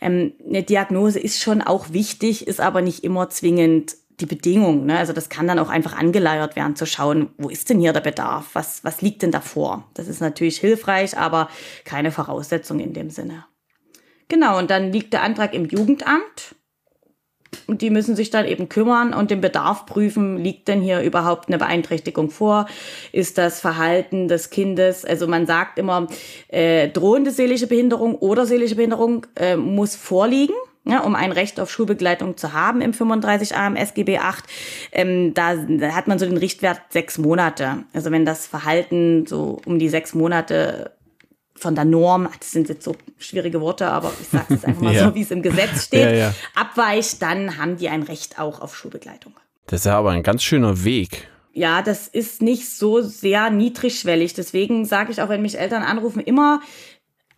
Ähm, 0.00 0.32
eine 0.46 0.62
Diagnose 0.62 1.18
ist 1.20 1.40
schon 1.40 1.62
auch 1.62 1.92
wichtig, 1.92 2.46
ist 2.46 2.60
aber 2.60 2.82
nicht 2.82 3.04
immer 3.04 3.30
zwingend 3.30 3.96
die 4.20 4.26
Bedingung. 4.26 4.84
Ne? 4.84 4.98
Also 4.98 5.14
das 5.14 5.30
kann 5.30 5.48
dann 5.48 5.58
auch 5.58 5.70
einfach 5.70 5.96
angeleiert 5.96 6.54
werden, 6.54 6.76
zu 6.76 6.84
schauen, 6.84 7.30
wo 7.38 7.48
ist 7.48 7.70
denn 7.70 7.80
hier 7.80 7.94
der 7.94 8.00
Bedarf? 8.00 8.50
Was, 8.52 8.84
was 8.84 9.00
liegt 9.00 9.22
denn 9.22 9.32
davor? 9.32 9.88
Das 9.94 10.06
ist 10.06 10.20
natürlich 10.20 10.58
hilfreich, 10.58 11.16
aber 11.16 11.48
keine 11.84 12.12
Voraussetzung 12.12 12.78
in 12.78 12.92
dem 12.92 13.08
Sinne. 13.08 13.44
Genau, 14.32 14.58
und 14.58 14.70
dann 14.70 14.92
liegt 14.92 15.12
der 15.12 15.24
Antrag 15.24 15.52
im 15.52 15.66
Jugendamt. 15.66 16.54
Und 17.66 17.82
die 17.82 17.90
müssen 17.90 18.16
sich 18.16 18.30
dann 18.30 18.46
eben 18.46 18.70
kümmern 18.70 19.12
und 19.12 19.30
den 19.30 19.42
Bedarf 19.42 19.84
prüfen, 19.84 20.38
liegt 20.38 20.68
denn 20.68 20.80
hier 20.80 21.02
überhaupt 21.02 21.48
eine 21.48 21.58
Beeinträchtigung 21.58 22.30
vor? 22.30 22.64
Ist 23.12 23.36
das 23.36 23.60
Verhalten 23.60 24.28
des 24.28 24.48
Kindes, 24.48 25.04
also 25.04 25.26
man 25.26 25.44
sagt 25.44 25.78
immer, 25.78 26.06
äh, 26.48 26.88
drohende 26.88 27.30
seelische 27.30 27.66
Behinderung 27.66 28.14
oder 28.14 28.46
seelische 28.46 28.76
Behinderung 28.76 29.26
äh, 29.36 29.56
muss 29.56 29.96
vorliegen. 29.96 30.54
Ja, 30.86 31.00
um 31.00 31.14
ein 31.14 31.30
Recht 31.30 31.60
auf 31.60 31.70
Schulbegleitung 31.70 32.38
zu 32.38 32.54
haben 32.54 32.80
im 32.80 32.94
35 32.94 33.54
AM 33.54 33.76
SGB 33.76 34.16
8, 34.16 34.44
ähm, 34.92 35.34
da, 35.34 35.56
da 35.56 35.94
hat 35.94 36.08
man 36.08 36.18
so 36.18 36.24
den 36.24 36.38
Richtwert 36.38 36.80
sechs 36.88 37.18
Monate. 37.18 37.84
Also 37.92 38.10
wenn 38.10 38.24
das 38.24 38.46
Verhalten 38.46 39.26
so 39.26 39.60
um 39.66 39.78
die 39.78 39.90
sechs 39.90 40.14
Monate 40.14 40.92
von 41.62 41.74
der 41.74 41.84
Norm, 41.84 42.28
das 42.38 42.50
sind 42.50 42.68
jetzt 42.68 42.84
so 42.84 42.94
schwierige 43.18 43.60
Worte, 43.60 43.86
aber 43.86 44.12
ich 44.20 44.28
sage 44.28 44.54
es 44.54 44.64
einfach 44.64 44.82
mal 44.82 44.94
ja. 44.94 45.08
so, 45.08 45.14
wie 45.14 45.22
es 45.22 45.30
im 45.30 45.42
Gesetz 45.42 45.84
steht, 45.84 46.02
ja, 46.02 46.12
ja. 46.12 46.34
abweicht, 46.54 47.22
dann 47.22 47.56
haben 47.56 47.76
die 47.76 47.88
ein 47.88 48.02
Recht 48.02 48.38
auch 48.38 48.60
auf 48.60 48.76
Schulbegleitung. 48.76 49.34
Das 49.66 49.80
ist 49.80 49.86
ja 49.86 49.96
aber 49.96 50.10
ein 50.10 50.22
ganz 50.22 50.42
schöner 50.42 50.84
Weg. 50.84 51.28
Ja, 51.54 51.82
das 51.82 52.08
ist 52.08 52.40
nicht 52.40 52.68
so 52.68 53.02
sehr 53.02 53.50
niedrigschwellig. 53.50 54.32
Deswegen 54.32 54.86
sage 54.86 55.12
ich 55.12 55.20
auch, 55.20 55.28
wenn 55.28 55.42
mich 55.42 55.58
Eltern 55.58 55.82
anrufen, 55.82 56.20
immer 56.20 56.60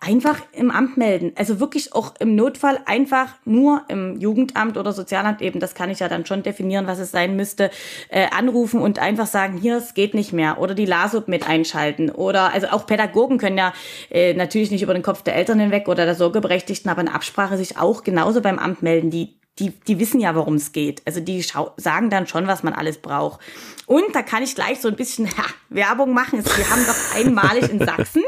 einfach 0.04 0.40
im 0.52 0.70
Amt 0.70 0.96
melden. 0.96 1.32
Also 1.36 1.60
wirklich 1.60 1.94
auch 1.94 2.14
im 2.18 2.34
Notfall 2.34 2.78
einfach 2.86 3.28
nur 3.44 3.82
im 3.88 4.20
Jugendamt 4.20 4.76
oder 4.76 4.92
Sozialamt 4.92 5.42
eben, 5.42 5.60
das 5.60 5.74
kann 5.74 5.90
ich 5.90 6.00
ja 6.00 6.08
dann 6.08 6.26
schon 6.26 6.42
definieren, 6.42 6.86
was 6.86 6.98
es 6.98 7.10
sein 7.10 7.36
müsste, 7.36 7.70
äh, 8.08 8.26
anrufen 8.30 8.80
und 8.80 8.98
einfach 8.98 9.26
sagen, 9.26 9.58
hier, 9.58 9.76
es 9.78 9.94
geht 9.94 10.14
nicht 10.14 10.32
mehr. 10.32 10.58
Oder 10.58 10.74
die 10.74 10.86
LASUB 10.86 11.28
mit 11.28 11.48
einschalten. 11.48 12.10
Oder 12.10 12.52
also 12.52 12.68
auch 12.68 12.86
Pädagogen 12.86 13.38
können 13.38 13.58
ja 13.58 13.72
äh, 14.10 14.34
natürlich 14.34 14.70
nicht 14.70 14.82
über 14.82 14.94
den 14.94 15.02
Kopf 15.02 15.22
der 15.22 15.36
Eltern 15.36 15.60
hinweg 15.60 15.88
oder 15.88 16.04
der 16.04 16.14
Sorgeberechtigten, 16.14 16.90
aber 16.90 17.00
in 17.00 17.08
Absprache 17.08 17.56
sich 17.56 17.78
auch 17.78 18.02
genauso 18.04 18.40
beim 18.40 18.58
Amt 18.58 18.82
melden. 18.82 19.10
Die 19.10 19.34
die, 19.60 19.70
die 19.70 20.00
wissen 20.00 20.20
ja, 20.20 20.34
worum 20.34 20.54
es 20.54 20.72
geht. 20.72 21.00
Also 21.04 21.20
die 21.20 21.44
sagen 21.76 22.10
dann 22.10 22.26
schon, 22.26 22.48
was 22.48 22.64
man 22.64 22.72
alles 22.72 22.98
braucht. 22.98 23.40
Und 23.86 24.04
da 24.12 24.22
kann 24.22 24.42
ich 24.42 24.56
gleich 24.56 24.80
so 24.80 24.88
ein 24.88 24.96
bisschen 24.96 25.28
ha, 25.38 25.44
Werbung 25.68 26.12
machen. 26.12 26.44
Wir 26.44 26.70
haben 26.70 26.84
doch 26.84 27.16
einmalig 27.16 27.70
in 27.70 27.78
Sachsen 27.78 28.24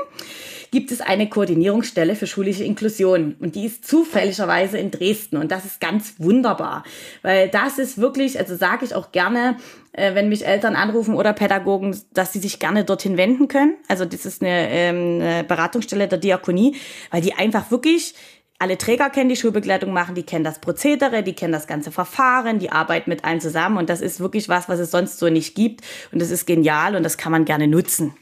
gibt 0.76 0.92
es 0.92 1.00
eine 1.00 1.26
Koordinierungsstelle 1.26 2.14
für 2.16 2.26
schulische 2.26 2.62
Inklusion. 2.62 3.34
Und 3.40 3.54
die 3.54 3.64
ist 3.64 3.88
zufälligerweise 3.88 4.76
in 4.76 4.90
Dresden. 4.90 5.38
Und 5.38 5.50
das 5.50 5.64
ist 5.64 5.80
ganz 5.80 6.16
wunderbar. 6.18 6.84
Weil 7.22 7.48
das 7.48 7.78
ist 7.78 7.96
wirklich, 7.96 8.38
also 8.38 8.56
sage 8.56 8.84
ich 8.84 8.94
auch 8.94 9.10
gerne, 9.10 9.56
äh, 9.92 10.14
wenn 10.14 10.28
mich 10.28 10.46
Eltern 10.46 10.76
anrufen 10.76 11.14
oder 11.14 11.32
Pädagogen, 11.32 11.98
dass 12.12 12.34
sie 12.34 12.40
sich 12.40 12.58
gerne 12.58 12.84
dorthin 12.84 13.16
wenden 13.16 13.48
können. 13.48 13.76
Also 13.88 14.04
das 14.04 14.26
ist 14.26 14.42
eine, 14.42 14.68
ähm, 14.68 15.22
eine 15.22 15.44
Beratungsstelle 15.44 16.08
der 16.08 16.18
Diakonie, 16.18 16.76
weil 17.10 17.22
die 17.22 17.32
einfach 17.32 17.70
wirklich 17.70 18.14
alle 18.58 18.76
Träger 18.76 19.08
kennen 19.08 19.30
die 19.30 19.36
Schulbegleitung 19.36 19.94
machen, 19.94 20.14
die 20.14 20.24
kennen 20.24 20.44
das 20.44 20.58
Prozedere, 20.58 21.22
die 21.22 21.32
kennen 21.32 21.54
das 21.54 21.66
ganze 21.66 21.90
Verfahren, 21.90 22.58
die 22.58 22.70
arbeiten 22.70 23.08
mit 23.08 23.24
allen 23.24 23.40
zusammen 23.40 23.78
und 23.78 23.88
das 23.88 24.02
ist 24.02 24.20
wirklich 24.20 24.50
was, 24.50 24.68
was 24.68 24.78
es 24.78 24.90
sonst 24.90 25.18
so 25.18 25.30
nicht 25.30 25.54
gibt 25.54 25.80
und 26.12 26.20
das 26.20 26.30
ist 26.30 26.46
genial 26.46 26.96
und 26.96 27.02
das 27.02 27.16
kann 27.16 27.32
man 27.32 27.46
gerne 27.46 27.66
nutzen 27.66 28.14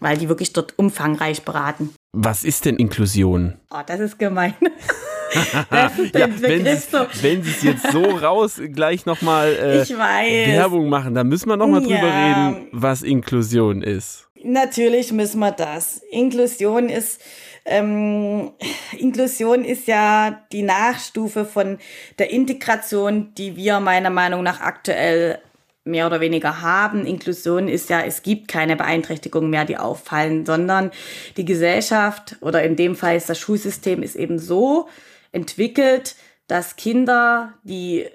weil 0.00 0.18
die 0.18 0.28
wirklich 0.28 0.52
dort 0.52 0.78
umfangreich 0.78 1.42
beraten. 1.44 1.94
Was 2.12 2.44
ist 2.44 2.64
denn 2.64 2.76
Inklusion? 2.76 3.58
Oh, 3.70 3.80
das 3.86 4.00
ist 4.00 4.18
gemein. 4.18 4.54
das 5.70 5.98
ist 5.98 6.14
ja, 6.18 6.28
wenn, 6.40 6.64
so. 6.78 7.06
wenn 7.22 7.42
Sie 7.42 7.50
es 7.50 7.62
jetzt 7.62 7.92
so 7.92 8.02
raus 8.22 8.60
gleich 8.72 9.06
nochmal 9.06 9.52
äh, 9.54 9.88
Werbung 9.88 10.88
machen, 10.88 11.14
dann 11.14 11.28
müssen 11.28 11.48
wir 11.48 11.56
nochmal 11.56 11.82
ja. 11.82 11.88
drüber 11.88 12.12
reden, 12.12 12.68
was 12.72 13.02
Inklusion 13.02 13.82
ist. 13.82 14.26
Natürlich 14.42 15.12
müssen 15.12 15.38
wir 15.40 15.52
das. 15.52 16.00
Inklusion 16.10 16.88
ist 16.88 17.20
ähm, 17.66 18.52
Inklusion 18.98 19.64
ist 19.64 19.86
ja 19.86 20.40
die 20.50 20.62
Nachstufe 20.62 21.44
von 21.44 21.78
der 22.18 22.30
Integration, 22.30 23.34
die 23.36 23.54
wir 23.54 23.80
meiner 23.80 24.10
Meinung 24.10 24.42
nach 24.42 24.60
aktuell 24.60 25.40
mehr 25.84 26.06
oder 26.06 26.20
weniger 26.20 26.60
haben. 26.60 27.06
Inklusion 27.06 27.68
ist 27.68 27.88
ja, 27.88 28.02
es 28.02 28.22
gibt 28.22 28.48
keine 28.48 28.76
Beeinträchtigungen 28.76 29.50
mehr, 29.50 29.64
die 29.64 29.78
auffallen, 29.78 30.44
sondern 30.44 30.90
die 31.36 31.44
Gesellschaft 31.44 32.36
oder 32.40 32.62
in 32.62 32.76
dem 32.76 32.96
Fall 32.96 33.16
ist 33.16 33.30
das 33.30 33.38
Schulsystem 33.38 34.02
ist 34.02 34.16
eben 34.16 34.38
so 34.38 34.88
entwickelt, 35.32 36.16
dass 36.46 36.76
Kinder, 36.76 37.54
die 37.62 38.06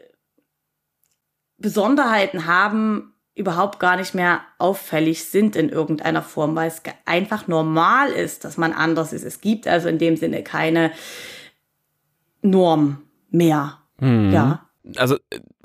Besonderheiten 1.58 2.45
haben, 2.45 3.13
überhaupt 3.34 3.80
gar 3.80 3.97
nicht 3.97 4.13
mehr 4.13 4.41
auffällig 4.60 5.25
sind 5.25 5.56
in 5.56 5.69
irgendeiner 5.69 6.21
Form, 6.21 6.56
weil 6.56 6.67
es 6.67 6.82
einfach 7.06 7.47
normal 7.47 8.10
ist, 8.12 8.45
dass 8.45 8.58
man 8.58 8.71
anders 8.71 9.12
ist. 9.12 9.23
Es 9.23 9.41
gibt 9.41 9.67
also 9.67 9.89
in 9.89 9.97
dem 9.97 10.15
Sinne 10.15 10.43
keine 10.43 10.91
Norm 12.41 13.01
mehr. 13.30 13.80
Mhm. 13.99 14.32
Ja 14.32 14.65
also 14.97 15.17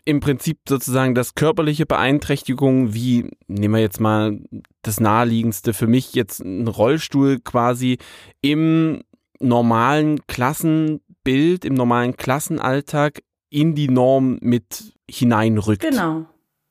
im 0.05 0.21
Prinzip 0.21 0.59
sozusagen 0.69 1.15
das 1.15 1.35
körperliche 1.35 1.87
Beeinträchtigung, 1.87 2.95
wie 2.95 3.31
nehmen 3.47 3.75
wir 3.75 3.81
jetzt 3.81 4.01
mal 4.01 4.39
das 4.83 5.01
naheliegendste 5.01 5.73
für 5.73 5.87
mich 5.87 6.15
jetzt 6.15 6.41
ein 6.41 6.69
Rollstuhl 6.69 7.41
quasi 7.41 7.99
im 8.41 9.03
normalen 9.41 10.27
Klassenbild, 10.27 11.65
im 11.65 11.75
normalen 11.75 12.17
Klassenalltag 12.17 13.23
in 13.51 13.75
die 13.75 13.89
Norm 13.89 14.39
mit 14.41 14.95
hineinrückt. 15.11 15.83
Genau. 15.83 16.27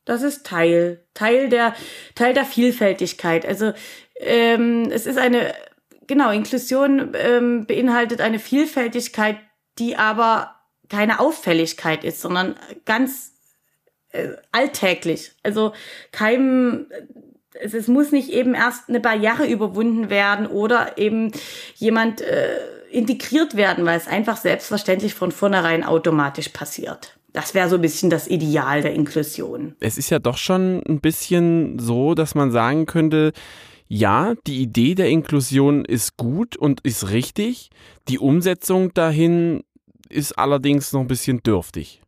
Das 0.06 0.24
ist 0.24 0.45
Teil, 0.45 1.06
Teil 1.14 1.49
der, 1.49 1.76
Teil 2.16 2.34
der 2.34 2.45
Vielfältigkeit. 2.45 3.45
Also 3.45 3.74
ähm, 4.20 4.89
es 4.91 5.06
ist 5.06 5.20
eine, 5.20 5.53
genau, 6.08 6.32
Inklusion 6.32 7.14
ähm, 7.14 7.66
beinhaltet 7.68 8.22
eine 8.22 8.39
Vielfältigkeit, 8.39 9.38
die 9.78 9.97
aber 9.97 10.59
keine 10.90 11.20
Auffälligkeit 11.20 12.04
ist, 12.04 12.22
sondern 12.22 12.56
ganz 12.86 13.34
äh, 14.12 14.30
alltäglich. 14.52 15.32
Also 15.44 15.74
keinem, 16.12 16.88
es, 17.54 17.74
es 17.74 17.88
muss 17.88 18.12
nicht 18.12 18.30
eben 18.30 18.56
erst 18.56 18.90
eine 18.90 19.00
Barriere 19.00 19.48
überwunden 19.48 20.10
werden 20.10 20.48
oder 20.48 20.98
eben 20.98 21.32
jemand 21.76 22.22
äh, 22.22 22.58
integriert 22.92 23.56
werden, 23.56 23.86
weil 23.86 23.98
es 23.98 24.08
einfach 24.08 24.38
selbstverständlich 24.38 25.14
von 25.14 25.32
vornherein 25.32 25.84
automatisch 25.84 26.50
passiert. 26.50 27.20
Das 27.34 27.54
wäre 27.54 27.70
so 27.70 27.76
ein 27.76 27.82
bisschen 27.82 28.10
das 28.10 28.28
Ideal 28.28 28.82
der 28.82 28.94
Inklusion. 28.94 29.76
Es 29.80 30.00
ist 30.00 30.10
ja 30.10 30.18
doch 30.18 30.38
schon 30.38 30.82
ein 30.88 31.00
bisschen 31.00 31.78
so, 31.78 32.16
dass 32.16 32.34
man 32.34 32.52
sagen 32.52 32.88
könnte, 32.88 33.34
ja, 33.88 34.36
die 34.46 34.62
Idee 34.62 34.96
der 34.96 35.10
Inklusion 35.10 35.86
ist 35.86 36.18
gut 36.18 36.56
und 36.56 36.82
ist 36.82 37.10
richtig. 37.10 37.70
Die 38.08 38.20
Umsetzung 38.20 38.94
dahin 38.94 39.64
ist 40.10 40.38
allerdings 40.38 40.91
noch 40.93 41.01
ein 41.01 41.07
bisschen 41.07 41.41
dürftig. 41.43 42.01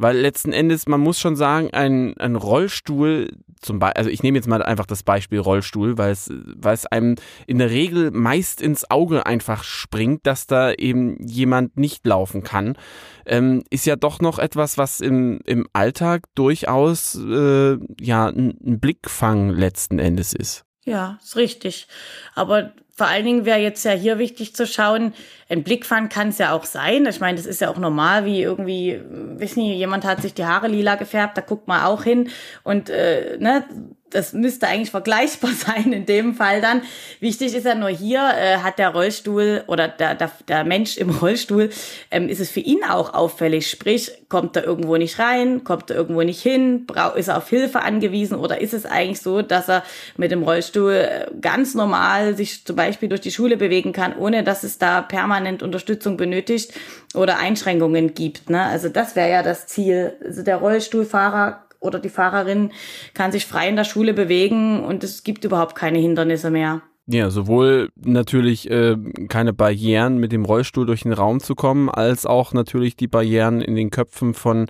Weil 0.00 0.16
letzten 0.16 0.52
Endes, 0.52 0.86
man 0.86 1.00
muss 1.00 1.18
schon 1.18 1.34
sagen, 1.34 1.70
ein, 1.72 2.16
ein 2.18 2.36
Rollstuhl, 2.36 3.32
zum 3.60 3.82
also 3.82 4.08
ich 4.08 4.22
nehme 4.22 4.38
jetzt 4.38 4.46
mal 4.46 4.62
einfach 4.62 4.86
das 4.86 5.02
Beispiel 5.02 5.40
Rollstuhl, 5.40 5.98
weil 5.98 6.12
es, 6.12 6.30
weil 6.30 6.74
es 6.74 6.86
einem 6.86 7.16
in 7.48 7.58
der 7.58 7.70
Regel 7.70 8.12
meist 8.12 8.62
ins 8.62 8.88
Auge 8.88 9.26
einfach 9.26 9.64
springt, 9.64 10.24
dass 10.24 10.46
da 10.46 10.72
eben 10.72 11.16
jemand 11.26 11.76
nicht 11.76 12.06
laufen 12.06 12.44
kann, 12.44 12.78
ähm, 13.26 13.64
ist 13.70 13.86
ja 13.86 13.96
doch 13.96 14.20
noch 14.20 14.38
etwas, 14.38 14.78
was 14.78 15.00
im, 15.00 15.40
im 15.44 15.66
Alltag 15.72 16.26
durchaus 16.36 17.16
äh, 17.16 17.76
ja 18.00 18.28
ein, 18.28 18.56
ein 18.64 18.78
Blickfang 18.78 19.50
letzten 19.50 19.98
Endes 19.98 20.32
ist. 20.32 20.64
Ja, 20.84 21.18
ist 21.20 21.34
richtig. 21.34 21.88
Aber 22.36 22.72
vor 22.98 23.08
allen 23.08 23.24
Dingen 23.24 23.44
wäre 23.44 23.58
jetzt 23.58 23.84
ja 23.84 23.92
hier 23.92 24.18
wichtig 24.18 24.54
zu 24.54 24.66
schauen, 24.66 25.12
ein 25.48 25.62
Blickfang 25.62 26.08
kann 26.08 26.28
es 26.28 26.38
ja 26.38 26.52
auch 26.52 26.64
sein. 26.64 27.06
Ich 27.06 27.20
meine, 27.20 27.36
das 27.36 27.46
ist 27.46 27.60
ja 27.60 27.70
auch 27.70 27.78
normal, 27.78 28.24
wie 28.24 28.42
irgendwie, 28.42 29.00
wissen 29.08 29.62
Sie, 29.62 29.72
jemand 29.72 30.04
hat 30.04 30.20
sich 30.22 30.34
die 30.34 30.44
Haare 30.44 30.68
lila 30.68 30.96
gefärbt, 30.96 31.36
da 31.36 31.40
guckt 31.40 31.68
man 31.68 31.84
auch 31.84 32.04
hin 32.04 32.28
und 32.64 32.90
äh, 32.90 33.38
ne, 33.38 33.64
das 34.10 34.32
müsste 34.32 34.68
eigentlich 34.68 34.90
vergleichbar 34.90 35.50
sein 35.66 35.92
in 35.92 36.06
dem 36.06 36.34
Fall 36.34 36.60
dann. 36.60 36.82
Wichtig 37.20 37.54
ist 37.54 37.66
ja 37.66 37.74
nur 37.74 37.88
hier, 37.88 38.20
äh, 38.20 38.58
hat 38.58 38.78
der 38.78 38.90
Rollstuhl 38.90 39.64
oder 39.66 39.88
der, 39.88 40.14
der, 40.14 40.30
der 40.46 40.64
Mensch 40.64 40.96
im 40.96 41.10
Rollstuhl, 41.10 41.70
ähm, 42.10 42.28
ist 42.28 42.40
es 42.40 42.50
für 42.50 42.60
ihn 42.60 42.80
auch 42.88 43.14
auffällig. 43.14 43.70
Sprich, 43.70 44.10
kommt 44.28 44.56
er 44.56 44.64
irgendwo 44.64 44.96
nicht 44.96 45.18
rein, 45.18 45.64
kommt 45.64 45.90
er 45.90 45.96
irgendwo 45.96 46.22
nicht 46.22 46.42
hin, 46.42 46.86
ist 47.16 47.28
er 47.28 47.38
auf 47.38 47.48
Hilfe 47.48 47.82
angewiesen 47.82 48.38
oder 48.38 48.60
ist 48.60 48.74
es 48.74 48.86
eigentlich 48.86 49.20
so, 49.20 49.42
dass 49.42 49.68
er 49.68 49.82
mit 50.16 50.30
dem 50.30 50.42
Rollstuhl 50.42 50.92
äh, 50.92 51.26
ganz 51.40 51.74
normal 51.74 52.36
sich 52.36 52.64
zum 52.64 52.76
Beispiel 52.76 53.08
durch 53.08 53.20
die 53.20 53.30
Schule 53.30 53.56
bewegen 53.56 53.92
kann, 53.92 54.16
ohne 54.16 54.42
dass 54.42 54.62
es 54.62 54.78
da 54.78 55.02
permanent 55.02 55.37
Unterstützung 55.62 56.16
benötigt 56.16 56.72
oder 57.14 57.38
Einschränkungen 57.38 58.14
gibt. 58.14 58.50
Ne? 58.50 58.62
Also 58.62 58.88
das 58.88 59.16
wäre 59.16 59.30
ja 59.30 59.42
das 59.42 59.66
Ziel. 59.66 60.16
Also 60.24 60.42
der 60.42 60.56
Rollstuhlfahrer 60.56 61.64
oder 61.80 61.98
die 61.98 62.08
Fahrerin 62.08 62.72
kann 63.14 63.32
sich 63.32 63.46
frei 63.46 63.68
in 63.68 63.76
der 63.76 63.84
Schule 63.84 64.14
bewegen 64.14 64.84
und 64.84 65.04
es 65.04 65.22
gibt 65.22 65.44
überhaupt 65.44 65.74
keine 65.74 65.98
Hindernisse 65.98 66.50
mehr. 66.50 66.82
Ja, 67.10 67.30
sowohl 67.30 67.88
natürlich 67.96 68.70
äh, 68.70 68.94
keine 69.28 69.54
Barrieren 69.54 70.18
mit 70.18 70.30
dem 70.30 70.44
Rollstuhl 70.44 70.84
durch 70.84 71.04
den 71.04 71.14
Raum 71.14 71.40
zu 71.40 71.54
kommen, 71.54 71.88
als 71.88 72.26
auch 72.26 72.52
natürlich 72.52 72.96
die 72.96 73.08
Barrieren 73.08 73.62
in 73.62 73.76
den 73.76 73.88
Köpfen 73.88 74.34
von 74.34 74.66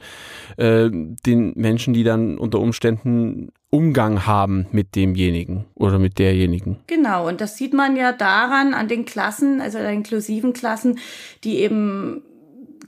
äh, 0.57 0.89
den 0.89 1.53
Menschen, 1.57 1.95
die 1.95 2.05
dann 2.05 2.39
unter 2.39 2.61
Umständen 2.61 3.51
Umgang 3.71 4.25
haben 4.25 4.67
mit 4.71 4.95
demjenigen 4.95 5.65
oder 5.75 5.99
mit 5.99 6.21
derjenigen. 6.21 6.79
Genau, 6.87 7.27
und 7.27 7.41
das 7.41 7.57
sieht 7.57 7.75
man 7.75 7.97
ja 7.97 8.13
daran 8.13 8.73
an 8.73 8.87
den 8.87 9.05
Klassen, 9.05 9.61
also 9.61 9.79
den 9.79 9.95
inklusiven 9.95 10.53
Klassen, 10.53 11.01
die 11.43 11.59
eben 11.59 12.23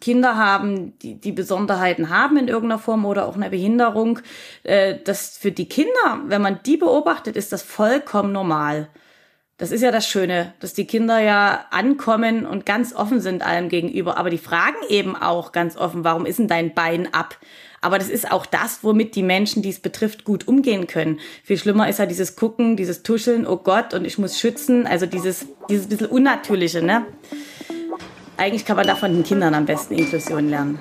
Kinder 0.01 0.36
haben, 0.36 0.96
die, 1.01 1.16
die 1.16 1.32
Besonderheiten 1.32 2.09
haben 2.09 2.36
in 2.36 2.46
irgendeiner 2.46 2.78
Form 2.78 3.05
oder 3.05 3.26
auch 3.26 3.34
eine 3.34 3.51
Behinderung, 3.51 4.20
äh, 4.62 4.96
das 5.05 5.36
für 5.36 5.51
die 5.51 5.68
Kinder, 5.68 6.22
wenn 6.26 6.40
man 6.40 6.61
die 6.64 6.76
beobachtet, 6.76 7.36
ist 7.36 7.53
das 7.53 7.62
vollkommen 7.62 8.30
normal. 8.32 8.88
Das 9.61 9.72
ist 9.72 9.82
ja 9.82 9.92
das 9.92 10.08
Schöne, 10.08 10.54
dass 10.61 10.72
die 10.72 10.86
Kinder 10.86 11.20
ja 11.20 11.66
ankommen 11.70 12.46
und 12.46 12.64
ganz 12.64 12.94
offen 12.94 13.20
sind 13.20 13.46
allem 13.46 13.68
gegenüber. 13.68 14.16
Aber 14.16 14.30
die 14.30 14.38
fragen 14.38 14.78
eben 14.88 15.14
auch 15.14 15.52
ganz 15.52 15.76
offen, 15.76 16.02
warum 16.02 16.24
ist 16.24 16.38
denn 16.38 16.48
dein 16.48 16.72
Bein 16.72 17.12
ab? 17.12 17.36
Aber 17.82 17.98
das 17.98 18.08
ist 18.08 18.32
auch 18.32 18.46
das, 18.46 18.82
womit 18.82 19.14
die 19.16 19.22
Menschen, 19.22 19.61
die 19.61 19.68
es 19.68 19.78
betrifft, 19.78 20.24
gut 20.24 20.48
umgehen 20.48 20.86
können. 20.86 21.20
Viel 21.44 21.58
schlimmer 21.58 21.90
ist 21.90 21.98
ja 21.98 22.06
dieses 22.06 22.36
Gucken, 22.36 22.78
dieses 22.78 23.02
Tuscheln, 23.02 23.46
oh 23.46 23.58
Gott, 23.58 23.92
und 23.92 24.06
ich 24.06 24.16
muss 24.16 24.40
schützen. 24.40 24.86
Also 24.86 25.04
dieses, 25.04 25.46
dieses 25.68 25.88
bisschen 25.88 26.06
Unnatürliche, 26.06 26.80
ne? 26.80 27.04
Eigentlich 28.38 28.64
kann 28.64 28.76
man 28.76 28.86
da 28.86 28.96
von 28.96 29.12
den 29.12 29.24
Kindern 29.24 29.52
am 29.52 29.66
besten 29.66 29.92
Inklusion 29.92 30.48
lernen. 30.48 30.78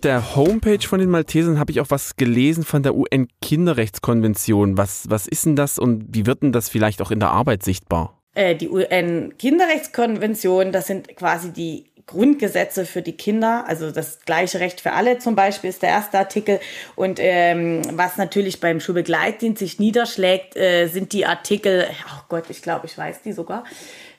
Auf 0.00 0.08
der 0.08 0.34
Homepage 0.34 0.80
von 0.80 0.98
den 0.98 1.10
Maltesern 1.10 1.58
habe 1.58 1.72
ich 1.72 1.80
auch 1.82 1.90
was 1.90 2.16
gelesen 2.16 2.64
von 2.64 2.82
der 2.82 2.94
UN-Kinderrechtskonvention. 2.94 4.78
Was, 4.78 5.10
was 5.10 5.26
ist 5.26 5.44
denn 5.44 5.56
das 5.56 5.78
und 5.78 6.06
wie 6.08 6.24
wird 6.24 6.42
denn 6.42 6.52
das 6.52 6.70
vielleicht 6.70 7.02
auch 7.02 7.10
in 7.10 7.20
der 7.20 7.32
Arbeit 7.32 7.62
sichtbar? 7.62 8.18
Äh, 8.34 8.54
die 8.54 8.70
UN-Kinderrechtskonvention, 8.70 10.72
das 10.72 10.86
sind 10.86 11.14
quasi 11.16 11.52
die 11.52 11.84
Grundgesetze 12.06 12.86
für 12.86 13.02
die 13.02 13.12
Kinder, 13.12 13.66
also 13.68 13.90
das 13.90 14.20
gleiche 14.20 14.60
Recht 14.60 14.80
für 14.80 14.92
alle 14.92 15.18
zum 15.18 15.36
Beispiel 15.36 15.68
ist 15.68 15.82
der 15.82 15.90
erste 15.90 16.18
Artikel. 16.18 16.60
Und 16.96 17.18
ähm, 17.20 17.82
was 17.92 18.16
natürlich 18.16 18.58
beim 18.58 18.80
Schulbegleitdienst 18.80 19.58
sich 19.58 19.78
niederschlägt, 19.78 20.56
äh, 20.56 20.86
sind 20.86 21.12
die 21.12 21.26
Artikel, 21.26 21.84
oh 22.06 22.22
Gott, 22.30 22.44
ich 22.48 22.62
glaube, 22.62 22.86
ich 22.86 22.96
weiß 22.96 23.20
die 23.20 23.32
sogar, 23.32 23.64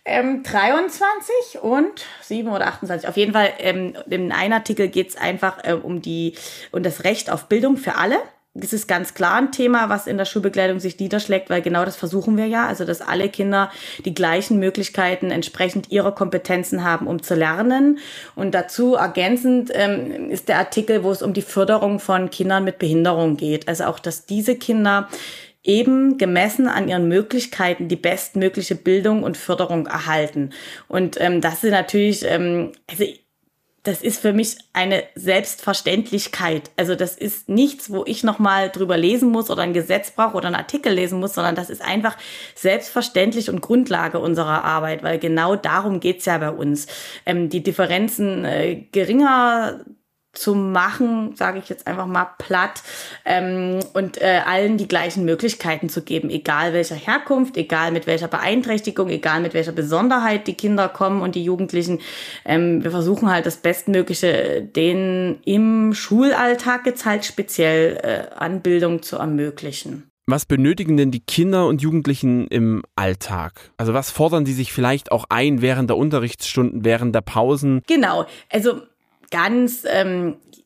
ähm, 0.06 0.44
23 0.44 1.62
und 1.62 2.06
7 2.22 2.50
oder 2.50 2.68
28. 2.68 3.08
Auf 3.08 3.18
jeden 3.18 3.34
Fall, 3.34 3.50
ähm, 3.60 3.96
in 4.10 4.32
einem 4.32 4.54
Artikel 4.54 4.88
geht 4.88 5.10
es 5.10 5.18
einfach 5.18 5.64
äh, 5.64 5.74
um 5.74 6.02
die 6.02 6.36
um 6.72 6.84
das 6.84 7.04
Recht 7.04 7.30
auf 7.30 7.48
Bildung 7.48 7.78
für 7.78 7.96
alle 7.96 8.18
das 8.54 8.74
ist 8.74 8.88
ganz 8.88 9.14
klar 9.14 9.36
ein 9.36 9.54
Thema, 9.54 9.88
was 9.88 10.08
in 10.08 10.18
der 10.18 10.26
Schulbegleitung 10.26 10.82
sich 10.82 11.00
niederschlägt, 11.00 11.50
weil 11.50 11.62
genau 11.62 11.86
das 11.86 11.96
versuchen 11.96 12.36
wir 12.36 12.48
ja, 12.48 12.68
also 12.68 12.84
dass 12.84 13.00
alle 13.00 13.30
Kinder 13.30 13.72
die 14.04 14.14
gleichen 14.14 14.60
Möglichkeiten 14.60 15.32
entsprechend 15.32 15.90
ihrer 15.90 16.12
Kompetenzen 16.12 16.84
haben, 16.84 17.08
um 17.08 17.24
zu 17.24 17.34
lernen. 17.34 18.00
Und 18.36 18.54
dazu 18.54 18.96
ergänzend 18.96 19.72
ähm, 19.74 20.30
ist 20.30 20.50
der 20.50 20.58
Artikel, 20.58 21.04
wo 21.04 21.12
es 21.12 21.22
um 21.22 21.34
die 21.34 21.42
Förderung 21.42 22.00
von 22.00 22.30
Kindern 22.30 22.66
mit 22.66 22.78
Behinderung 22.78 23.38
geht. 23.38 23.70
Also 23.70 23.86
auch, 23.86 24.00
dass 24.00 24.26
diese 24.26 24.58
Kinder 24.58 25.08
eben 25.64 26.18
gemessen 26.18 26.68
an 26.68 26.88
ihren 26.88 27.08
Möglichkeiten 27.08 27.88
die 27.88 27.96
bestmögliche 27.96 28.76
Bildung 28.76 29.24
und 29.24 29.38
Förderung 29.38 29.88
erhalten. 29.88 30.52
Und 30.88 31.20
ähm, 31.22 31.42
das 31.42 31.64
ist 31.64 31.72
natürlich, 31.72 32.26
ähm, 32.26 32.72
also 32.90 33.06
das 33.84 34.04
ist 34.04 34.22
für 34.22 34.32
mich 34.32 34.58
eine 34.74 35.04
Selbstverständlichkeit. 35.16 36.70
Also 36.78 36.94
das 36.94 37.18
ist 37.18 37.50
nichts, 37.50 37.90
wo 37.92 38.04
ich 38.06 38.24
nochmal 38.24 38.70
drüber 38.70 38.96
lesen 38.96 39.32
muss 39.32 39.50
oder 39.50 39.64
ein 39.64 39.74
Gesetz 39.74 40.12
brauche 40.12 40.38
oder 40.38 40.48
einen 40.48 40.56
Artikel 40.56 40.94
lesen 40.94 41.20
muss, 41.20 41.34
sondern 41.34 41.56
das 41.56 41.72
ist 41.72 41.82
einfach 41.82 42.16
selbstverständlich 42.54 43.50
und 43.50 43.62
Grundlage 43.62 44.20
unserer 44.20 44.64
Arbeit, 44.64 45.02
weil 45.02 45.18
genau 45.18 45.56
darum 45.56 46.00
geht's 46.00 46.26
ja 46.26 46.38
bei 46.38 46.52
uns. 46.52 46.86
Ähm, 47.26 47.50
die 47.50 47.64
Differenzen 47.64 48.46
äh, 48.46 48.86
geringer 48.92 49.84
zu 50.34 50.56
machen, 50.56 51.36
sage 51.36 51.60
ich 51.60 51.68
jetzt 51.68 51.88
einfach 51.88 52.06
mal 52.06 52.30
platt, 52.38 52.82
ähm, 53.26 53.80
und 53.94 54.22
äh, 54.22 54.42
allen 54.46 54.78
die 54.78 54.88
gleichen 54.88 55.26
Möglichkeiten 55.26 55.90
zu 55.90 56.04
geben, 56.04 56.30
egal 56.30 56.74
welcher 56.74 56.96
Herkunft, 56.96 57.58
egal 57.58 57.92
mit 57.92 58.08
welcher 58.08 58.28
Beeinträchtigung, 58.28 59.10
egal 59.10 59.42
mit 59.42 59.54
welcher 59.54 59.74
Besonderheit 59.74 60.48
die 60.48 60.54
Kinder 60.54 60.88
kommen 60.88 61.22
und 61.22 61.36
die 61.36 61.44
Jugendlichen. 61.44 62.00
Ähm, 62.46 62.84
wir 62.84 62.92
versuchen 62.92 63.30
halt 63.30 63.46
das 63.46 63.58
Bestmögliche 63.58 64.62
denen 64.62 65.42
im 65.44 65.94
Schulalltag 65.94 66.86
jetzt 66.86 67.06
halt 67.06 67.26
speziell 67.26 67.98
äh, 68.02 68.36
Anbildung 68.36 69.02
zu 69.02 69.18
ermöglichen. 69.18 70.12
Was 70.28 70.46
benötigen 70.46 70.98
denn 70.98 71.12
die 71.12 71.20
Kinder 71.20 71.68
und 71.68 71.82
Jugendlichen 71.82 72.48
im 72.48 72.84
Alltag? 72.96 73.72
Also 73.78 73.94
was 73.94 74.12
fordern 74.12 74.46
die 74.46 74.54
sich 74.54 74.72
vielleicht 74.72 75.12
auch 75.12 75.26
ein 75.30 75.62
während 75.62 75.90
der 75.90 75.98
Unterrichtsstunden, 75.98 76.86
während 76.86 77.14
der 77.14 77.22
Pausen? 77.22 77.82
Genau, 77.88 78.26
also 78.50 78.82
ganz 79.32 79.84
ähm, 79.88 80.38
hm, 80.54 80.61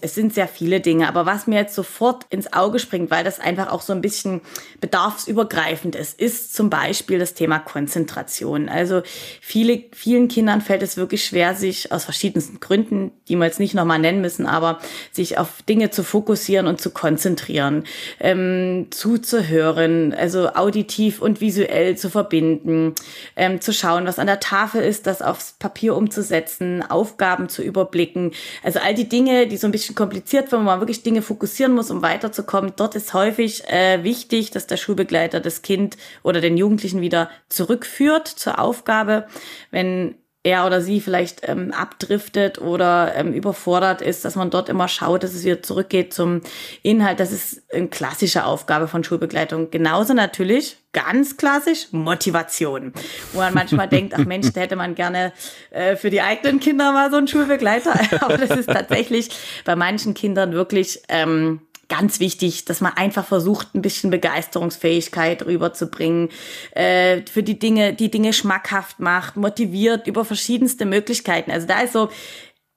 es 0.00 0.14
sind 0.14 0.32
sehr 0.32 0.46
viele 0.46 0.80
Dinge, 0.80 1.08
aber 1.08 1.26
was 1.26 1.46
mir 1.46 1.56
jetzt 1.56 1.74
sofort 1.74 2.24
ins 2.30 2.52
Auge 2.52 2.78
springt, 2.78 3.10
weil 3.10 3.24
das 3.24 3.40
einfach 3.40 3.72
auch 3.72 3.82
so 3.82 3.92
ein 3.92 4.00
bisschen 4.00 4.40
bedarfsübergreifend 4.80 5.96
ist, 5.96 6.20
ist 6.20 6.54
zum 6.54 6.70
Beispiel 6.70 7.18
das 7.18 7.34
Thema 7.34 7.58
Konzentration. 7.58 8.68
Also 8.68 9.02
viele, 9.40 9.84
vielen 9.92 10.28
Kindern 10.28 10.60
fällt 10.60 10.82
es 10.82 10.96
wirklich 10.96 11.24
schwer, 11.24 11.54
sich 11.54 11.90
aus 11.90 12.04
verschiedensten 12.04 12.60
Gründen, 12.60 13.10
die 13.28 13.36
wir 13.36 13.44
jetzt 13.44 13.58
nicht 13.58 13.74
nochmal 13.74 13.98
nennen 13.98 14.20
müssen, 14.20 14.46
aber 14.46 14.78
sich 15.10 15.36
auf 15.36 15.62
Dinge 15.62 15.90
zu 15.90 16.04
fokussieren 16.04 16.68
und 16.68 16.80
zu 16.80 16.90
konzentrieren, 16.90 17.84
ähm, 18.20 18.86
zuzuhören, 18.90 20.14
also 20.14 20.50
auditiv 20.50 21.20
und 21.20 21.40
visuell 21.40 21.96
zu 21.96 22.08
verbinden, 22.08 22.94
ähm, 23.34 23.60
zu 23.60 23.72
schauen, 23.72 24.06
was 24.06 24.20
an 24.20 24.28
der 24.28 24.40
Tafel 24.40 24.82
ist, 24.82 25.06
das 25.06 25.22
aufs 25.22 25.54
Papier 25.58 25.96
umzusetzen, 25.96 26.88
Aufgaben 26.88 27.48
zu 27.48 27.62
überblicken. 27.62 28.30
Also 28.62 28.78
all 28.78 28.94
die 28.94 29.08
Dinge, 29.08 29.39
die 29.46 29.56
so 29.56 29.66
ein 29.66 29.72
bisschen 29.72 29.94
kompliziert 29.94 30.50
werden, 30.50 30.62
wo 30.62 30.66
man 30.66 30.80
wirklich 30.80 31.02
Dinge 31.02 31.22
fokussieren 31.22 31.74
muss, 31.74 31.90
um 31.90 32.02
weiterzukommen. 32.02 32.72
Dort 32.76 32.94
ist 32.94 33.14
häufig 33.14 33.64
äh, 33.68 34.02
wichtig, 34.04 34.50
dass 34.50 34.66
der 34.66 34.76
Schulbegleiter 34.76 35.40
das 35.40 35.62
Kind 35.62 35.96
oder 36.22 36.40
den 36.40 36.56
Jugendlichen 36.56 37.00
wieder 37.00 37.30
zurückführt 37.48 38.28
zur 38.28 38.58
Aufgabe. 38.58 39.26
Wenn 39.70 40.14
er 40.42 40.64
oder 40.66 40.80
sie 40.80 41.00
vielleicht 41.00 41.46
ähm, 41.46 41.70
abdriftet 41.72 42.58
oder 42.58 43.14
ähm, 43.14 43.34
überfordert 43.34 44.00
ist, 44.00 44.24
dass 44.24 44.36
man 44.36 44.48
dort 44.48 44.70
immer 44.70 44.88
schaut, 44.88 45.22
dass 45.22 45.34
es 45.34 45.44
wieder 45.44 45.62
zurückgeht 45.62 46.14
zum 46.14 46.40
Inhalt. 46.82 47.20
Das 47.20 47.30
ist 47.30 47.62
eine 47.72 47.88
klassische 47.88 48.46
Aufgabe 48.46 48.88
von 48.88 49.04
Schulbegleitung. 49.04 49.70
Genauso 49.70 50.14
natürlich, 50.14 50.78
ganz 50.94 51.36
klassisch, 51.36 51.88
Motivation. 51.90 52.94
Wo 53.32 53.40
man 53.40 53.52
manchmal 53.52 53.88
denkt, 53.90 54.14
ach 54.16 54.24
Mensch, 54.24 54.50
da 54.54 54.62
hätte 54.62 54.76
man 54.76 54.94
gerne 54.94 55.34
äh, 55.70 55.96
für 55.96 56.08
die 56.08 56.22
eigenen 56.22 56.58
Kinder 56.58 56.92
mal 56.92 57.10
so 57.10 57.18
einen 57.18 57.28
Schulbegleiter. 57.28 57.92
Aber 58.22 58.38
das 58.38 58.50
ist 58.50 58.66
tatsächlich 58.66 59.28
bei 59.66 59.76
manchen 59.76 60.14
Kindern 60.14 60.52
wirklich 60.52 61.02
ähm, 61.10 61.60
ganz 61.90 62.20
wichtig, 62.20 62.64
dass 62.64 62.80
man 62.80 62.94
einfach 62.94 63.26
versucht, 63.26 63.74
ein 63.74 63.82
bisschen 63.82 64.10
Begeisterungsfähigkeit 64.10 65.44
rüberzubringen, 65.44 66.30
äh, 66.70 67.20
für 67.30 67.42
die 67.42 67.58
Dinge, 67.58 67.92
die 67.92 68.10
Dinge 68.10 68.32
schmackhaft 68.32 69.00
macht, 69.00 69.36
motiviert 69.36 70.06
über 70.06 70.24
verschiedenste 70.24 70.86
Möglichkeiten. 70.86 71.50
Also 71.50 71.66
da 71.66 71.80
ist 71.80 71.92
so, 71.92 72.08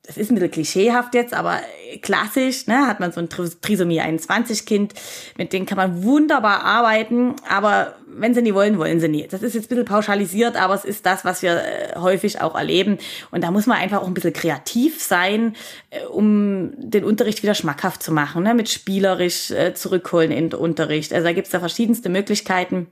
das 0.05 0.17
ist 0.17 0.29
ein 0.29 0.35
bisschen 0.35 0.51
klischeehaft 0.51 1.15
jetzt, 1.15 1.33
aber 1.33 1.61
klassisch, 2.01 2.67
ne, 2.67 2.87
hat 2.87 2.99
man 2.99 3.13
so 3.13 3.21
ein 3.21 3.29
Trisomie 3.29 4.01
21 4.01 4.65
Kind, 4.65 4.93
mit 5.37 5.53
denen 5.53 5.65
kann 5.65 5.77
man 5.77 6.03
wunderbar 6.03 6.63
arbeiten, 6.63 7.35
aber 7.47 7.95
wenn 8.05 8.33
sie 8.33 8.41
nie 8.41 8.53
wollen, 8.53 8.77
wollen 8.77 8.99
sie 8.99 9.07
nie. 9.07 9.25
Das 9.27 9.41
ist 9.41 9.55
jetzt 9.55 9.65
ein 9.65 9.69
bisschen 9.69 9.85
pauschalisiert, 9.85 10.57
aber 10.57 10.73
es 10.73 10.83
ist 10.83 11.05
das, 11.05 11.23
was 11.23 11.41
wir 11.41 11.55
äh, 11.55 11.97
häufig 11.97 12.41
auch 12.41 12.55
erleben. 12.55 12.97
Und 13.31 13.43
da 13.43 13.51
muss 13.51 13.65
man 13.65 13.77
einfach 13.77 14.01
auch 14.01 14.07
ein 14.07 14.13
bisschen 14.13 14.33
kreativ 14.33 15.01
sein, 15.01 15.55
äh, 15.89 16.05
um 16.05 16.73
den 16.77 17.05
Unterricht 17.05 17.41
wieder 17.41 17.55
schmackhaft 17.55 18.03
zu 18.03 18.11
machen, 18.11 18.43
ne, 18.43 18.53
mit 18.53 18.69
spielerisch 18.69 19.51
äh, 19.51 19.73
zurückholen 19.73 20.31
in 20.31 20.49
den 20.49 20.59
Unterricht. 20.59 21.13
Also 21.13 21.25
da 21.25 21.33
gibt's 21.33 21.51
da 21.51 21.59
verschiedenste 21.59 22.09
Möglichkeiten. 22.09 22.87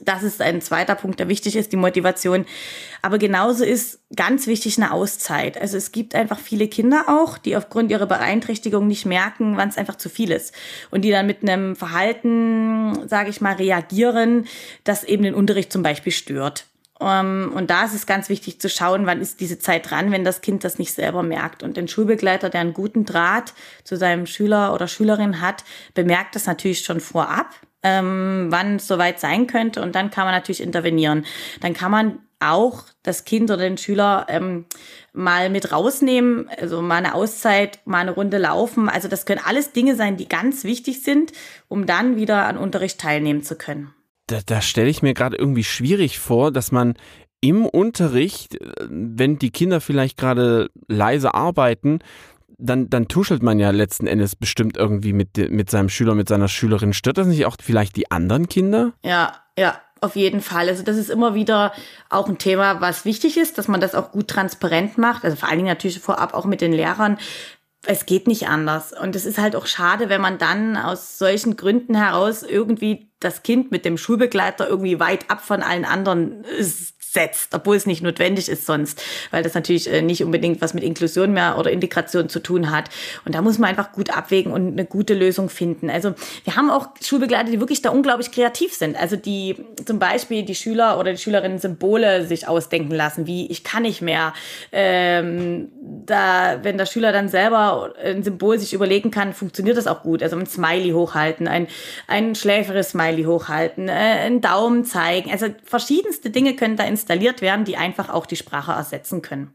Das 0.00 0.22
ist 0.22 0.40
ein 0.40 0.60
zweiter 0.60 0.94
Punkt, 0.94 1.20
der 1.20 1.28
wichtig 1.28 1.56
ist, 1.56 1.72
die 1.72 1.76
Motivation. 1.76 2.44
Aber 3.02 3.18
genauso 3.18 3.64
ist 3.64 4.00
ganz 4.14 4.46
wichtig 4.46 4.76
eine 4.76 4.92
Auszeit. 4.92 5.60
Also 5.60 5.76
es 5.76 5.92
gibt 5.92 6.14
einfach 6.14 6.38
viele 6.38 6.68
Kinder 6.68 7.04
auch, 7.08 7.38
die 7.38 7.56
aufgrund 7.56 7.90
ihrer 7.90 8.06
Beeinträchtigung 8.06 8.86
nicht 8.86 9.06
merken, 9.06 9.56
wann 9.56 9.68
es 9.68 9.78
einfach 9.78 9.96
zu 9.96 10.08
viel 10.08 10.30
ist. 10.30 10.54
Und 10.90 11.02
die 11.02 11.10
dann 11.10 11.26
mit 11.26 11.42
einem 11.42 11.76
Verhalten, 11.76 13.08
sage 13.08 13.30
ich 13.30 13.40
mal, 13.40 13.54
reagieren, 13.54 14.46
das 14.84 15.04
eben 15.04 15.22
den 15.22 15.34
Unterricht 15.34 15.72
zum 15.72 15.82
Beispiel 15.82 16.12
stört. 16.12 16.66
Ähm, 17.00 17.52
und 17.54 17.70
da 17.70 17.84
ist 17.84 17.94
es 17.94 18.06
ganz 18.06 18.28
wichtig 18.28 18.60
zu 18.60 18.68
schauen, 18.68 19.06
wann 19.06 19.20
ist 19.20 19.40
diese 19.40 19.58
Zeit 19.58 19.90
dran, 19.90 20.10
wenn 20.10 20.24
das 20.24 20.40
Kind 20.40 20.64
das 20.64 20.78
nicht 20.78 20.92
selber 20.92 21.22
merkt. 21.22 21.62
Und 21.62 21.76
den 21.76 21.88
Schulbegleiter, 21.88 22.50
der 22.50 22.60
einen 22.60 22.74
guten 22.74 23.04
Draht 23.04 23.52
zu 23.84 23.96
seinem 23.96 24.26
Schüler 24.26 24.72
oder 24.74 24.88
Schülerin 24.88 25.40
hat, 25.40 25.64
bemerkt 25.94 26.34
das 26.34 26.46
natürlich 26.46 26.80
schon 26.80 27.00
vorab 27.00 27.54
ähm, 27.84 28.46
wann 28.48 28.76
es 28.76 28.88
soweit 28.88 29.20
sein 29.20 29.46
könnte. 29.46 29.82
Und 29.82 29.94
dann 29.94 30.10
kann 30.10 30.24
man 30.24 30.34
natürlich 30.34 30.62
intervenieren. 30.62 31.24
Dann 31.60 31.74
kann 31.74 31.92
man 31.92 32.18
auch 32.40 32.84
das 33.02 33.24
Kind 33.24 33.50
oder 33.50 33.62
den 33.62 33.78
Schüler 33.78 34.26
ähm, 34.28 34.64
mal 35.12 35.50
mit 35.50 35.70
rausnehmen, 35.72 36.48
also 36.60 36.82
mal 36.82 36.96
eine 36.96 37.14
Auszeit, 37.14 37.78
mal 37.84 38.00
eine 38.00 38.10
Runde 38.10 38.38
laufen. 38.38 38.88
Also 38.88 39.08
das 39.08 39.26
können 39.26 39.40
alles 39.44 39.72
Dinge 39.72 39.94
sein, 39.96 40.16
die 40.16 40.28
ganz 40.28 40.64
wichtig 40.64 41.02
sind, 41.02 41.32
um 41.68 41.86
dann 41.86 42.16
wieder 42.16 42.46
an 42.46 42.58
Unterricht 42.58 43.00
teilnehmen 43.00 43.42
zu 43.42 43.56
können. 43.56 43.94
Da, 44.26 44.40
da 44.44 44.60
stelle 44.62 44.88
ich 44.88 45.02
mir 45.02 45.14
gerade 45.14 45.36
irgendwie 45.36 45.64
schwierig 45.64 46.18
vor, 46.18 46.50
dass 46.50 46.72
man 46.72 46.94
im 47.40 47.66
Unterricht, 47.66 48.54
äh, 48.54 48.86
wenn 48.88 49.38
die 49.38 49.50
Kinder 49.50 49.80
vielleicht 49.80 50.16
gerade 50.16 50.70
leise 50.88 51.34
arbeiten, 51.34 52.00
dann, 52.58 52.90
dann 52.90 53.08
tuschelt 53.08 53.42
man 53.42 53.58
ja 53.58 53.70
letzten 53.70 54.06
Endes 54.06 54.36
bestimmt 54.36 54.76
irgendwie 54.76 55.12
mit, 55.12 55.36
mit 55.50 55.70
seinem 55.70 55.88
Schüler, 55.88 56.14
mit 56.14 56.28
seiner 56.28 56.48
Schülerin. 56.48 56.92
Stört 56.92 57.18
das 57.18 57.26
nicht 57.26 57.46
auch 57.46 57.56
vielleicht 57.60 57.96
die 57.96 58.10
anderen 58.10 58.48
Kinder? 58.48 58.92
Ja, 59.02 59.32
ja, 59.58 59.80
auf 60.00 60.16
jeden 60.16 60.40
Fall. 60.40 60.68
Also 60.68 60.82
das 60.82 60.96
ist 60.96 61.10
immer 61.10 61.34
wieder 61.34 61.72
auch 62.10 62.28
ein 62.28 62.38
Thema, 62.38 62.80
was 62.80 63.04
wichtig 63.04 63.36
ist, 63.36 63.58
dass 63.58 63.68
man 63.68 63.80
das 63.80 63.94
auch 63.94 64.12
gut 64.12 64.28
transparent 64.28 64.98
macht. 64.98 65.24
Also 65.24 65.36
vor 65.36 65.48
allen 65.48 65.58
Dingen 65.58 65.68
natürlich 65.68 66.00
vorab 66.00 66.34
auch 66.34 66.44
mit 66.44 66.60
den 66.60 66.72
Lehrern. 66.72 67.18
Es 67.86 68.06
geht 68.06 68.26
nicht 68.26 68.48
anders. 68.48 68.92
Und 68.92 69.16
es 69.16 69.26
ist 69.26 69.38
halt 69.38 69.56
auch 69.56 69.66
schade, 69.66 70.08
wenn 70.08 70.20
man 70.20 70.38
dann 70.38 70.76
aus 70.76 71.18
solchen 71.18 71.56
Gründen 71.56 71.94
heraus 71.94 72.42
irgendwie 72.42 73.10
das 73.20 73.42
Kind 73.42 73.70
mit 73.70 73.84
dem 73.84 73.98
Schulbegleiter 73.98 74.68
irgendwie 74.68 75.00
weit 75.00 75.30
ab 75.30 75.40
von 75.40 75.62
allen 75.62 75.84
anderen 75.84 76.44
setzt, 77.14 77.54
obwohl 77.54 77.76
es 77.76 77.86
nicht 77.86 78.02
notwendig 78.02 78.48
ist 78.48 78.66
sonst, 78.66 79.02
weil 79.30 79.42
das 79.42 79.54
natürlich 79.54 79.90
äh, 79.90 80.02
nicht 80.02 80.22
unbedingt 80.22 80.60
was 80.60 80.74
mit 80.74 80.84
Inklusion 80.84 81.32
mehr 81.32 81.56
oder 81.58 81.70
Integration 81.70 82.28
zu 82.28 82.40
tun 82.40 82.70
hat. 82.70 82.90
Und 83.24 83.34
da 83.34 83.40
muss 83.40 83.58
man 83.58 83.70
einfach 83.70 83.92
gut 83.92 84.14
abwägen 84.14 84.52
und 84.52 84.72
eine 84.72 84.84
gute 84.84 85.14
Lösung 85.14 85.48
finden. 85.48 85.88
Also 85.88 86.14
wir 86.44 86.56
haben 86.56 86.70
auch 86.70 86.88
Schulbegleiter, 87.02 87.50
die 87.50 87.60
wirklich 87.60 87.80
da 87.80 87.90
unglaublich 87.90 88.32
kreativ 88.32 88.74
sind. 88.74 88.96
Also 89.00 89.16
die 89.16 89.56
zum 89.86 89.98
Beispiel 89.98 90.42
die 90.44 90.54
Schüler 90.54 90.98
oder 90.98 91.12
die 91.12 91.18
Schülerinnen 91.18 91.58
Symbole 91.58 92.26
sich 92.26 92.48
ausdenken 92.48 92.92
lassen, 92.92 93.26
wie 93.26 93.50
ich 93.50 93.64
kann 93.64 93.82
nicht 93.82 94.02
mehr. 94.02 94.34
Ähm, 94.72 95.68
da, 96.04 96.58
wenn 96.62 96.76
der 96.78 96.86
Schüler 96.86 97.12
dann 97.12 97.28
selber 97.28 97.94
ein 98.02 98.22
Symbol 98.24 98.58
sich 98.58 98.74
überlegen 98.74 99.10
kann, 99.10 99.32
funktioniert 99.32 99.76
das 99.76 99.86
auch 99.86 100.02
gut. 100.02 100.22
Also 100.22 100.36
ein 100.36 100.46
Smiley 100.46 100.90
hochhalten, 100.90 101.46
ein, 101.46 101.68
ein 102.08 102.34
schläferes 102.34 102.90
Smiley 102.90 103.24
hochhalten, 103.24 103.88
äh, 103.88 103.92
einen 103.92 104.40
Daumen 104.40 104.84
zeigen. 104.84 105.30
Also 105.30 105.46
verschiedenste 105.62 106.30
Dinge 106.30 106.56
können 106.56 106.76
da 106.76 106.84
ins 106.84 107.03
installiert 107.04 107.42
werden, 107.42 107.64
die 107.64 107.76
einfach 107.76 108.08
auch 108.08 108.24
die 108.24 108.36
Sprache 108.36 108.72
ersetzen 108.72 109.20
können. 109.20 109.54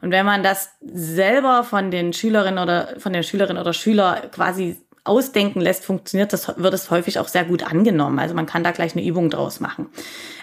Und 0.00 0.10
wenn 0.10 0.24
man 0.24 0.42
das 0.42 0.70
selber 0.80 1.64
von 1.64 1.90
den 1.90 2.12
Schülerinnen 2.12 2.62
oder 2.62 2.94
von 2.98 3.12
den 3.12 3.24
Schülerinnen 3.24 3.60
oder 3.60 3.72
Schüler 3.72 4.28
quasi 4.30 4.76
ausdenken 5.02 5.60
lässt, 5.60 5.84
funktioniert 5.84 6.32
das, 6.32 6.56
wird 6.56 6.72
es 6.72 6.90
häufig 6.90 7.18
auch 7.18 7.28
sehr 7.28 7.44
gut 7.44 7.62
angenommen. 7.62 8.18
Also 8.18 8.34
man 8.34 8.46
kann 8.46 8.64
da 8.64 8.70
gleich 8.70 8.94
eine 8.94 9.04
Übung 9.04 9.28
draus 9.28 9.60
machen. 9.60 9.88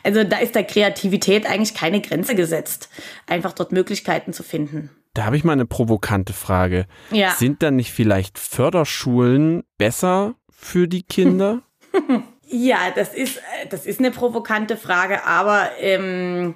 Also 0.04 0.24
da 0.24 0.38
ist 0.38 0.56
der 0.56 0.64
Kreativität 0.64 1.50
eigentlich 1.50 1.74
keine 1.74 2.02
Grenze 2.02 2.36
gesetzt, 2.36 2.90
einfach 3.28 3.54
dort 3.54 3.72
Möglichkeiten 3.72 4.34
zu 4.34 4.44
finden. 4.44 4.90
Da 5.14 5.26
habe 5.26 5.38
ich 5.38 5.44
mal 5.44 5.54
eine 5.54 5.66
provokante 5.66 6.34
Frage. 6.34 6.86
Ja. 7.12 7.32
Sind 7.32 7.64
dann 7.64 7.76
nicht 7.76 7.92
vielleicht 7.92 8.38
Förderschulen 8.38 9.64
besser 9.78 10.36
für 10.52 10.88
die 10.88 11.04
Kinder? 11.04 11.62
Ja, 12.54 12.92
das 12.94 13.14
ist, 13.14 13.38
äh, 13.38 13.68
das 13.70 13.86
ist 13.86 14.00
eine 14.00 14.12
provokante 14.12 14.76
Frage, 14.76 15.24
aber 15.26 15.70
ähm, 15.80 16.56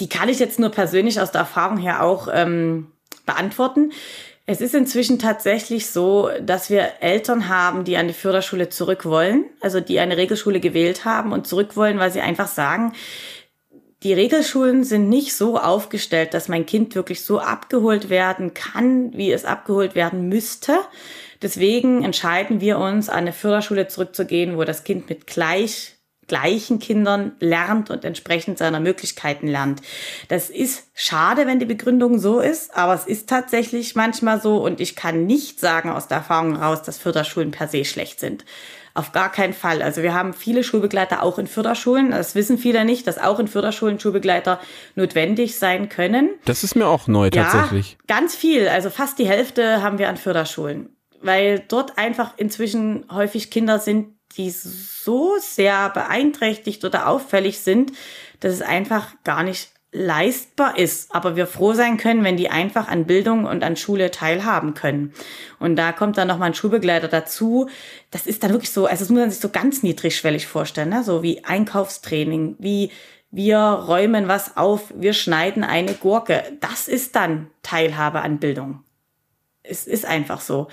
die 0.00 0.08
kann 0.08 0.30
ich 0.30 0.38
jetzt 0.38 0.58
nur 0.58 0.70
persönlich 0.70 1.20
aus 1.20 1.30
der 1.30 1.42
Erfahrung 1.42 1.76
her 1.76 2.02
auch 2.02 2.28
ähm, 2.32 2.90
beantworten. 3.26 3.92
Es 4.46 4.62
ist 4.62 4.74
inzwischen 4.74 5.18
tatsächlich 5.18 5.90
so, 5.90 6.30
dass 6.40 6.70
wir 6.70 6.88
Eltern 7.00 7.48
haben, 7.48 7.84
die 7.84 7.98
an 7.98 8.08
die 8.08 8.14
Förderschule 8.14 8.70
zurück 8.70 9.04
wollen, 9.04 9.44
also 9.60 9.80
die 9.80 9.98
eine 10.00 10.16
Regelschule 10.16 10.60
gewählt 10.60 11.04
haben 11.04 11.32
und 11.32 11.46
zurück 11.46 11.76
wollen, 11.76 11.98
weil 11.98 12.12
sie 12.12 12.20
einfach 12.20 12.48
sagen, 12.48 12.92
die 14.02 14.14
Regelschulen 14.14 14.84
sind 14.84 15.08
nicht 15.08 15.34
so 15.36 15.58
aufgestellt, 15.58 16.32
dass 16.32 16.48
mein 16.48 16.64
Kind 16.64 16.94
wirklich 16.94 17.24
so 17.24 17.40
abgeholt 17.40 18.08
werden 18.08 18.54
kann, 18.54 19.12
wie 19.14 19.32
es 19.32 19.44
abgeholt 19.44 19.94
werden 19.94 20.28
müsste. 20.28 20.78
Deswegen 21.42 22.04
entscheiden 22.04 22.60
wir 22.60 22.78
uns, 22.78 23.08
an 23.08 23.18
eine 23.18 23.32
Förderschule 23.32 23.88
zurückzugehen, 23.88 24.56
wo 24.56 24.64
das 24.64 24.84
Kind 24.84 25.08
mit 25.08 25.26
gleich 25.26 25.96
gleichen 26.26 26.78
Kindern 26.78 27.32
lernt 27.38 27.90
und 27.90 28.04
entsprechend 28.04 28.58
seiner 28.58 28.80
Möglichkeiten 28.80 29.46
lernt. 29.46 29.82
Das 30.28 30.50
ist 30.50 30.88
schade, 30.94 31.46
wenn 31.46 31.58
die 31.58 31.66
Begründung 31.66 32.18
so 32.18 32.40
ist, 32.40 32.76
aber 32.76 32.94
es 32.94 33.06
ist 33.06 33.28
tatsächlich 33.28 33.94
manchmal 33.94 34.40
so 34.40 34.56
und 34.56 34.80
ich 34.80 34.96
kann 34.96 35.26
nicht 35.26 35.60
sagen 35.60 35.90
aus 35.90 36.08
der 36.08 36.18
Erfahrung 36.18 36.58
heraus, 36.58 36.82
dass 36.82 36.98
Förderschulen 36.98 37.50
per 37.50 37.68
se 37.68 37.84
schlecht 37.84 38.20
sind. 38.20 38.44
Auf 38.94 39.12
gar 39.12 39.30
keinen 39.30 39.52
Fall. 39.52 39.82
Also 39.82 40.02
wir 40.02 40.14
haben 40.14 40.32
viele 40.32 40.64
Schulbegleiter 40.64 41.22
auch 41.22 41.38
in 41.38 41.46
Förderschulen. 41.46 42.12
Das 42.12 42.34
wissen 42.34 42.56
viele 42.56 42.86
nicht, 42.86 43.06
dass 43.06 43.18
auch 43.18 43.38
in 43.38 43.46
Förderschulen 43.46 44.00
Schulbegleiter 44.00 44.58
notwendig 44.94 45.58
sein 45.58 45.90
können. 45.90 46.30
Das 46.46 46.64
ist 46.64 46.76
mir 46.76 46.86
auch 46.86 47.06
neu 47.06 47.28
tatsächlich. 47.28 47.98
Ja, 48.08 48.16
ganz 48.16 48.34
viel. 48.34 48.68
Also 48.68 48.88
fast 48.88 49.18
die 49.18 49.28
Hälfte 49.28 49.82
haben 49.82 49.98
wir 49.98 50.08
an 50.08 50.16
Förderschulen 50.16 50.95
weil 51.26 51.64
dort 51.68 51.98
einfach 51.98 52.34
inzwischen 52.36 53.04
häufig 53.10 53.50
Kinder 53.50 53.78
sind, 53.78 54.14
die 54.36 54.50
so 54.50 55.36
sehr 55.40 55.90
beeinträchtigt 55.90 56.84
oder 56.84 57.08
auffällig 57.08 57.60
sind, 57.60 57.92
dass 58.40 58.52
es 58.52 58.62
einfach 58.62 59.14
gar 59.24 59.42
nicht 59.42 59.70
leistbar 59.92 60.76
ist, 60.76 61.14
aber 61.14 61.36
wir 61.36 61.46
froh 61.46 61.72
sein 61.72 61.96
können, 61.96 62.22
wenn 62.22 62.36
die 62.36 62.50
einfach 62.50 62.88
an 62.88 63.06
Bildung 63.06 63.46
und 63.46 63.64
an 63.64 63.76
Schule 63.76 64.10
teilhaben 64.10 64.74
können. 64.74 65.14
Und 65.58 65.76
da 65.76 65.92
kommt 65.92 66.18
dann 66.18 66.28
nochmal 66.28 66.48
ein 66.48 66.54
Schulbegleiter 66.54 67.08
dazu. 67.08 67.68
Das 68.10 68.26
ist 68.26 68.42
dann 68.42 68.50
wirklich 68.50 68.72
so, 68.72 68.86
also 68.86 69.04
das 69.04 69.08
muss 69.08 69.20
man 69.20 69.30
sich 69.30 69.40
so 69.40 69.48
ganz 69.48 69.82
niedrigschwellig 69.82 70.46
vorstellen, 70.46 70.90
ne? 70.90 71.02
so 71.02 71.22
wie 71.22 71.44
Einkaufstraining, 71.44 72.56
wie 72.58 72.90
wir 73.30 73.58
räumen 73.58 74.28
was 74.28 74.56
auf, 74.56 74.92
wir 74.94 75.14
schneiden 75.14 75.64
eine 75.64 75.94
Gurke. 75.94 76.42
Das 76.60 76.88
ist 76.88 77.16
dann 77.16 77.48
Teilhabe 77.62 78.20
an 78.20 78.38
Bildung 78.38 78.85
es 79.68 79.86
ist 79.86 80.04
einfach 80.04 80.40
so. 80.40 80.68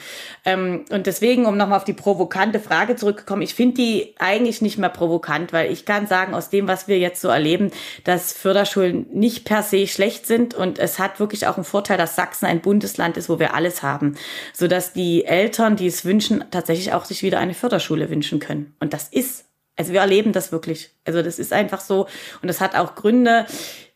Ähm, 0.45 0.85
und 0.89 1.07
deswegen, 1.07 1.45
um 1.45 1.57
nochmal 1.57 1.77
auf 1.77 1.83
die 1.83 1.93
provokante 1.93 2.59
Frage 2.59 2.95
zurückzukommen, 2.95 3.41
ich 3.41 3.55
finde 3.55 3.75
die 3.75 4.15
eigentlich 4.19 4.61
nicht 4.61 4.77
mehr 4.77 4.89
provokant, 4.89 5.53
weil 5.53 5.71
ich 5.71 5.85
kann 5.85 6.07
sagen, 6.07 6.33
aus 6.33 6.49
dem, 6.49 6.67
was 6.67 6.87
wir 6.87 6.99
jetzt 6.99 7.21
so 7.21 7.27
erleben, 7.27 7.71
dass 8.03 8.33
Förderschulen 8.33 9.07
nicht 9.11 9.45
per 9.45 9.63
se 9.63 9.87
schlecht 9.87 10.25
sind 10.25 10.53
und 10.53 10.79
es 10.79 10.99
hat 10.99 11.19
wirklich 11.19 11.47
auch 11.47 11.55
einen 11.55 11.65
Vorteil, 11.65 11.97
dass 11.97 12.15
Sachsen 12.15 12.45
ein 12.45 12.61
Bundesland 12.61 13.17
ist, 13.17 13.29
wo 13.29 13.39
wir 13.39 13.53
alles 13.53 13.83
haben, 13.83 14.15
sodass 14.53 14.93
die 14.93 15.25
Eltern, 15.25 15.75
die 15.75 15.87
es 15.87 16.05
wünschen, 16.05 16.43
tatsächlich 16.51 16.93
auch 16.93 17.05
sich 17.05 17.23
wieder 17.23 17.39
eine 17.39 17.53
Förderschule 17.53 18.09
wünschen 18.09 18.39
können. 18.39 18.75
Und 18.79 18.93
das 18.93 19.07
ist, 19.09 19.45
also 19.75 19.93
wir 19.93 20.01
erleben 20.01 20.33
das 20.33 20.51
wirklich. 20.51 20.91
Also 21.05 21.21
das 21.21 21.39
ist 21.39 21.53
einfach 21.53 21.81
so 21.81 22.07
und 22.41 22.47
das 22.47 22.61
hat 22.61 22.75
auch 22.75 22.95
Gründe, 22.95 23.45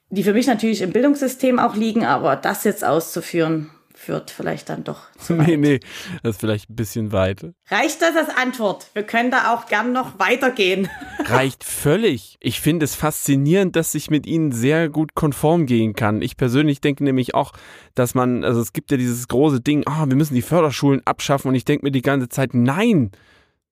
die 0.09 0.23
für 0.23 0.33
mich 0.33 0.47
natürlich 0.47 0.81
im 0.81 0.91
Bildungssystem 0.91 1.59
auch 1.59 1.75
liegen, 1.75 2.05
aber 2.05 2.35
das 2.37 2.63
jetzt 2.63 2.85
auszuführen, 2.85 3.69
führt 4.07 4.31
vielleicht 4.31 4.69
dann 4.69 4.85
doch 4.85 5.01
zu 5.17 5.37
weit. 5.37 5.47
Nee, 5.47 5.57
nee, 5.57 5.79
das 6.23 6.35
ist 6.35 6.39
vielleicht 6.39 6.69
ein 6.69 6.77
bisschen 6.77 7.11
weit. 7.11 7.45
Reicht 7.67 8.01
das 8.01 8.15
als 8.15 8.29
Antwort? 8.29 8.87
Wir 8.93 9.03
können 9.03 9.31
da 9.31 9.53
auch 9.53 9.67
gern 9.67 9.91
noch 9.91 10.17
weitergehen. 10.17 10.87
Reicht 11.25 11.65
völlig. 11.65 12.37
Ich 12.39 12.61
finde 12.61 12.85
es 12.85 12.95
faszinierend, 12.95 13.75
dass 13.75 13.93
ich 13.95 14.09
mit 14.09 14.25
ihnen 14.25 14.53
sehr 14.53 14.87
gut 14.87 15.13
konform 15.13 15.65
gehen 15.65 15.93
kann. 15.93 16.21
Ich 16.21 16.37
persönlich 16.37 16.79
denke 16.79 17.03
nämlich 17.03 17.35
auch, 17.35 17.51
dass 17.95 18.15
man, 18.15 18.45
also 18.45 18.61
es 18.61 18.71
gibt 18.71 18.91
ja 18.91 18.97
dieses 18.97 19.27
große 19.27 19.59
Ding, 19.59 19.83
oh, 19.85 20.05
wir 20.07 20.15
müssen 20.15 20.35
die 20.35 20.41
Förderschulen 20.41 21.01
abschaffen 21.05 21.49
und 21.49 21.55
ich 21.55 21.65
denke 21.65 21.85
mir 21.85 21.91
die 21.91 22.01
ganze 22.01 22.29
Zeit, 22.29 22.53
nein, 22.53 23.11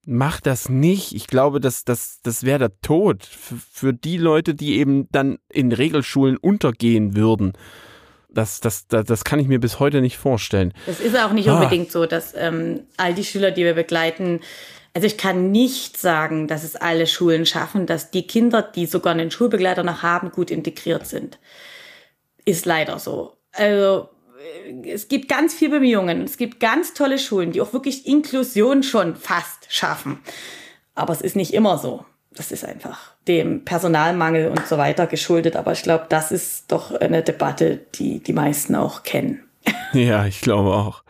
mach 0.06 0.42
das 0.42 0.68
nicht. 0.68 1.16
Ich 1.16 1.28
glaube, 1.28 1.62
das, 1.62 1.86
das, 1.86 2.20
das 2.24 2.44
wäre 2.44 2.60
der 2.60 2.82
Tod 2.82 3.24
für, 3.24 3.56
für 3.56 3.94
die 3.94 4.18
Leute, 4.18 4.54
die 4.54 4.80
eben 4.80 5.08
dann 5.14 5.38
in 5.48 5.72
Regelschulen 5.72 6.36
untergehen 6.36 7.16
würden. 7.16 7.54
Das, 8.36 8.60
das, 8.60 8.88
das, 8.88 9.06
das 9.06 9.24
kann 9.24 9.40
ich 9.40 9.48
mir 9.48 9.60
bis 9.60 9.80
heute 9.80 10.02
nicht 10.02 10.18
vorstellen. 10.18 10.74
Es 10.86 11.00
ist 11.00 11.18
auch 11.18 11.32
nicht 11.32 11.50
ah. 11.50 11.56
unbedingt 11.56 11.92
so, 11.92 12.06
dass 12.06 12.34
ähm, 12.36 12.82
all 12.98 13.14
die 13.14 13.24
Schüler, 13.24 13.50
die 13.50 13.64
wir 13.64 13.74
begleiten, 13.74 14.42
also 14.94 15.08
ich 15.08 15.18
kann 15.18 15.52
nicht 15.52 15.98
sagen, 15.98 16.48
dass 16.48 16.64
es 16.64 16.76
alle 16.76 17.08
Schulen 17.08 17.46
schaffen, 17.46 17.86
dass 17.86 18.12
die 18.12 18.28
Kinder, 18.28 18.62
die 18.62 18.86
sogar 18.86 19.14
einen 19.14 19.32
Schulbegleiter 19.32 19.84
noch 19.84 20.04
haben, 20.04 20.32
gut 20.32 20.52
integriert 20.52 21.08
sind. 21.08 21.40
Ist 22.46 22.66
leider 22.66 23.00
so. 23.00 23.38
Also 23.52 24.10
äh, 24.64 24.90
es 24.90 25.08
gibt 25.08 25.30
ganz 25.30 25.54
viele 25.54 25.80
Bemühungen. 25.80 26.24
Es 26.24 26.38
gibt 26.38 26.60
ganz 26.60 26.94
tolle 26.94 27.20
Schulen, 27.20 27.52
die 27.52 27.62
auch 27.62 27.74
wirklich 27.74 28.06
Inklusion 28.06 28.84
schon 28.84 29.16
fast 29.16 29.68
schaffen. 29.70 30.20
Aber 30.94 31.14
es 31.14 31.22
ist 31.22 31.36
nicht 31.36 31.54
immer 31.54 31.78
so 31.78 32.06
das 32.36 32.52
ist 32.52 32.66
einfach 32.66 33.14
dem 33.28 33.66
Personalmangel 33.66 34.50
und 34.50 34.68
so 34.68 34.78
weiter 34.78 35.08
geschuldet. 35.08 35.56
Aber 35.56 35.72
ich 35.72 35.84
glaube, 35.84 36.06
das 36.10 36.32
ist 36.32 36.72
doch 36.72 36.92
eine 36.92 37.24
Debatte, 37.24 37.80
die 37.96 38.20
die 38.20 38.34
meisten 38.34 38.76
auch 38.76 39.04
kennen. 39.04 39.42
Ja, 39.94 40.26
ich 40.26 40.42
glaube 40.42 40.72
auch. 40.74 41.04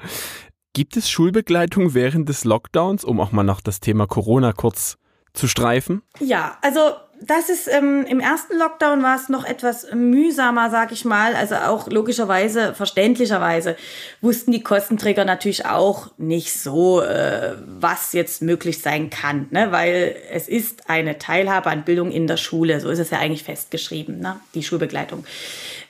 Gibt 0.73 0.95
es 0.95 1.09
Schulbegleitung 1.09 1.93
während 1.93 2.30
des 2.30 2.43
Lockdowns, 2.43 3.03
um 3.03 3.19
auch 3.19 3.32
mal 3.32 3.43
noch 3.43 3.61
das 3.61 3.80
Thema 3.80 4.05
Corona 4.05 4.53
kurz 4.53 4.97
zu 5.34 5.47
streifen? 5.47 6.03
Ja, 6.19 6.57
also 6.61 6.80
das 7.22 7.49
ist 7.49 7.68
ähm, 7.68 8.05
im 8.07 8.20
ersten 8.20 8.57
Lockdown 8.57 9.01
war 9.01 9.16
es 9.16 9.30
noch 9.30 9.45
etwas 9.45 9.88
mühsamer, 9.93 10.70
sag 10.70 10.91
ich 10.91 11.05
mal. 11.05 11.36
Also 11.36 11.55
auch 11.55 11.88
logischerweise, 11.88 12.74
verständlicherweise 12.74 13.76
wussten 14.22 14.51
die 14.51 14.61
Kostenträger 14.61 15.26
natürlich 15.26 15.66
auch 15.66 16.11
nicht 16.18 16.53
so, 16.53 17.01
äh, 17.01 17.53
was 17.66 18.13
jetzt 18.13 18.41
möglich 18.41 18.82
sein 18.82 19.09
kann, 19.09 19.47
ne? 19.51 19.72
weil 19.72 20.16
es 20.32 20.47
ist 20.47 20.89
eine 20.89 21.18
Teilhabe 21.18 21.70
an 21.70 21.84
Bildung 21.84 22.11
in 22.11 22.28
der 22.28 22.38
Schule. 22.38 22.80
So 22.80 22.89
ist 22.89 22.99
es 22.99 23.09
ja 23.09 23.20
eigentlich 23.20 23.43
festgeschrieben, 23.43 24.20
ne? 24.20 24.39
die 24.53 24.63
Schulbegleitung. 24.63 25.26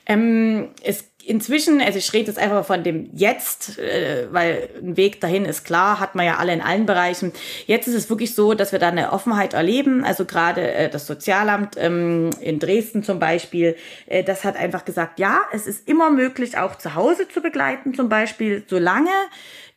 Ähm, 0.06 0.68
es 0.82 1.04
inzwischen, 1.26 1.80
also 1.80 1.98
ich 1.98 2.12
rede 2.12 2.28
jetzt 2.28 2.38
einfach 2.38 2.64
von 2.64 2.82
dem 2.82 3.10
Jetzt, 3.12 3.78
äh, 3.78 4.28
weil 4.30 4.68
ein 4.80 4.96
Weg 4.96 5.20
dahin 5.20 5.44
ist 5.44 5.64
klar, 5.64 6.00
hat 6.00 6.14
man 6.14 6.24
ja 6.24 6.36
alle 6.36 6.52
in 6.52 6.60
allen 6.60 6.86
Bereichen. 6.86 7.32
Jetzt 7.66 7.88
ist 7.88 7.94
es 7.94 8.08
wirklich 8.08 8.34
so, 8.34 8.54
dass 8.54 8.72
wir 8.72 8.78
da 8.78 8.88
eine 8.88 9.12
Offenheit 9.12 9.52
erleben. 9.52 10.04
Also 10.04 10.24
gerade 10.24 10.72
äh, 10.72 10.88
das 10.88 11.06
Sozialamt 11.06 11.76
ähm, 11.78 12.30
in 12.40 12.58
Dresden 12.58 13.02
zum 13.02 13.18
Beispiel, 13.18 13.76
äh, 14.06 14.22
das 14.22 14.44
hat 14.44 14.56
einfach 14.56 14.84
gesagt, 14.84 15.18
ja, 15.18 15.40
es 15.52 15.66
ist 15.66 15.88
immer 15.88 16.10
möglich, 16.10 16.56
auch 16.58 16.76
zu 16.76 16.94
Hause 16.94 17.28
zu 17.28 17.40
begleiten, 17.40 17.94
zum 17.94 18.08
Beispiel, 18.08 18.64
solange 18.66 19.10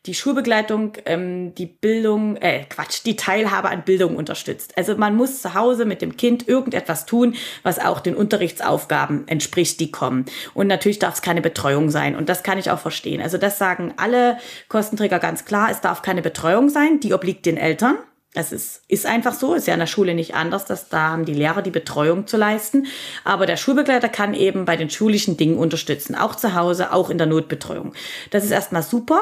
die 0.06 0.14
Schulbegleitung 0.14 0.93
ähm, 1.06 1.54
die 1.56 1.66
Bildung, 1.66 2.38
äh, 2.38 2.64
Quatsch, 2.70 3.02
die 3.06 3.18
Teilhabe 3.18 3.70
an 3.70 3.84
Bildung 3.84 4.16
unterstützt. 4.16 4.78
Also 4.78 4.95
man 4.95 5.16
muss 5.16 5.41
zu 5.41 5.54
Hause 5.54 5.86
mit 5.86 6.02
dem 6.02 6.16
Kind 6.16 6.47
irgendetwas 6.47 7.06
tun, 7.06 7.36
was 7.64 7.80
auch 7.80 8.00
den 8.00 8.16
Unterrichtsaufgaben 8.16 9.28
entspricht, 9.28 9.80
die 9.80 9.91
kommen. 9.91 10.26
Und 10.54 10.68
natürlich 10.68 11.00
darf 11.00 11.16
es 11.16 11.22
keine 11.22 11.41
Betreuung 11.41 11.89
sein. 11.89 12.16
Und 12.16 12.30
das 12.30 12.43
kann 12.43 12.58
ich 12.58 12.72
auch 12.72 12.80
verstehen. 12.80 13.22
Also 13.22 13.38
das 13.38 13.58
sagen 13.58 13.93
alle 13.97 14.38
Kostenträger 14.70 15.20
ganz 15.20 15.43
klar. 15.43 15.70
Es 15.70 15.82
darf 15.82 16.02
keine 16.02 16.22
Betreuung 16.22 16.70
sein. 16.70 17.02
Die 17.02 17.14
obliegt 17.14 17.45
den 17.45 17.58
Eltern. 17.58 17.97
Es 18.36 18.52
ist, 18.52 18.84
ist 18.88 19.08
einfach 19.08 19.34
so, 19.34 19.56
ist 19.56 19.66
ja 19.66 19.74
in 19.74 19.80
der 19.80 19.88
Schule 19.88 20.14
nicht 20.14 20.36
anders, 20.36 20.66
dass 20.66 20.88
da 20.88 21.10
haben 21.10 21.26
die 21.26 21.34
Lehrer 21.34 21.64
die 21.64 21.72
Betreuung 21.72 22.28
zu 22.28 22.38
leisten. 22.38 22.86
Aber 23.24 23.48
der 23.48 23.58
Schulbegleiter 23.58 24.08
kann 24.08 24.36
eben 24.36 24.66
bei 24.66 24.78
den 24.78 24.92
schulischen 24.92 25.36
Dingen 25.36 25.58
unterstützen, 25.58 26.14
auch 26.16 26.36
zu 26.36 26.54
Hause, 26.54 26.94
auch 26.94 27.10
in 27.10 27.18
der 27.18 27.26
Notbetreuung. 27.26 27.94
Das 28.30 28.44
ist 28.44 28.52
erstmal 28.52 28.84
super. 28.84 29.20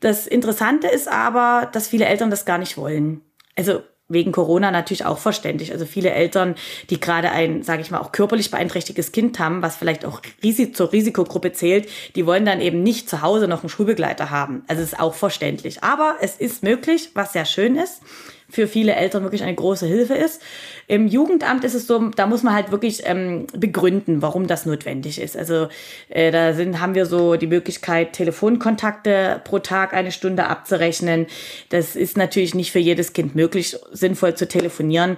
Das 0.00 0.26
Interessante 0.26 0.88
ist 0.88 1.08
aber, 1.08 1.70
dass 1.72 1.88
viele 1.88 2.04
Eltern 2.04 2.28
das 2.28 2.44
gar 2.44 2.58
nicht 2.58 2.76
wollen. 2.76 3.22
Also 3.56 3.82
wegen 4.10 4.32
Corona 4.32 4.70
natürlich 4.70 5.06
auch 5.06 5.18
verständlich. 5.18 5.72
Also 5.72 5.86
viele 5.86 6.10
Eltern, 6.10 6.56
die 6.90 7.00
gerade 7.00 7.30
ein, 7.30 7.62
sage 7.62 7.80
ich 7.80 7.90
mal, 7.90 8.00
auch 8.00 8.12
körperlich 8.12 8.50
beeinträchtigtes 8.50 9.12
Kind 9.12 9.38
haben, 9.38 9.62
was 9.62 9.76
vielleicht 9.76 10.04
auch 10.04 10.20
Risi 10.42 10.72
zur 10.72 10.92
Risikogruppe 10.92 11.52
zählt, 11.52 11.88
die 12.16 12.26
wollen 12.26 12.44
dann 12.44 12.60
eben 12.60 12.82
nicht 12.82 13.08
zu 13.08 13.22
Hause 13.22 13.48
noch 13.48 13.62
einen 13.62 13.70
Schulbegleiter 13.70 14.30
haben. 14.30 14.64
Also 14.66 14.82
ist 14.82 15.00
auch 15.00 15.14
verständlich. 15.14 15.82
Aber 15.82 16.16
es 16.20 16.36
ist 16.36 16.62
möglich, 16.62 17.10
was 17.14 17.32
sehr 17.32 17.46
schön 17.46 17.76
ist 17.76 18.02
für 18.50 18.66
viele 18.66 18.94
Eltern 18.94 19.22
wirklich 19.22 19.42
eine 19.42 19.54
große 19.54 19.86
Hilfe 19.86 20.14
ist. 20.14 20.42
Im 20.86 21.06
Jugendamt 21.06 21.64
ist 21.64 21.74
es 21.74 21.86
so, 21.86 21.98
da 22.08 22.26
muss 22.26 22.42
man 22.42 22.54
halt 22.54 22.70
wirklich 22.70 23.02
ähm, 23.04 23.46
begründen, 23.56 24.22
warum 24.22 24.46
das 24.46 24.66
notwendig 24.66 25.20
ist. 25.20 25.36
Also 25.36 25.68
äh, 26.08 26.30
da 26.30 26.52
sind, 26.52 26.80
haben 26.80 26.94
wir 26.94 27.06
so 27.06 27.36
die 27.36 27.46
Möglichkeit, 27.46 28.12
Telefonkontakte 28.12 29.40
pro 29.44 29.58
Tag 29.60 29.94
eine 29.94 30.12
Stunde 30.12 30.46
abzurechnen. 30.46 31.26
Das 31.68 31.96
ist 31.96 32.16
natürlich 32.16 32.54
nicht 32.54 32.72
für 32.72 32.78
jedes 32.78 33.12
Kind 33.12 33.34
möglich, 33.34 33.76
sinnvoll 33.92 34.34
zu 34.34 34.48
telefonieren. 34.48 35.16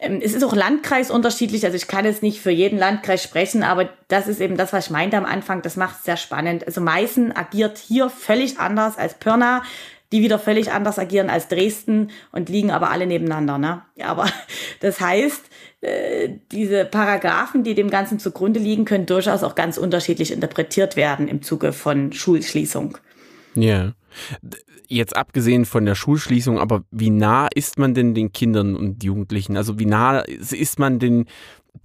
Ähm, 0.00 0.20
es 0.22 0.32
ist 0.32 0.42
auch 0.42 0.54
landkreisunterschiedlich, 0.54 1.64
also 1.64 1.76
ich 1.76 1.86
kann 1.86 2.04
jetzt 2.04 2.22
nicht 2.22 2.40
für 2.40 2.50
jeden 2.50 2.78
Landkreis 2.78 3.22
sprechen, 3.22 3.62
aber 3.62 3.90
das 4.08 4.28
ist 4.28 4.40
eben 4.40 4.56
das, 4.56 4.72
was 4.72 4.86
ich 4.86 4.90
meinte 4.90 5.16
am 5.16 5.26
Anfang, 5.26 5.62
das 5.62 5.76
macht 5.76 5.98
es 5.98 6.04
sehr 6.04 6.16
spannend. 6.16 6.66
Also 6.66 6.80
Meißen 6.80 7.36
agiert 7.36 7.78
hier 7.78 8.08
völlig 8.08 8.58
anders 8.58 8.96
als 8.96 9.14
Pirna 9.14 9.62
die 10.12 10.22
wieder 10.22 10.38
völlig 10.38 10.72
anders 10.72 10.98
agieren 10.98 11.30
als 11.30 11.48
Dresden 11.48 12.10
und 12.32 12.48
liegen 12.48 12.70
aber 12.70 12.90
alle 12.90 13.06
nebeneinander. 13.06 13.58
Ne? 13.58 13.82
Aber 14.02 14.26
das 14.80 15.00
heißt, 15.00 15.42
äh, 15.80 16.30
diese 16.50 16.84
Paragraphen, 16.84 17.62
die 17.64 17.74
dem 17.74 17.90
Ganzen 17.90 18.18
zugrunde 18.18 18.60
liegen, 18.60 18.84
können 18.84 19.06
durchaus 19.06 19.42
auch 19.42 19.54
ganz 19.54 19.78
unterschiedlich 19.78 20.32
interpretiert 20.32 20.96
werden 20.96 21.28
im 21.28 21.42
Zuge 21.42 21.72
von 21.72 22.12
Schulschließung. 22.12 22.98
Ja. 23.54 23.92
Jetzt 24.88 25.14
abgesehen 25.14 25.66
von 25.66 25.84
der 25.84 25.94
Schulschließung, 25.94 26.58
aber 26.58 26.82
wie 26.90 27.10
nah 27.10 27.48
ist 27.54 27.78
man 27.78 27.94
denn 27.94 28.12
den 28.12 28.32
Kindern 28.32 28.74
und 28.74 29.04
Jugendlichen? 29.04 29.56
Also 29.56 29.78
wie 29.78 29.86
nah 29.86 30.20
ist 30.20 30.80
man 30.80 30.98
den, 30.98 31.26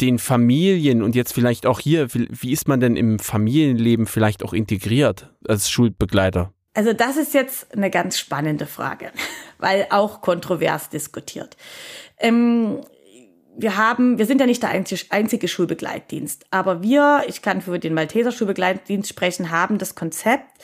den 0.01 0.17
Familien 0.17 1.03
und 1.03 1.13
jetzt 1.13 1.31
vielleicht 1.31 1.67
auch 1.67 1.79
hier, 1.79 2.07
wie 2.11 2.51
ist 2.51 2.67
man 2.67 2.79
denn 2.79 2.95
im 2.95 3.19
Familienleben 3.19 4.07
vielleicht 4.07 4.43
auch 4.43 4.53
integriert 4.53 5.31
als 5.47 5.69
Schulbegleiter? 5.69 6.51
Also 6.75 6.93
das 6.93 7.17
ist 7.17 7.33
jetzt 7.33 7.73
eine 7.75 7.89
ganz 7.89 8.19
spannende 8.19 8.67
Frage, 8.67 9.11
weil 9.57 9.87
auch 9.89 10.21
kontrovers 10.21 10.89
diskutiert. 10.89 11.57
Ähm, 12.19 12.81
wir 13.57 13.77
haben, 13.77 14.17
wir 14.17 14.25
sind 14.25 14.41
ja 14.41 14.45
nicht 14.45 14.61
der 14.61 14.69
einzige, 14.69 15.05
einzige 15.09 15.47
Schulbegleitdienst, 15.47 16.45
aber 16.51 16.83
wir, 16.83 17.23
ich 17.27 17.41
kann 17.41 17.61
für 17.61 17.79
den 17.79 17.93
Malteser 17.93 18.33
Schulbegleitdienst 18.33 19.09
sprechen, 19.09 19.49
haben 19.49 19.77
das 19.77 19.95
Konzept, 19.95 20.61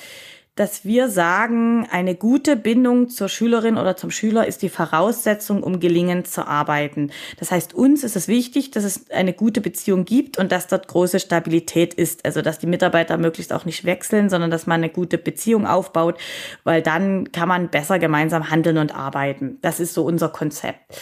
dass 0.55 0.83
wir 0.83 1.09
sagen, 1.09 1.87
eine 1.89 2.13
gute 2.13 2.57
Bindung 2.57 3.07
zur 3.07 3.29
Schülerin 3.29 3.77
oder 3.77 3.95
zum 3.95 4.11
Schüler 4.11 4.45
ist 4.45 4.61
die 4.61 4.69
Voraussetzung, 4.69 5.63
um 5.63 5.79
gelingend 5.79 6.27
zu 6.27 6.45
arbeiten. 6.45 7.11
Das 7.39 7.51
heißt, 7.51 7.73
uns 7.73 8.03
ist 8.03 8.17
es 8.17 8.27
wichtig, 8.27 8.71
dass 8.71 8.83
es 8.83 9.09
eine 9.11 9.31
gute 9.31 9.61
Beziehung 9.61 10.03
gibt 10.03 10.37
und 10.37 10.51
dass 10.51 10.67
dort 10.67 10.89
große 10.89 11.21
Stabilität 11.21 11.93
ist. 11.93 12.25
Also, 12.25 12.41
dass 12.41 12.59
die 12.59 12.67
Mitarbeiter 12.67 13.17
möglichst 13.17 13.53
auch 13.53 13.63
nicht 13.63 13.85
wechseln, 13.85 14.29
sondern 14.29 14.51
dass 14.51 14.67
man 14.67 14.81
eine 14.81 14.89
gute 14.89 15.17
Beziehung 15.17 15.65
aufbaut, 15.65 16.19
weil 16.65 16.81
dann 16.81 17.31
kann 17.31 17.47
man 17.47 17.69
besser 17.69 17.97
gemeinsam 17.97 18.49
handeln 18.49 18.77
und 18.77 18.93
arbeiten. 18.93 19.57
Das 19.61 19.79
ist 19.79 19.93
so 19.93 20.03
unser 20.03 20.29
Konzept. 20.29 20.99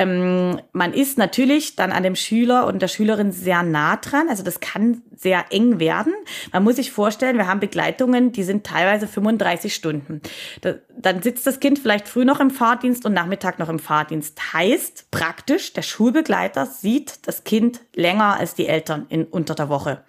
Ähm, 0.00 0.58
man 0.72 0.94
ist 0.94 1.18
natürlich 1.18 1.76
dann 1.76 1.92
an 1.92 2.02
dem 2.02 2.16
Schüler 2.16 2.66
und 2.66 2.80
der 2.80 2.88
Schülerin 2.88 3.32
sehr 3.32 3.62
nah 3.62 3.96
dran. 3.96 4.30
Also 4.30 4.42
das 4.42 4.60
kann 4.60 5.02
sehr 5.14 5.44
eng 5.50 5.78
werden. 5.78 6.14
Man 6.54 6.64
muss 6.64 6.76
sich 6.76 6.90
vorstellen, 6.90 7.36
wir 7.36 7.46
haben 7.46 7.60
Begleitungen, 7.60 8.32
die 8.32 8.42
sind 8.42 8.64
teilweise 8.64 9.06
35 9.06 9.74
Stunden. 9.74 10.22
Da, 10.62 10.76
dann 10.96 11.20
sitzt 11.20 11.46
das 11.46 11.60
Kind 11.60 11.78
vielleicht 11.78 12.08
früh 12.08 12.24
noch 12.24 12.40
im 12.40 12.50
Fahrdienst 12.50 13.04
und 13.04 13.12
Nachmittag 13.12 13.58
noch 13.58 13.68
im 13.68 13.78
Fahrdienst. 13.78 14.54
Heißt 14.54 15.10
praktisch, 15.10 15.74
der 15.74 15.82
Schulbegleiter 15.82 16.64
sieht 16.64 17.26
das 17.28 17.44
Kind 17.44 17.80
länger 17.94 18.38
als 18.40 18.54
die 18.54 18.68
Eltern 18.68 19.04
in, 19.10 19.24
unter 19.24 19.54
der 19.54 19.68
Woche. 19.68 20.02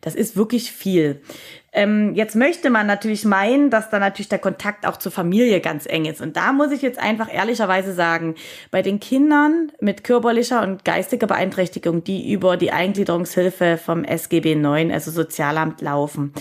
Das 0.00 0.16
ist 0.16 0.34
wirklich 0.34 0.72
viel. 0.72 1.22
Ähm, 1.78 2.12
jetzt 2.16 2.34
möchte 2.34 2.70
man 2.70 2.88
natürlich 2.88 3.24
meinen, 3.24 3.70
dass 3.70 3.88
da 3.88 4.00
natürlich 4.00 4.28
der 4.28 4.40
Kontakt 4.40 4.84
auch 4.84 4.96
zur 4.96 5.12
Familie 5.12 5.60
ganz 5.60 5.86
eng 5.86 6.06
ist. 6.06 6.20
Und 6.20 6.36
da 6.36 6.52
muss 6.52 6.72
ich 6.72 6.82
jetzt 6.82 6.98
einfach 6.98 7.32
ehrlicherweise 7.32 7.94
sagen, 7.94 8.34
bei 8.72 8.82
den 8.82 8.98
Kindern 8.98 9.70
mit 9.78 10.02
körperlicher 10.02 10.60
und 10.64 10.84
geistiger 10.84 11.28
Beeinträchtigung, 11.28 12.02
die 12.02 12.32
über 12.32 12.56
die 12.56 12.72
Eingliederungshilfe 12.72 13.76
vom 13.76 14.02
SGB 14.02 14.56
9, 14.56 14.90
also 14.90 15.12
Sozialamt, 15.12 15.80
laufen, 15.80 16.32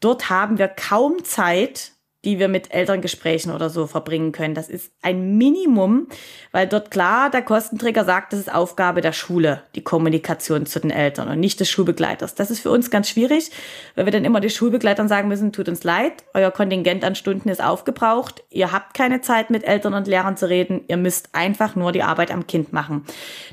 dort 0.00 0.30
haben 0.30 0.56
wir 0.56 0.68
kaum 0.68 1.22
Zeit, 1.22 1.92
die 2.24 2.40
wir 2.40 2.48
mit 2.48 2.74
Elterngesprächen 2.74 3.52
oder 3.52 3.70
so 3.70 3.86
verbringen 3.86 4.32
können. 4.32 4.54
Das 4.54 4.68
ist 4.68 4.90
ein 5.02 5.38
Minimum, 5.38 6.08
weil 6.50 6.66
dort 6.66 6.90
klar 6.90 7.30
der 7.30 7.42
Kostenträger 7.42 8.04
sagt, 8.04 8.32
das 8.32 8.40
ist 8.40 8.52
Aufgabe 8.52 9.02
der 9.02 9.12
Schule, 9.12 9.62
die 9.76 9.82
Kommunikation 9.82 10.66
zu 10.66 10.80
den 10.80 10.90
Eltern 10.90 11.28
und 11.28 11.38
nicht 11.38 11.60
des 11.60 11.70
Schulbegleiters. 11.70 12.34
Das 12.34 12.50
ist 12.50 12.58
für 12.60 12.70
uns 12.70 12.90
ganz 12.90 13.08
schwierig, 13.08 13.52
weil 13.94 14.04
wir 14.04 14.12
dann 14.12 14.24
immer 14.24 14.40
den 14.40 14.50
Schulbegleitern 14.50 15.06
sagen 15.06 15.28
müssen, 15.28 15.52
tut 15.52 15.68
uns 15.68 15.84
leid, 15.84 16.24
euer 16.34 16.50
Kontingent 16.50 17.04
an 17.04 17.14
Stunden 17.14 17.48
ist 17.50 17.62
aufgebraucht, 17.62 18.42
ihr 18.50 18.72
habt 18.72 18.94
keine 18.94 19.20
Zeit 19.20 19.50
mit 19.50 19.62
Eltern 19.62 19.94
und 19.94 20.08
Lehrern 20.08 20.36
zu 20.36 20.48
reden, 20.48 20.80
ihr 20.88 20.96
müsst 20.96 21.28
einfach 21.34 21.76
nur 21.76 21.92
die 21.92 22.02
Arbeit 22.02 22.32
am 22.32 22.48
Kind 22.48 22.72
machen. 22.72 23.04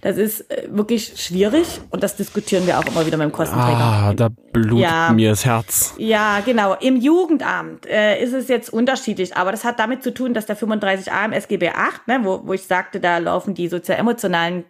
Das 0.01 0.17
ist 0.17 0.49
äh, 0.49 0.67
wirklich 0.71 1.13
schwierig 1.17 1.81
und 1.91 2.01
das 2.01 2.15
diskutieren 2.15 2.65
wir 2.65 2.79
auch 2.79 2.85
immer 2.85 3.05
wieder 3.05 3.17
mit 3.17 3.25
dem 3.25 3.31
Kostenträger. 3.31 3.77
Ah, 3.77 4.13
da 4.15 4.29
blutet 4.29 4.79
ja, 4.79 5.11
mir 5.13 5.29
das 5.29 5.45
Herz. 5.45 5.93
Ja, 5.97 6.39
genau. 6.43 6.73
Im 6.79 6.95
Jugendamt 6.95 7.85
äh, 7.85 8.23
ist 8.23 8.33
es 8.33 8.47
jetzt 8.47 8.54
unterschiedlich, 8.69 9.35
aber 9.35 9.51
das 9.51 9.63
hat 9.63 9.79
damit 9.79 10.03
zu 10.03 10.13
tun, 10.13 10.33
dass 10.33 10.45
der 10.45 10.57
35a 10.57 11.25
im 11.25 11.33
SGB 11.33 11.69
8, 11.69 12.07
ne, 12.07 12.19
wo, 12.23 12.41
wo 12.45 12.53
ich 12.53 12.63
sagte, 12.63 12.99
da 12.99 13.17
laufen 13.17 13.53
die 13.53 13.67
sozial-emotionalen 13.67 14.65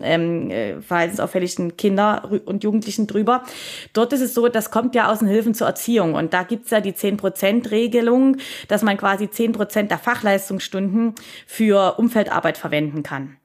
ähm, 0.00 0.50
äh, 0.50 0.80
verhaltensauffälligen 0.80 1.76
Kinder 1.76 2.30
und 2.44 2.62
Jugendlichen 2.62 3.06
drüber. 3.06 3.42
Dort 3.92 4.12
ist 4.12 4.20
es 4.20 4.34
so, 4.34 4.48
das 4.48 4.70
kommt 4.70 4.94
ja 4.94 5.10
aus 5.10 5.18
den 5.18 5.28
Hilfen 5.28 5.54
zur 5.54 5.66
Erziehung 5.66 6.14
und 6.14 6.32
da 6.32 6.42
gibt's 6.44 6.70
ja 6.70 6.80
die 6.80 6.92
10%-Regelung, 6.92 8.36
dass 8.68 8.82
man 8.82 8.96
quasi 8.96 9.24
10% 9.24 9.88
der 9.88 9.98
Fachleistungsstunden 9.98 11.14
für 11.46 11.98
Umfeldarbeit 11.98 12.58
verwenden 12.58 13.02
kann. 13.02 13.36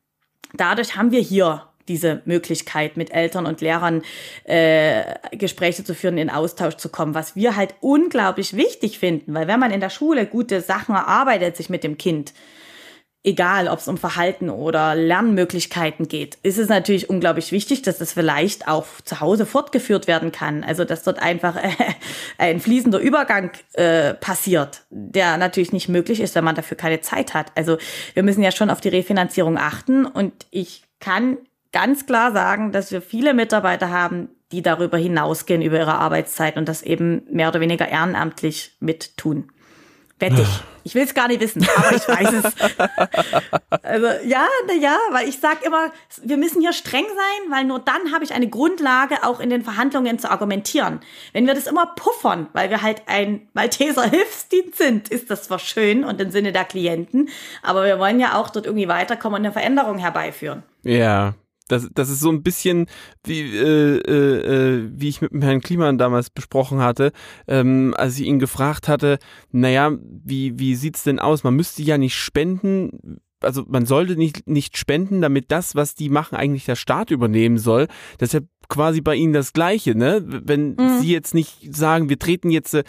Dadurch 0.54 0.96
haben 0.96 1.12
wir 1.12 1.22
hier 1.22 1.64
diese 1.88 2.22
Möglichkeit, 2.26 2.98
mit 2.98 3.14
Eltern 3.14 3.46
und 3.46 3.62
Lehrern 3.62 4.02
äh, 4.44 5.04
Gespräche 5.32 5.84
zu 5.84 5.96
führen, 5.96 6.18
in 6.18 6.30
Austausch 6.30 6.76
zu 6.76 6.90
kommen, 6.90 7.14
was 7.14 7.36
wir 7.36 7.56
halt 7.56 7.76
unglaublich 7.82 8.56
wichtig 8.56 9.00
finden, 9.00 9.34
weil 9.34 9.48
wenn 9.48 9.60
man 9.60 9.72
in 9.72 9.82
der 9.82 9.90
Schule 9.90 10.26
gute 10.26 10.62
Sachen 10.62 10.96
erarbeitet, 10.96 11.58
sich 11.58 11.70
mit 11.70 11.84
dem 11.84 11.98
Kind, 11.98 12.34
egal 13.24 13.68
ob 13.70 13.80
es 13.80 13.88
um 13.88 13.98
Verhalten 13.98 14.50
oder 14.50 14.96
Lernmöglichkeiten 14.96 16.08
geht, 16.08 16.38
ist 16.44 16.58
es 16.58 16.68
natürlich 16.68 17.10
unglaublich 17.10 17.52
wichtig, 17.52 17.82
dass 17.82 17.98
das 17.98 18.14
vielleicht 18.14 18.68
auch 18.68 18.86
zu 19.04 19.22
Hause 19.22 19.46
fortgeführt 19.46 20.08
werden 20.08 20.32
kann. 20.32 20.64
Also 20.64 20.84
dass 20.84 21.04
dort 21.04 21.20
einfach 21.20 21.56
äh, 21.56 21.70
ein 22.38 22.60
fließender 22.60 23.00
Übergang 23.00 23.52
äh, 23.74 24.14
passiert, 24.14 24.82
der 24.90 25.38
natürlich 25.38 25.72
nicht 25.72 25.88
möglich 25.88 26.20
ist, 26.20 26.36
wenn 26.36 26.44
man 26.44 26.56
dafür 26.56 26.78
keine 26.78 27.02
Zeit 27.02 27.34
hat. 27.34 27.52
Also 27.56 27.78
wir 28.14 28.24
müssen 28.24 28.44
ja 28.44 28.52
schon 28.52 28.70
auf 28.70 28.82
die 28.82 28.90
Refinanzierung 28.90 29.58
achten 29.58 30.06
und 30.06 30.34
ich 30.52 30.84
kann 31.00 31.38
ganz 31.74 32.06
klar 32.06 32.32
sagen, 32.32 32.72
dass 32.72 32.92
wir 32.92 33.02
viele 33.02 33.34
Mitarbeiter 33.34 33.90
haben, 33.90 34.30
die 34.54 34.62
darüber 34.62 34.98
hinausgehen 34.98 35.62
über 35.62 35.80
ihre 35.80 35.96
Arbeitszeit 35.96 36.56
und 36.56 36.70
das 36.70 36.84
eben 36.84 37.24
mehr 37.30 37.50
oder 37.50 37.60
weniger 37.60 37.90
ehrenamtlich 37.90 38.78
mit 38.80 39.18
tun. 39.18 39.52
Wette 40.20 40.44
ich. 40.44 40.64
Ich 40.86 40.96
will 40.96 41.04
es 41.04 41.14
gar 41.14 41.28
nicht 41.28 41.42
wissen, 41.42 41.66
aber 41.76 41.96
ich 41.96 42.08
weiß 42.08 42.34
es. 42.34 42.54
Also 43.84 44.08
ja, 44.26 44.48
na 44.68 44.74
ja, 44.74 44.98
weil 45.12 45.28
ich 45.28 45.40
sag 45.40 45.66
immer, 45.66 45.92
wir 46.24 46.38
müssen 46.38 46.62
hier 46.62 46.72
streng 46.72 47.06
sein, 47.06 47.52
weil 47.52 47.66
nur 47.66 47.80
dann 47.80 48.14
habe 48.14 48.24
ich 48.24 48.34
eine 48.34 48.48
Grundlage, 48.48 49.24
auch 49.24 49.40
in 49.40 49.50
den 49.50 49.62
Verhandlungen 49.62 50.20
zu 50.20 50.32
argumentieren. 50.32 51.02
Wenn 51.34 51.46
wir 51.46 51.54
das 51.54 51.68
immer 51.68 51.88
puffern, 51.96 52.48
weil 52.54 52.70
wir 52.70 52.82
halt 52.82 53.04
ein 53.08 53.48
Malteser 53.54 54.04
Hilfsdienst 54.04 54.78
sind, 54.78 55.10
ist 55.10 55.30
das 55.30 55.44
zwar 55.44 55.60
schön 55.60 56.06
und 56.06 56.22
im 56.22 56.32
Sinne 56.32 56.54
der 56.54 56.64
Klienten, 56.64 57.30
aber 57.62 57.84
wir 57.86 58.00
wollen 58.00 58.20
ja 58.20 58.36
auch 58.36 58.50
dort 58.50 58.66
irgendwie 58.66 58.88
weiterkommen 58.88 59.40
und 59.40 59.46
eine 59.46 59.54
Veränderung 59.54 59.98
herbeiführen. 59.98 60.64
Ja, 60.84 61.34
das, 61.68 61.90
das 61.94 62.10
ist 62.10 62.20
so 62.20 62.30
ein 62.30 62.44
bisschen 62.44 62.88
wie, 63.26 63.42
äh, 63.42 63.98
äh, 63.98 64.90
wie 64.94 65.10
ich 65.10 65.22
mit 65.22 65.32
dem 65.32 65.42
Herrn 65.42 65.62
Kliman 65.62 65.98
damals 65.98 66.30
besprochen 66.30 66.80
hatte, 66.80 67.12
ähm, 67.48 67.94
als 67.98 68.20
ich 68.20 68.26
ihn 68.28 68.40
gefragt 68.40 68.88
hatte, 68.88 69.20
naja, 69.52 69.92
wie, 70.02 70.60
wie 70.60 70.76
sieht's 70.76 71.04
denn 71.04 71.20
aus? 71.20 71.44
Man 71.44 71.56
müsste 71.56 71.82
ja 71.82 71.98
nicht 71.98 72.16
spenden, 72.16 73.20
also 73.40 73.64
man 73.68 73.86
sollte 73.86 74.16
nicht, 74.16 74.48
nicht 74.48 74.78
spenden, 74.78 75.22
damit 75.22 75.52
das, 75.52 75.76
was 75.76 75.96
die 75.96 76.10
machen, 76.10 76.36
eigentlich 76.36 76.66
der 76.66 76.76
Staat 76.76 77.12
übernehmen 77.12 77.58
soll. 77.58 77.88
Das 78.18 78.30
ist 78.30 78.34
ja 78.34 78.48
quasi 78.70 79.02
bei 79.02 79.16
ihnen 79.16 79.34
das 79.34 79.54
Gleiche, 79.54 79.96
ne? 79.96 80.24
Wenn 80.26 80.76
mhm. 80.76 81.00
sie 81.00 81.12
jetzt 81.12 81.34
nicht 81.34 81.76
sagen, 81.76 82.10
wir 82.10 82.20
treten 82.20 82.50
jetzt 82.50 82.74
äh, 82.74 82.84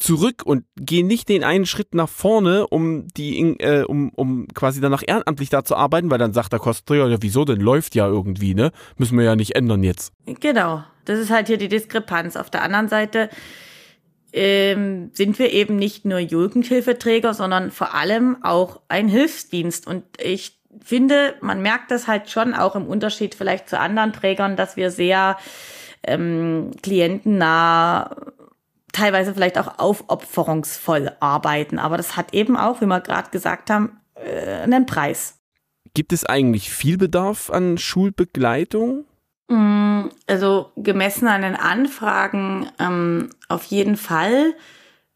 zurück 0.00 0.42
und 0.44 0.64
gehen 0.76 1.06
nicht 1.06 1.28
den 1.28 1.44
einen 1.44 1.66
Schritt 1.66 1.94
nach 1.94 2.08
vorne, 2.08 2.66
um 2.66 3.06
die, 3.08 3.38
äh, 3.60 3.84
um, 3.84 4.10
um 4.10 4.48
quasi 4.48 4.80
danach 4.80 5.02
ehrenamtlich 5.06 5.50
da 5.50 5.62
zu 5.62 5.76
arbeiten, 5.76 6.10
weil 6.10 6.18
dann 6.18 6.32
sagt 6.32 6.52
der 6.52 6.58
Kostenträger, 6.58 7.08
ja, 7.08 7.18
wieso 7.20 7.44
denn 7.44 7.60
läuft 7.60 7.94
ja 7.94 8.06
irgendwie, 8.06 8.54
ne? 8.54 8.72
Müssen 8.96 9.18
wir 9.18 9.24
ja 9.24 9.36
nicht 9.36 9.54
ändern 9.54 9.82
jetzt. 9.82 10.12
Genau. 10.26 10.82
Das 11.04 11.18
ist 11.18 11.30
halt 11.30 11.46
hier 11.46 11.58
die 11.58 11.68
Diskrepanz. 11.68 12.36
Auf 12.36 12.50
der 12.50 12.62
anderen 12.62 12.88
Seite 12.88 13.30
ähm, 14.32 15.10
sind 15.12 15.38
wir 15.38 15.52
eben 15.52 15.76
nicht 15.76 16.04
nur 16.04 16.18
Jugendhilfeträger, 16.18 17.34
sondern 17.34 17.70
vor 17.70 17.94
allem 17.94 18.42
auch 18.42 18.80
ein 18.88 19.08
Hilfsdienst. 19.08 19.86
Und 19.86 20.04
ich 20.22 20.58
finde, 20.82 21.34
man 21.40 21.62
merkt 21.62 21.90
das 21.90 22.06
halt 22.06 22.30
schon 22.30 22.54
auch 22.54 22.76
im 22.76 22.86
Unterschied 22.86 23.34
vielleicht 23.34 23.68
zu 23.68 23.78
anderen 23.78 24.12
Trägern, 24.12 24.56
dass 24.56 24.76
wir 24.76 24.90
sehr 24.90 25.36
ähm, 26.02 26.70
klientennah 26.82 28.16
teilweise 28.92 29.34
vielleicht 29.34 29.58
auch 29.58 29.78
aufopferungsvoll 29.78 31.12
arbeiten. 31.20 31.78
Aber 31.78 31.96
das 31.96 32.16
hat 32.16 32.34
eben 32.34 32.56
auch, 32.56 32.80
wie 32.80 32.86
wir 32.86 33.00
gerade 33.00 33.30
gesagt 33.30 33.70
haben, 33.70 34.00
äh, 34.14 34.62
einen 34.62 34.86
Preis. 34.86 35.38
Gibt 35.94 36.12
es 36.12 36.24
eigentlich 36.24 36.70
viel 36.70 36.98
Bedarf 36.98 37.50
an 37.50 37.78
Schulbegleitung? 37.78 39.04
Mm, 39.48 40.04
also 40.26 40.70
gemessen 40.76 41.26
an 41.26 41.42
den 41.42 41.56
Anfragen 41.56 42.70
ähm, 42.78 43.30
auf 43.48 43.64
jeden 43.64 43.96
Fall. 43.96 44.54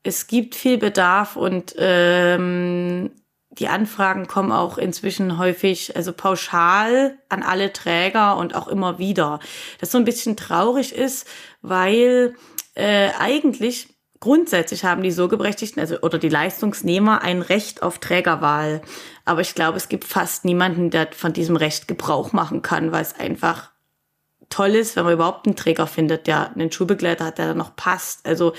Es 0.03 0.27
gibt 0.27 0.55
viel 0.55 0.79
Bedarf 0.79 1.37
und 1.37 1.75
ähm, 1.79 3.13
die 3.59 3.69
Anfragen 3.69 4.27
kommen 4.27 4.53
auch 4.53 4.79
inzwischen 4.79 5.39
häufig, 5.39 5.97
also 5.97 6.13
pauschal 6.13 7.19
an 7.29 7.43
alle 7.43 7.73
Träger 7.73 8.37
und 8.37 8.55
auch 8.55 8.69
immer 8.69 8.99
wieder. 8.99 9.41
Das 9.81 9.91
so 9.91 9.99
ein 9.99 10.05
bisschen 10.05 10.37
traurig 10.37 10.95
ist, 10.95 11.27
weil 11.63 12.35
äh, 12.75 13.11
eigentlich 13.19 13.89
grundsätzlich 14.21 14.85
haben 14.85 15.03
die 15.03 15.11
so 15.11 15.29
Geberechtigten, 15.29 15.81
also 15.81 16.01
oder 16.01 16.19
die 16.19 16.29
Leistungsnehmer 16.29 17.23
ein 17.23 17.43
Recht 17.43 17.83
auf 17.83 17.99
Trägerwahl. 17.99 18.81
Aber 19.25 19.43
ich 19.43 19.55
glaube, 19.55 19.77
es 19.77 19.89
gibt 19.89 20.05
fast 20.05 20.45
niemanden, 20.45 20.91
der 20.91 21.09
von 21.13 21.33
diesem 21.33 21.57
Recht 21.57 21.89
Gebrauch 21.89 22.33
machen 22.33 22.63
kann, 22.63 22.91
weil 22.91 23.03
es 23.03 23.15
einfach 23.19 23.74
toll 24.51 24.71
ist, 24.71 24.97
wenn 24.97 25.05
man 25.05 25.15
überhaupt 25.15 25.47
einen 25.47 25.57
Träger 25.57 25.87
findet, 25.87 26.27
der 26.27 26.53
einen 26.53 26.71
Schulbegleiter 26.71 27.27
hat, 27.27 27.39
der 27.39 27.49
da 27.49 27.55
noch 27.55 27.77
passt. 27.77 28.27
Also 28.27 28.53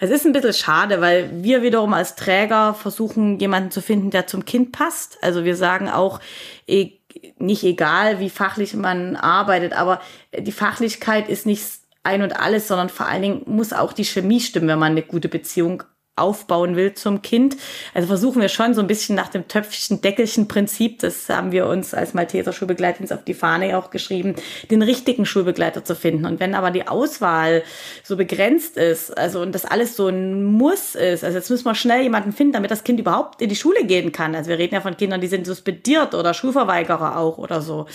es 0.00 0.10
ist 0.10 0.26
ein 0.26 0.32
bisschen 0.32 0.52
schade, 0.52 1.00
weil 1.00 1.30
wir 1.42 1.62
wiederum 1.62 1.94
als 1.94 2.16
Träger 2.16 2.74
versuchen, 2.74 3.38
jemanden 3.38 3.70
zu 3.70 3.80
finden, 3.80 4.10
der 4.10 4.26
zum 4.26 4.44
Kind 4.44 4.72
passt. 4.72 5.18
Also 5.22 5.44
wir 5.44 5.56
sagen 5.56 5.88
auch, 5.88 6.20
e, 6.66 6.92
nicht 7.38 7.64
egal, 7.64 8.20
wie 8.20 8.30
fachlich 8.30 8.74
man 8.74 9.16
arbeitet, 9.16 9.72
aber 9.72 10.00
die 10.36 10.52
Fachlichkeit 10.52 11.28
ist 11.28 11.46
nicht 11.46 11.64
ein 12.02 12.22
und 12.22 12.38
alles, 12.38 12.68
sondern 12.68 12.88
vor 12.88 13.06
allen 13.06 13.22
Dingen 13.22 13.42
muss 13.46 13.72
auch 13.72 13.92
die 13.92 14.04
Chemie 14.04 14.40
stimmen, 14.40 14.68
wenn 14.68 14.78
man 14.78 14.92
eine 14.92 15.02
gute 15.02 15.28
Beziehung 15.28 15.82
aufbauen 16.18 16.76
will 16.76 16.94
zum 16.94 17.22
Kind. 17.22 17.56
Also 17.94 18.08
versuchen 18.08 18.40
wir 18.40 18.48
schon 18.48 18.74
so 18.74 18.80
ein 18.80 18.86
bisschen 18.86 19.16
nach 19.16 19.28
dem 19.28 19.48
Töpfchen-Deckelchen-Prinzip, 19.48 21.00
das 21.00 21.28
haben 21.28 21.52
wir 21.52 21.66
uns 21.66 21.94
als 21.94 22.14
Malteser 22.14 22.52
Schulbegleitdienst 22.52 23.12
auf 23.12 23.24
die 23.24 23.34
Fahne 23.34 23.78
auch 23.78 23.90
geschrieben, 23.90 24.34
den 24.70 24.82
richtigen 24.82 25.26
Schulbegleiter 25.26 25.84
zu 25.84 25.94
finden. 25.94 26.26
Und 26.26 26.40
wenn 26.40 26.54
aber 26.54 26.70
die 26.70 26.86
Auswahl 26.88 27.62
so 28.02 28.16
begrenzt 28.16 28.76
ist, 28.76 29.16
also 29.16 29.40
und 29.40 29.54
das 29.54 29.64
alles 29.64 29.96
so 29.96 30.08
ein 30.08 30.44
Muss 30.44 30.94
ist, 30.94 31.24
also 31.24 31.38
jetzt 31.38 31.50
müssen 31.50 31.64
wir 31.64 31.74
schnell 31.74 32.02
jemanden 32.02 32.32
finden, 32.32 32.54
damit 32.54 32.70
das 32.70 32.84
Kind 32.84 33.00
überhaupt 33.00 33.40
in 33.40 33.48
die 33.48 33.56
Schule 33.56 33.84
gehen 33.84 34.12
kann. 34.12 34.34
Also 34.34 34.50
wir 34.50 34.58
reden 34.58 34.74
ja 34.74 34.80
von 34.80 34.96
Kindern, 34.96 35.20
die 35.20 35.26
sind 35.28 35.46
suspendiert 35.46 36.14
oder 36.14 36.34
Schulverweigerer 36.34 37.16
auch 37.18 37.38
oder 37.38 37.60
so. 37.60 37.86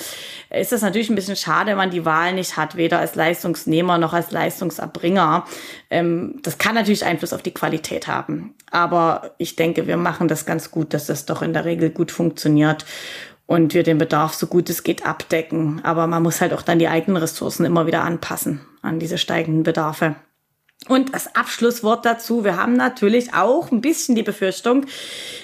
Ist 0.50 0.72
das 0.72 0.82
natürlich 0.82 1.10
ein 1.10 1.16
bisschen 1.16 1.36
schade, 1.36 1.72
wenn 1.72 1.78
man 1.78 1.92
die 1.92 2.06
Wahl 2.06 2.34
nicht 2.34 2.58
hat, 2.58 2.76
weder 2.76 3.00
als 3.00 3.16
Leistungsnehmer 3.16 3.98
noch 3.98 4.14
als 4.14 4.32
Leistungserbringer. 4.32 5.46
Ähm, 5.90 6.40
das 6.44 6.58
kann 6.58 6.76
natürlich 6.76 7.06
Einfluss 7.06 7.34
auf 7.34 7.42
die 7.42 7.54
Qualität 7.54 8.08
haben 8.08 8.13
haben. 8.14 8.56
Aber 8.72 9.32
ich 9.38 9.56
denke, 9.56 9.88
wir 9.88 9.98
machen 9.98 10.28
das 10.28 10.46
ganz 10.46 10.72
gut, 10.72 10.94
dass 10.94 11.08
das 11.08 11.26
doch 11.26 11.42
in 11.42 11.54
der 11.54 11.66
Regel 11.66 11.90
gut 11.90 12.12
funktioniert. 12.12 12.86
und 13.46 13.74
wir 13.74 13.84
den 13.84 13.98
Bedarf 13.98 14.34
so 14.34 14.48
gut 14.48 14.70
es 14.70 14.84
geht 14.84 15.06
abdecken. 15.06 15.82
Aber 15.84 16.08
man 16.08 16.24
muss 16.24 16.42
halt 16.42 16.54
auch 16.54 16.62
dann 16.62 16.80
die 16.80 16.88
eigenen 16.88 17.18
Ressourcen 17.18 17.66
immer 17.66 17.86
wieder 17.86 18.04
anpassen 18.04 18.62
an 18.82 19.00
diese 19.00 19.18
steigenden 19.18 19.64
Bedarfe. 19.64 20.16
Und 20.90 21.14
das 21.14 21.34
Abschlusswort 21.34 22.06
dazu, 22.06 22.44
wir 22.44 22.58
haben 22.58 22.74
natürlich 22.74 23.34
auch 23.34 23.72
ein 23.72 23.80
bisschen 23.80 24.16
die 24.16 24.24
Befürchtung, 24.24 24.86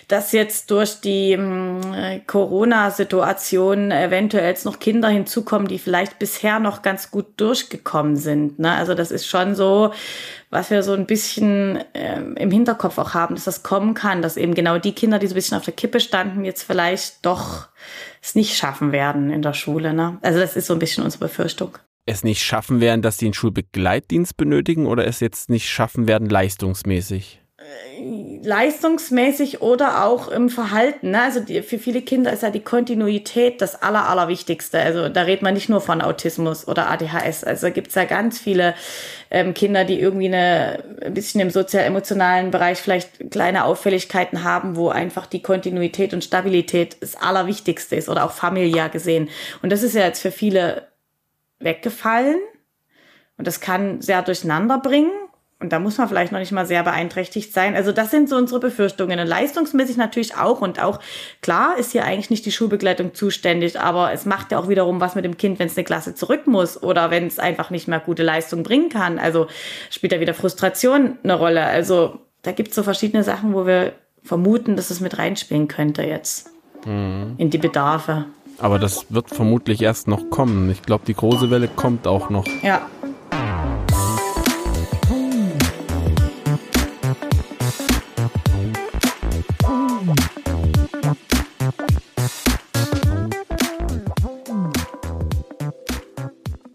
dass 0.09 0.33
jetzt 0.33 0.69
durch 0.69 0.99
die 0.99 1.31
äh, 1.31 2.19
Corona-Situation 2.27 3.91
eventuell 3.91 4.49
jetzt 4.49 4.65
noch 4.65 4.79
Kinder 4.79 5.07
hinzukommen, 5.07 5.69
die 5.69 5.79
vielleicht 5.79 6.19
bisher 6.19 6.59
noch 6.59 6.81
ganz 6.81 7.09
gut 7.09 7.25
durchgekommen 7.37 8.17
sind. 8.17 8.59
Ne? 8.59 8.73
Also 8.73 8.95
das 8.95 9.11
ist 9.11 9.27
schon 9.27 9.55
so, 9.55 9.93
was 10.49 10.71
wir 10.71 10.83
so 10.83 10.93
ein 10.93 11.05
bisschen 11.05 11.79
ähm, 11.93 12.35
im 12.35 12.51
Hinterkopf 12.51 12.97
auch 12.97 13.13
haben, 13.13 13.35
dass 13.35 13.45
das 13.45 13.63
kommen 13.63 13.93
kann, 13.93 14.21
dass 14.21 14.35
eben 14.35 14.55
genau 14.55 14.77
die 14.77 14.93
Kinder, 14.93 15.19
die 15.19 15.27
so 15.27 15.33
ein 15.33 15.35
bisschen 15.35 15.57
auf 15.57 15.63
der 15.65 15.73
Kippe 15.73 16.01
standen, 16.01 16.43
jetzt 16.43 16.63
vielleicht 16.63 17.25
doch 17.25 17.69
es 18.21 18.35
nicht 18.35 18.57
schaffen 18.57 18.91
werden 18.91 19.31
in 19.31 19.41
der 19.41 19.53
Schule. 19.53 19.93
Ne? 19.93 20.17
Also 20.21 20.39
das 20.39 20.57
ist 20.57 20.67
so 20.67 20.73
ein 20.73 20.79
bisschen 20.79 21.05
unsere 21.05 21.25
Befürchtung 21.25 21.77
es 22.09 22.23
nicht 22.23 22.43
schaffen 22.43 22.81
werden, 22.81 23.01
dass 23.01 23.17
die 23.17 23.25
einen 23.25 23.33
Schulbegleitdienst 23.33 24.35
benötigen 24.37 24.87
oder 24.87 25.05
es 25.05 25.19
jetzt 25.19 25.49
nicht 25.49 25.69
schaffen 25.69 26.07
werden 26.07 26.29
leistungsmäßig? 26.29 27.39
Leistungsmäßig 28.41 29.61
oder 29.61 30.05
auch 30.05 30.29
im 30.29 30.49
Verhalten. 30.49 31.11
Ne? 31.11 31.21
Also 31.21 31.41
die, 31.41 31.61
für 31.61 31.77
viele 31.77 32.01
Kinder 32.01 32.31
ist 32.31 32.41
ja 32.41 32.49
die 32.49 32.61
Kontinuität 32.61 33.61
das 33.61 33.81
Aller, 33.81 34.07
Allerwichtigste. 34.07 34.79
Also 34.79 35.09
da 35.09 35.23
redet 35.23 35.41
man 35.41 35.53
nicht 35.53 35.67
nur 35.67 35.81
von 35.81 36.01
Autismus 36.01 36.67
oder 36.67 36.89
ADHS. 36.89 37.43
Also 37.43 37.69
gibt 37.71 37.89
es 37.89 37.95
ja 37.95 38.05
ganz 38.05 38.39
viele 38.39 38.75
ähm, 39.29 39.53
Kinder, 39.53 39.83
die 39.83 39.99
irgendwie 39.99 40.27
eine, 40.27 40.83
ein 41.03 41.13
bisschen 41.13 41.41
im 41.41 41.49
sozial-emotionalen 41.49 42.49
Bereich 42.49 42.77
vielleicht 42.79 43.29
kleine 43.29 43.65
Auffälligkeiten 43.65 44.45
haben, 44.45 44.77
wo 44.77 44.87
einfach 44.87 45.25
die 45.25 45.41
Kontinuität 45.41 46.13
und 46.13 46.23
Stabilität 46.23 46.97
das 47.01 47.15
Allerwichtigste 47.15 47.97
ist 47.97 48.07
oder 48.07 48.25
auch 48.25 48.31
familiär 48.31 48.87
gesehen. 48.87 49.27
Und 49.61 49.71
das 49.71 49.83
ist 49.83 49.95
ja 49.95 50.05
jetzt 50.05 50.21
für 50.21 50.31
viele 50.31 50.88
weggefallen. 51.59 52.39
Und 53.37 53.47
das 53.47 53.61
kann 53.61 54.01
sehr 54.01 54.21
durcheinander 54.21 54.79
bringen. 54.79 55.11
Und 55.61 55.73
da 55.73 55.79
muss 55.79 55.97
man 55.97 56.07
vielleicht 56.07 56.31
noch 56.31 56.39
nicht 56.39 56.53
mal 56.53 56.65
sehr 56.65 56.83
beeinträchtigt 56.83 57.53
sein. 57.53 57.75
Also 57.75 57.91
das 57.91 58.11
sind 58.11 58.29
so 58.29 58.37
unsere 58.37 58.61
Befürchtungen. 58.61 59.19
Und 59.19 59.27
leistungsmäßig 59.27 59.97
natürlich 59.97 60.37
auch. 60.37 60.61
Und 60.61 60.81
auch 60.81 60.99
klar 61.41 61.77
ist 61.77 61.91
hier 61.91 62.05
eigentlich 62.05 62.29
nicht 62.29 62.45
die 62.45 62.53
Schulbegleitung 62.53 63.13
zuständig, 63.13 63.79
aber 63.79 64.13
es 64.13 64.25
macht 64.25 64.53
ja 64.53 64.59
auch 64.59 64.69
wiederum 64.69 65.01
was 65.01 65.15
mit 65.15 65.25
dem 65.25 65.35
Kind, 65.35 65.59
wenn 65.59 65.67
es 65.67 65.75
eine 65.75 65.83
Klasse 65.83 66.15
zurück 66.15 66.47
muss 66.47 66.81
oder 66.81 67.11
wenn 67.11 67.27
es 67.27 67.39
einfach 67.39 67.71
nicht 67.71 67.89
mehr 67.89 67.99
gute 67.99 68.23
Leistung 68.23 68.63
bringen 68.63 68.87
kann. 68.87 69.19
Also 69.19 69.47
spielt 69.89 70.13
da 70.13 70.21
wieder 70.21 70.33
Frustration 70.33 71.17
eine 71.23 71.33
Rolle. 71.33 71.65
Also 71.65 72.19
da 72.41 72.53
gibt 72.53 72.69
es 72.69 72.75
so 72.75 72.83
verschiedene 72.83 73.25
Sachen, 73.25 73.53
wo 73.53 73.67
wir 73.67 73.91
vermuten, 74.23 74.77
dass 74.77 74.91
es 74.91 75.01
mit 75.01 75.17
reinspielen 75.17 75.67
könnte 75.67 76.03
jetzt 76.03 76.51
mhm. 76.85 77.35
in 77.37 77.49
die 77.49 77.57
Bedarfe. 77.57 78.25
Aber 78.59 78.77
das 78.77 79.05
wird 79.09 79.29
vermutlich 79.29 79.81
erst 79.81 80.07
noch 80.07 80.29
kommen. 80.29 80.69
Ich 80.69 80.81
glaube, 80.81 81.05
die 81.05 81.13
große 81.13 81.49
Welle 81.49 81.69
kommt 81.69 82.07
auch 82.07 82.29
noch. 82.29 82.45
Ja. 82.61 82.89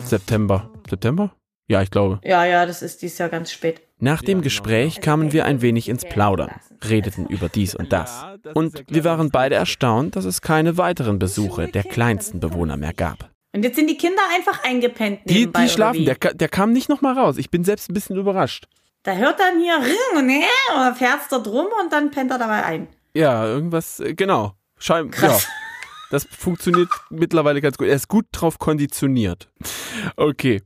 September. 0.03 0.71
September? 0.89 1.35
Ja, 1.67 1.83
ich 1.83 1.91
glaube. 1.91 2.21
Ja, 2.23 2.45
ja, 2.45 2.67
das 2.67 2.83
ist 2.83 3.03
dies 3.03 3.19
Jahr 3.19 3.29
ganz 3.29 3.51
spät. 3.51 3.83
Nach 4.01 4.23
dem 4.23 4.43
Gespräch 4.43 5.01
kamen 5.01 5.33
wir 5.33 5.45
ein 5.45 5.63
wenig 5.63 5.89
ins 5.89 6.05
Plaudern, 6.05 6.51
redeten 6.83 7.27
über 7.27 7.49
dies 7.49 7.75
und 7.75 7.93
das. 7.93 8.25
Und 8.55 8.85
wir 8.89 9.05
waren 9.05 9.31
beide 9.31 9.55
erstaunt, 9.55 10.17
dass 10.17 10.25
es 10.25 10.41
keine 10.41 10.77
weiteren 10.77 11.19
Besuche 11.19 11.69
der 11.69 11.85
kleinsten 11.85 12.41
Bewohner 12.41 12.77
mehr 12.77 12.93
gab. 12.93 13.31
Und 13.55 13.63
jetzt 13.63 13.77
sind 13.77 13.89
die 13.89 13.97
Kinder 13.97 14.23
einfach 14.35 14.65
eingepennt. 14.65 15.21
Die, 15.27 15.51
die 15.51 15.69
schlafen, 15.69 16.05
der, 16.05 16.17
der 16.17 16.49
kam 16.49 16.73
nicht 16.73 16.89
nochmal 16.89 17.17
raus. 17.17 17.37
Ich 17.39 17.51
bin 17.51 17.63
selbst 17.63 17.89
ein 17.89 17.95
bisschen 17.95 18.17
überrascht. 18.17 18.67
Da 19.05 19.13
hört 19.15 19.39
dann 19.39 19.61
hier 19.61 19.77
Ring 19.77 20.19
und 20.19 20.45
oder 20.75 20.95
fährt 20.95 21.21
da 21.31 21.39
drum 21.39 21.67
und 21.81 21.93
dann 21.93 22.11
pennt 22.11 22.33
er 22.33 22.39
dabei 22.39 22.65
ein. 22.65 22.89
Ja, 23.15 23.47
irgendwas, 23.47 24.01
äh, 24.01 24.15
genau. 24.15 24.55
Schein, 24.79 25.11
Ja. 25.21 25.39
Das 26.11 26.25
funktioniert 26.31 26.89
mittlerweile 27.11 27.61
ganz 27.61 27.77
gut. 27.77 27.89
Er 27.89 27.97
ist 27.97 28.07
gut 28.07 28.27
drauf 28.31 28.59
konditioniert. 28.61 29.49
Okay. 30.17 30.63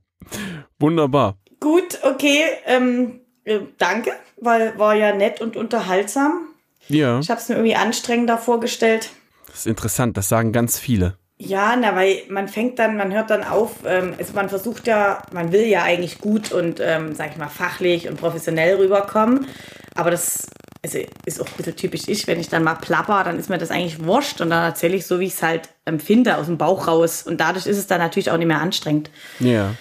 Wunderbar. 0.78 1.38
Gut, 1.60 1.98
okay. 2.02 2.42
Ähm, 2.66 3.20
äh, 3.44 3.60
danke, 3.78 4.12
weil 4.36 4.78
war 4.78 4.94
ja 4.94 5.14
nett 5.14 5.40
und 5.40 5.56
unterhaltsam. 5.56 6.48
Ja. 6.88 7.18
Ich 7.20 7.30
habe 7.30 7.40
es 7.40 7.48
mir 7.48 7.56
irgendwie 7.56 7.76
anstrengender 7.76 8.38
vorgestellt. 8.38 9.10
Das 9.46 9.60
ist 9.60 9.66
interessant, 9.66 10.16
das 10.16 10.28
sagen 10.28 10.52
ganz 10.52 10.78
viele. 10.78 11.16
Ja, 11.40 11.76
na, 11.76 11.94
weil 11.94 12.22
man 12.28 12.48
fängt 12.48 12.78
dann, 12.78 12.96
man 12.96 13.12
hört 13.12 13.30
dann 13.30 13.44
auf, 13.44 13.76
ähm, 13.86 14.14
also 14.18 14.32
man 14.34 14.48
versucht 14.48 14.86
ja, 14.88 15.22
man 15.32 15.52
will 15.52 15.66
ja 15.66 15.84
eigentlich 15.84 16.18
gut 16.18 16.50
und, 16.50 16.80
ähm, 16.80 17.14
sag 17.14 17.30
ich 17.30 17.36
mal, 17.36 17.48
fachlich 17.48 18.08
und 18.08 18.18
professionell 18.18 18.76
rüberkommen. 18.76 19.46
Aber 19.94 20.10
das 20.10 20.48
also 20.82 20.98
ist 21.24 21.40
auch 21.40 21.46
ein 21.46 21.56
bisschen 21.56 21.76
typisch 21.76 22.02
ich, 22.06 22.26
wenn 22.26 22.40
ich 22.40 22.48
dann 22.48 22.62
mal 22.62 22.74
plapper, 22.74 23.24
dann 23.24 23.38
ist 23.38 23.50
mir 23.50 23.58
das 23.58 23.70
eigentlich 23.70 24.04
wurscht 24.04 24.40
und 24.40 24.50
dann 24.50 24.64
erzähle 24.64 24.96
ich 24.96 25.06
so, 25.06 25.20
wie 25.20 25.26
ich 25.26 25.34
es 25.34 25.42
halt 25.42 25.68
empfinde, 25.84 26.36
aus 26.36 26.46
dem 26.46 26.58
Bauch 26.58 26.86
raus. 26.86 27.22
Und 27.24 27.40
dadurch 27.40 27.66
ist 27.66 27.78
es 27.78 27.86
dann 27.86 28.00
natürlich 28.00 28.30
auch 28.30 28.36
nicht 28.36 28.46
mehr 28.46 28.60
anstrengend. 28.60 29.10
Ja. 29.40 29.74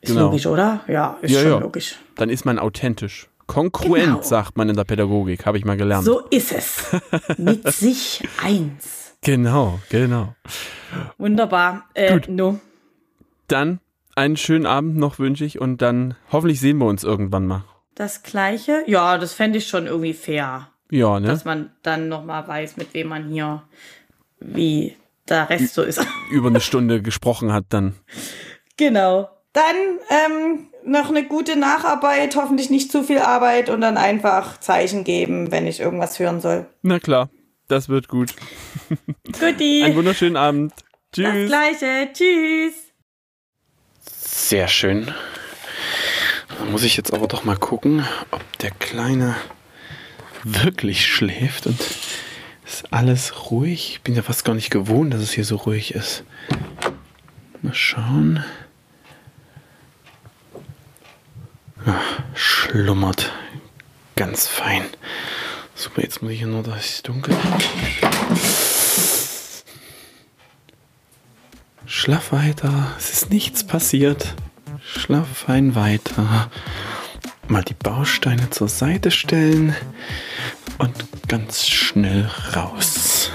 Ist 0.00 0.12
genau. 0.12 0.26
logisch, 0.26 0.46
oder? 0.46 0.80
Ja, 0.86 1.18
ist 1.22 1.32
ja, 1.32 1.40
schon 1.40 1.50
ja. 1.50 1.58
logisch. 1.58 1.96
Dann 2.14 2.30
ist 2.30 2.44
man 2.44 2.58
authentisch. 2.58 3.28
Kongruent, 3.46 4.04
genau. 4.04 4.22
sagt 4.22 4.56
man 4.56 4.68
in 4.68 4.76
der 4.76 4.84
Pädagogik, 4.84 5.46
habe 5.46 5.58
ich 5.58 5.64
mal 5.64 5.76
gelernt. 5.76 6.04
So 6.04 6.20
ist 6.28 6.52
es. 6.52 6.84
Mit 7.38 7.66
sich 7.72 8.22
eins. 8.42 9.14
Genau, 9.22 9.80
genau. 9.88 10.34
Wunderbar. 11.16 11.86
Äh, 11.94 12.12
Gut. 12.12 12.28
No. 12.28 12.60
Dann 13.48 13.80
einen 14.14 14.36
schönen 14.36 14.66
Abend 14.66 14.96
noch 14.96 15.18
wünsche 15.18 15.44
ich 15.44 15.60
und 15.60 15.80
dann 15.80 16.14
hoffentlich 16.30 16.60
sehen 16.60 16.78
wir 16.78 16.86
uns 16.86 17.04
irgendwann 17.04 17.46
mal. 17.46 17.64
Das 17.94 18.22
gleiche? 18.22 18.84
Ja, 18.86 19.18
das 19.18 19.32
fände 19.32 19.58
ich 19.58 19.66
schon 19.66 19.86
irgendwie 19.86 20.12
fair. 20.12 20.68
Ja, 20.90 21.18
ne? 21.18 21.26
Dass 21.26 21.44
man 21.44 21.70
dann 21.82 22.08
nochmal 22.08 22.46
weiß, 22.46 22.76
mit 22.76 22.94
wem 22.94 23.08
man 23.08 23.28
hier, 23.28 23.62
wie 24.40 24.96
der 25.28 25.50
Rest 25.50 25.74
so 25.74 25.82
ist. 25.82 26.04
Über 26.30 26.48
eine 26.48 26.60
Stunde 26.60 27.02
gesprochen 27.02 27.52
hat 27.52 27.66
dann. 27.70 27.94
Genau. 28.76 29.28
Dann 29.52 29.76
ähm, 30.10 30.68
noch 30.84 31.08
eine 31.08 31.24
gute 31.24 31.56
Nacharbeit, 31.56 32.36
hoffentlich 32.36 32.70
nicht 32.70 32.92
zu 32.92 33.02
viel 33.02 33.18
Arbeit 33.18 33.70
und 33.70 33.80
dann 33.80 33.96
einfach 33.96 34.60
Zeichen 34.60 35.04
geben, 35.04 35.50
wenn 35.50 35.66
ich 35.66 35.80
irgendwas 35.80 36.18
hören 36.18 36.40
soll. 36.40 36.66
Na 36.82 36.98
klar, 36.98 37.30
das 37.66 37.88
wird 37.88 38.08
gut. 38.08 38.34
Guti. 39.40 39.82
Einen 39.84 39.96
wunderschönen 39.96 40.36
Abend. 40.36 40.72
Tschüss. 41.12 41.26
Das 41.26 41.46
gleiche. 41.48 42.12
Tschüss. 42.12 42.74
Sehr 44.00 44.68
schön. 44.68 45.12
Da 46.58 46.64
muss 46.64 46.82
ich 46.82 46.96
jetzt 46.96 47.12
aber 47.12 47.28
doch 47.28 47.44
mal 47.44 47.56
gucken, 47.56 48.04
ob 48.30 48.42
der 48.58 48.70
Kleine 48.70 49.36
wirklich 50.44 51.06
schläft 51.06 51.66
und 51.66 51.78
ist 52.64 52.92
alles 52.92 53.50
ruhig. 53.50 53.92
Ich 53.92 54.02
bin 54.02 54.14
ja 54.14 54.22
fast 54.22 54.44
gar 54.44 54.54
nicht 54.54 54.70
gewohnt, 54.70 55.12
dass 55.12 55.20
es 55.20 55.32
hier 55.32 55.44
so 55.44 55.56
ruhig 55.56 55.94
ist. 55.94 56.24
Mal 57.62 57.74
schauen. 57.74 58.44
Schlummert. 62.34 63.32
Ganz 64.16 64.46
fein. 64.46 64.82
Super, 65.74 66.02
jetzt 66.02 66.22
muss 66.22 66.32
ich 66.32 66.38
hier 66.38 66.48
nur, 66.48 66.62
dass 66.62 66.84
es 66.84 67.02
dunkel 67.02 67.36
Schlaf 71.86 72.32
weiter. 72.32 72.92
Es 72.98 73.12
ist 73.12 73.30
nichts 73.30 73.64
passiert. 73.64 74.34
Schlaf 74.84 75.26
fein 75.28 75.74
weiter. 75.74 76.50
Mal 77.48 77.62
die 77.62 77.74
Bausteine 77.74 78.50
zur 78.50 78.68
Seite 78.68 79.10
stellen 79.10 79.74
und 80.78 80.94
ganz 81.28 81.66
schnell 81.66 82.30
raus. 82.54 83.30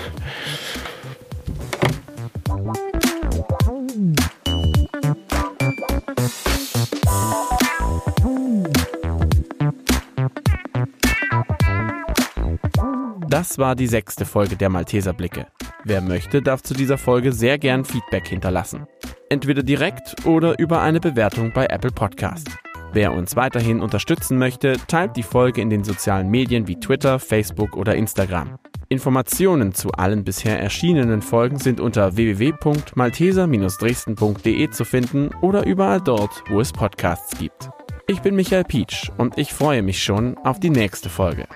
Das 13.33 13.57
war 13.57 13.75
die 13.75 13.87
sechste 13.87 14.25
Folge 14.25 14.55
der 14.55 14.69
Malteser 14.69 15.11
Blicke. 15.11 15.47
Wer 15.85 16.01
möchte, 16.01 16.43
darf 16.43 16.61
zu 16.61 16.75
dieser 16.75 16.99
Folge 16.99 17.31
sehr 17.31 17.57
gern 17.57 17.83
Feedback 17.83 18.27
hinterlassen. 18.27 18.85
Entweder 19.27 19.63
direkt 19.63 20.23
oder 20.27 20.59
über 20.59 20.81
eine 20.81 20.99
Bewertung 20.99 21.51
bei 21.51 21.65
Apple 21.65 21.89
Podcast. 21.89 22.47
Wer 22.91 23.11
uns 23.11 23.35
weiterhin 23.35 23.81
unterstützen 23.81 24.37
möchte, 24.37 24.77
teilt 24.87 25.17
die 25.17 25.23
Folge 25.23 25.61
in 25.61 25.71
den 25.71 25.83
sozialen 25.83 26.29
Medien 26.29 26.67
wie 26.67 26.79
Twitter, 26.79 27.17
Facebook 27.17 27.75
oder 27.75 27.95
Instagram. 27.95 28.59
Informationen 28.89 29.73
zu 29.73 29.89
allen 29.93 30.23
bisher 30.23 30.59
erschienenen 30.59 31.23
Folgen 31.23 31.57
sind 31.57 31.79
unter 31.79 32.15
www.malteser-dresden.de 32.15 34.69
zu 34.69 34.85
finden 34.85 35.31
oder 35.41 35.65
überall 35.65 36.01
dort, 36.01 36.43
wo 36.49 36.59
es 36.59 36.71
Podcasts 36.71 37.35
gibt. 37.39 37.71
Ich 38.05 38.21
bin 38.21 38.35
Michael 38.35 38.65
Pietsch 38.65 39.09
und 39.17 39.37
ich 39.37 39.53
freue 39.53 39.81
mich 39.81 40.03
schon 40.03 40.37
auf 40.39 40.59
die 40.59 40.69
nächste 40.69 41.09
Folge. 41.09 41.47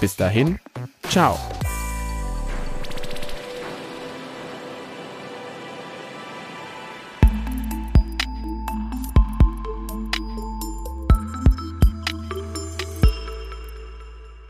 Bis 0.00 0.16
dahin, 0.16 0.58
ciao. 1.08 1.38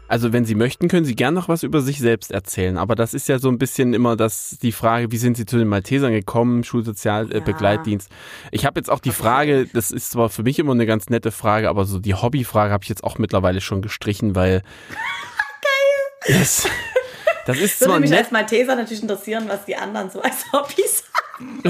Also 0.07 0.33
wenn 0.33 0.45
Sie 0.45 0.55
möchten, 0.55 0.89
können 0.89 1.07
Sie 1.07 1.17
gern 1.17 1.35
noch 1.35 1.49
was 1.49 1.63
über 1.63 1.81
sich 1.81 1.99
selbst 1.99 2.31
erzählen. 2.31 2.77
Aber 2.77 2.95
das 2.95 3.15
ist 3.15 3.29
ja 3.29 3.39
so 3.39 3.49
ein 3.49 3.59
bisschen 3.59 3.95
immer 3.95 4.17
das, 4.17 4.59
die 4.61 4.73
Frage, 4.73 5.11
wie 5.11 5.17
sind 5.17 5.37
Sie 5.37 5.47
zu 5.47 5.57
den 5.57 5.69
Maltesern 5.69 6.13
gekommen, 6.13 6.63
Schulsozialbegleitdienst. 6.63 8.11
Ja. 8.11 8.49
Ich 8.51 8.67
habe 8.67 8.79
jetzt 8.79 8.91
auch 8.91 9.01
die. 9.01 9.15
Frage, 9.15 9.67
das 9.73 9.91
ist 9.91 10.11
zwar 10.11 10.29
für 10.29 10.43
mich 10.43 10.59
immer 10.59 10.73
eine 10.73 10.87
ganz 10.87 11.09
nette 11.09 11.31
Frage, 11.31 11.69
aber 11.69 11.85
so 11.85 12.01
die 12.01 12.15
Hobbyfrage 12.15 12.73
habe 12.73 12.83
ich 12.83 12.89
jetzt 12.89 13.05
auch 13.05 13.19
mittlerweile 13.19 13.61
schon 13.61 13.81
gestrichen, 13.81 14.35
weil... 14.35 14.63
Geil! 15.63 16.37
Das, 16.37 16.69
das 17.47 17.59
ist 17.59 17.81
Würde 17.81 17.91
zwar 17.91 18.01
mich 18.01 18.11
nett, 18.11 18.21
als 18.21 18.31
Malteser 18.33 18.77
natürlich 18.77 19.03
interessieren, 19.03 19.45
was 19.47 19.65
die 19.65 19.77
anderen 19.77 20.11
so 20.11 20.21
als 20.21 20.53
Hobbys 20.53 21.05
haben. 21.39 21.63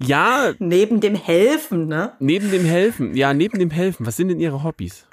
Ja. 0.00 0.52
Neben 0.58 1.00
dem 1.00 1.14
Helfen, 1.14 1.86
ne? 1.86 2.12
Neben 2.18 2.50
dem 2.50 2.64
Helfen. 2.64 3.14
Ja, 3.14 3.32
neben 3.32 3.58
dem 3.58 3.70
Helfen. 3.70 4.06
Was 4.06 4.16
sind 4.16 4.28
denn 4.28 4.40
Ihre 4.40 4.62
Hobbys? 4.62 5.06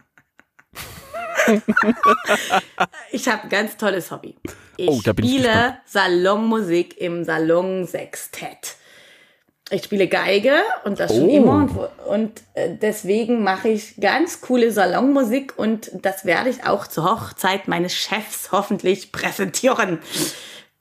ich 3.12 3.28
habe 3.28 3.44
ein 3.44 3.50
ganz 3.50 3.78
tolles 3.78 4.12
Hobby. 4.12 4.36
Ich 4.78 4.88
Oh, 4.90 4.94
ich 5.04 5.08
spiele 5.10 5.38
gespannt. 5.44 5.78
Salonmusik 5.86 7.00
im 7.00 7.24
Salon 7.24 7.86
Sextett. 7.86 8.76
Ich 9.70 9.86
spiele 9.86 10.08
Geige 10.08 10.54
und 10.84 11.00
das 11.00 11.12
schon 11.16 11.30
Oh. 11.30 11.36
immer 11.36 11.54
und, 11.56 11.78
und 12.08 12.42
äh, 12.56 12.76
deswegen 12.82 13.42
mache 13.42 13.70
ich 13.70 13.96
ganz 14.02 14.42
coole 14.42 14.72
Salonmusik 14.72 15.54
und 15.58 15.92
das 16.02 16.26
werde 16.26 16.50
ich 16.50 16.66
auch 16.66 16.88
zur 16.88 17.06
Hochzeit 17.06 17.70
meines 17.70 17.96
Chefs 17.96 18.52
hoffentlich 18.52 19.14
präsentieren. 19.14 20.00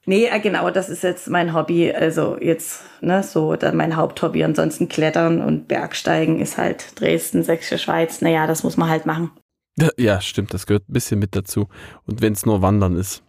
Nee, 0.07 0.27
äh, 0.27 0.41
genau, 0.41 0.71
das 0.71 0.89
ist 0.89 1.05
jetzt 1.05 1.29
mein 1.29 1.55
Hobby. 1.55 1.93
Also 1.93 2.37
jetzt, 2.41 2.81
ne, 3.01 3.23
so 3.23 3.55
dann 3.55 3.77
mein 3.77 3.95
Haupthobby. 3.95 4.43
Ansonsten 4.43 4.89
Klettern 4.89 5.41
und 5.41 5.69
Bergsteigen 5.69 6.41
ist 6.41 6.59
halt 6.59 6.99
Dresden, 6.99 7.45
Sächsische 7.45 7.79
Schweiz. 7.79 8.21
Naja, 8.23 8.49
das 8.49 8.65
muss 8.65 8.77
man 8.77 8.89
halt 8.89 9.07
machen. 9.07 9.31
Ja, 9.97 10.21
stimmt, 10.21 10.53
das 10.55 10.67
gehört 10.67 10.89
ein 10.89 10.93
bisschen 10.93 11.19
mit 11.19 11.35
dazu. 11.37 11.69
Und 12.07 12.21
wenn 12.21 12.33
es 12.33 12.47
nur 12.47 12.63
Wandern 12.63 12.97
ist. 12.97 13.23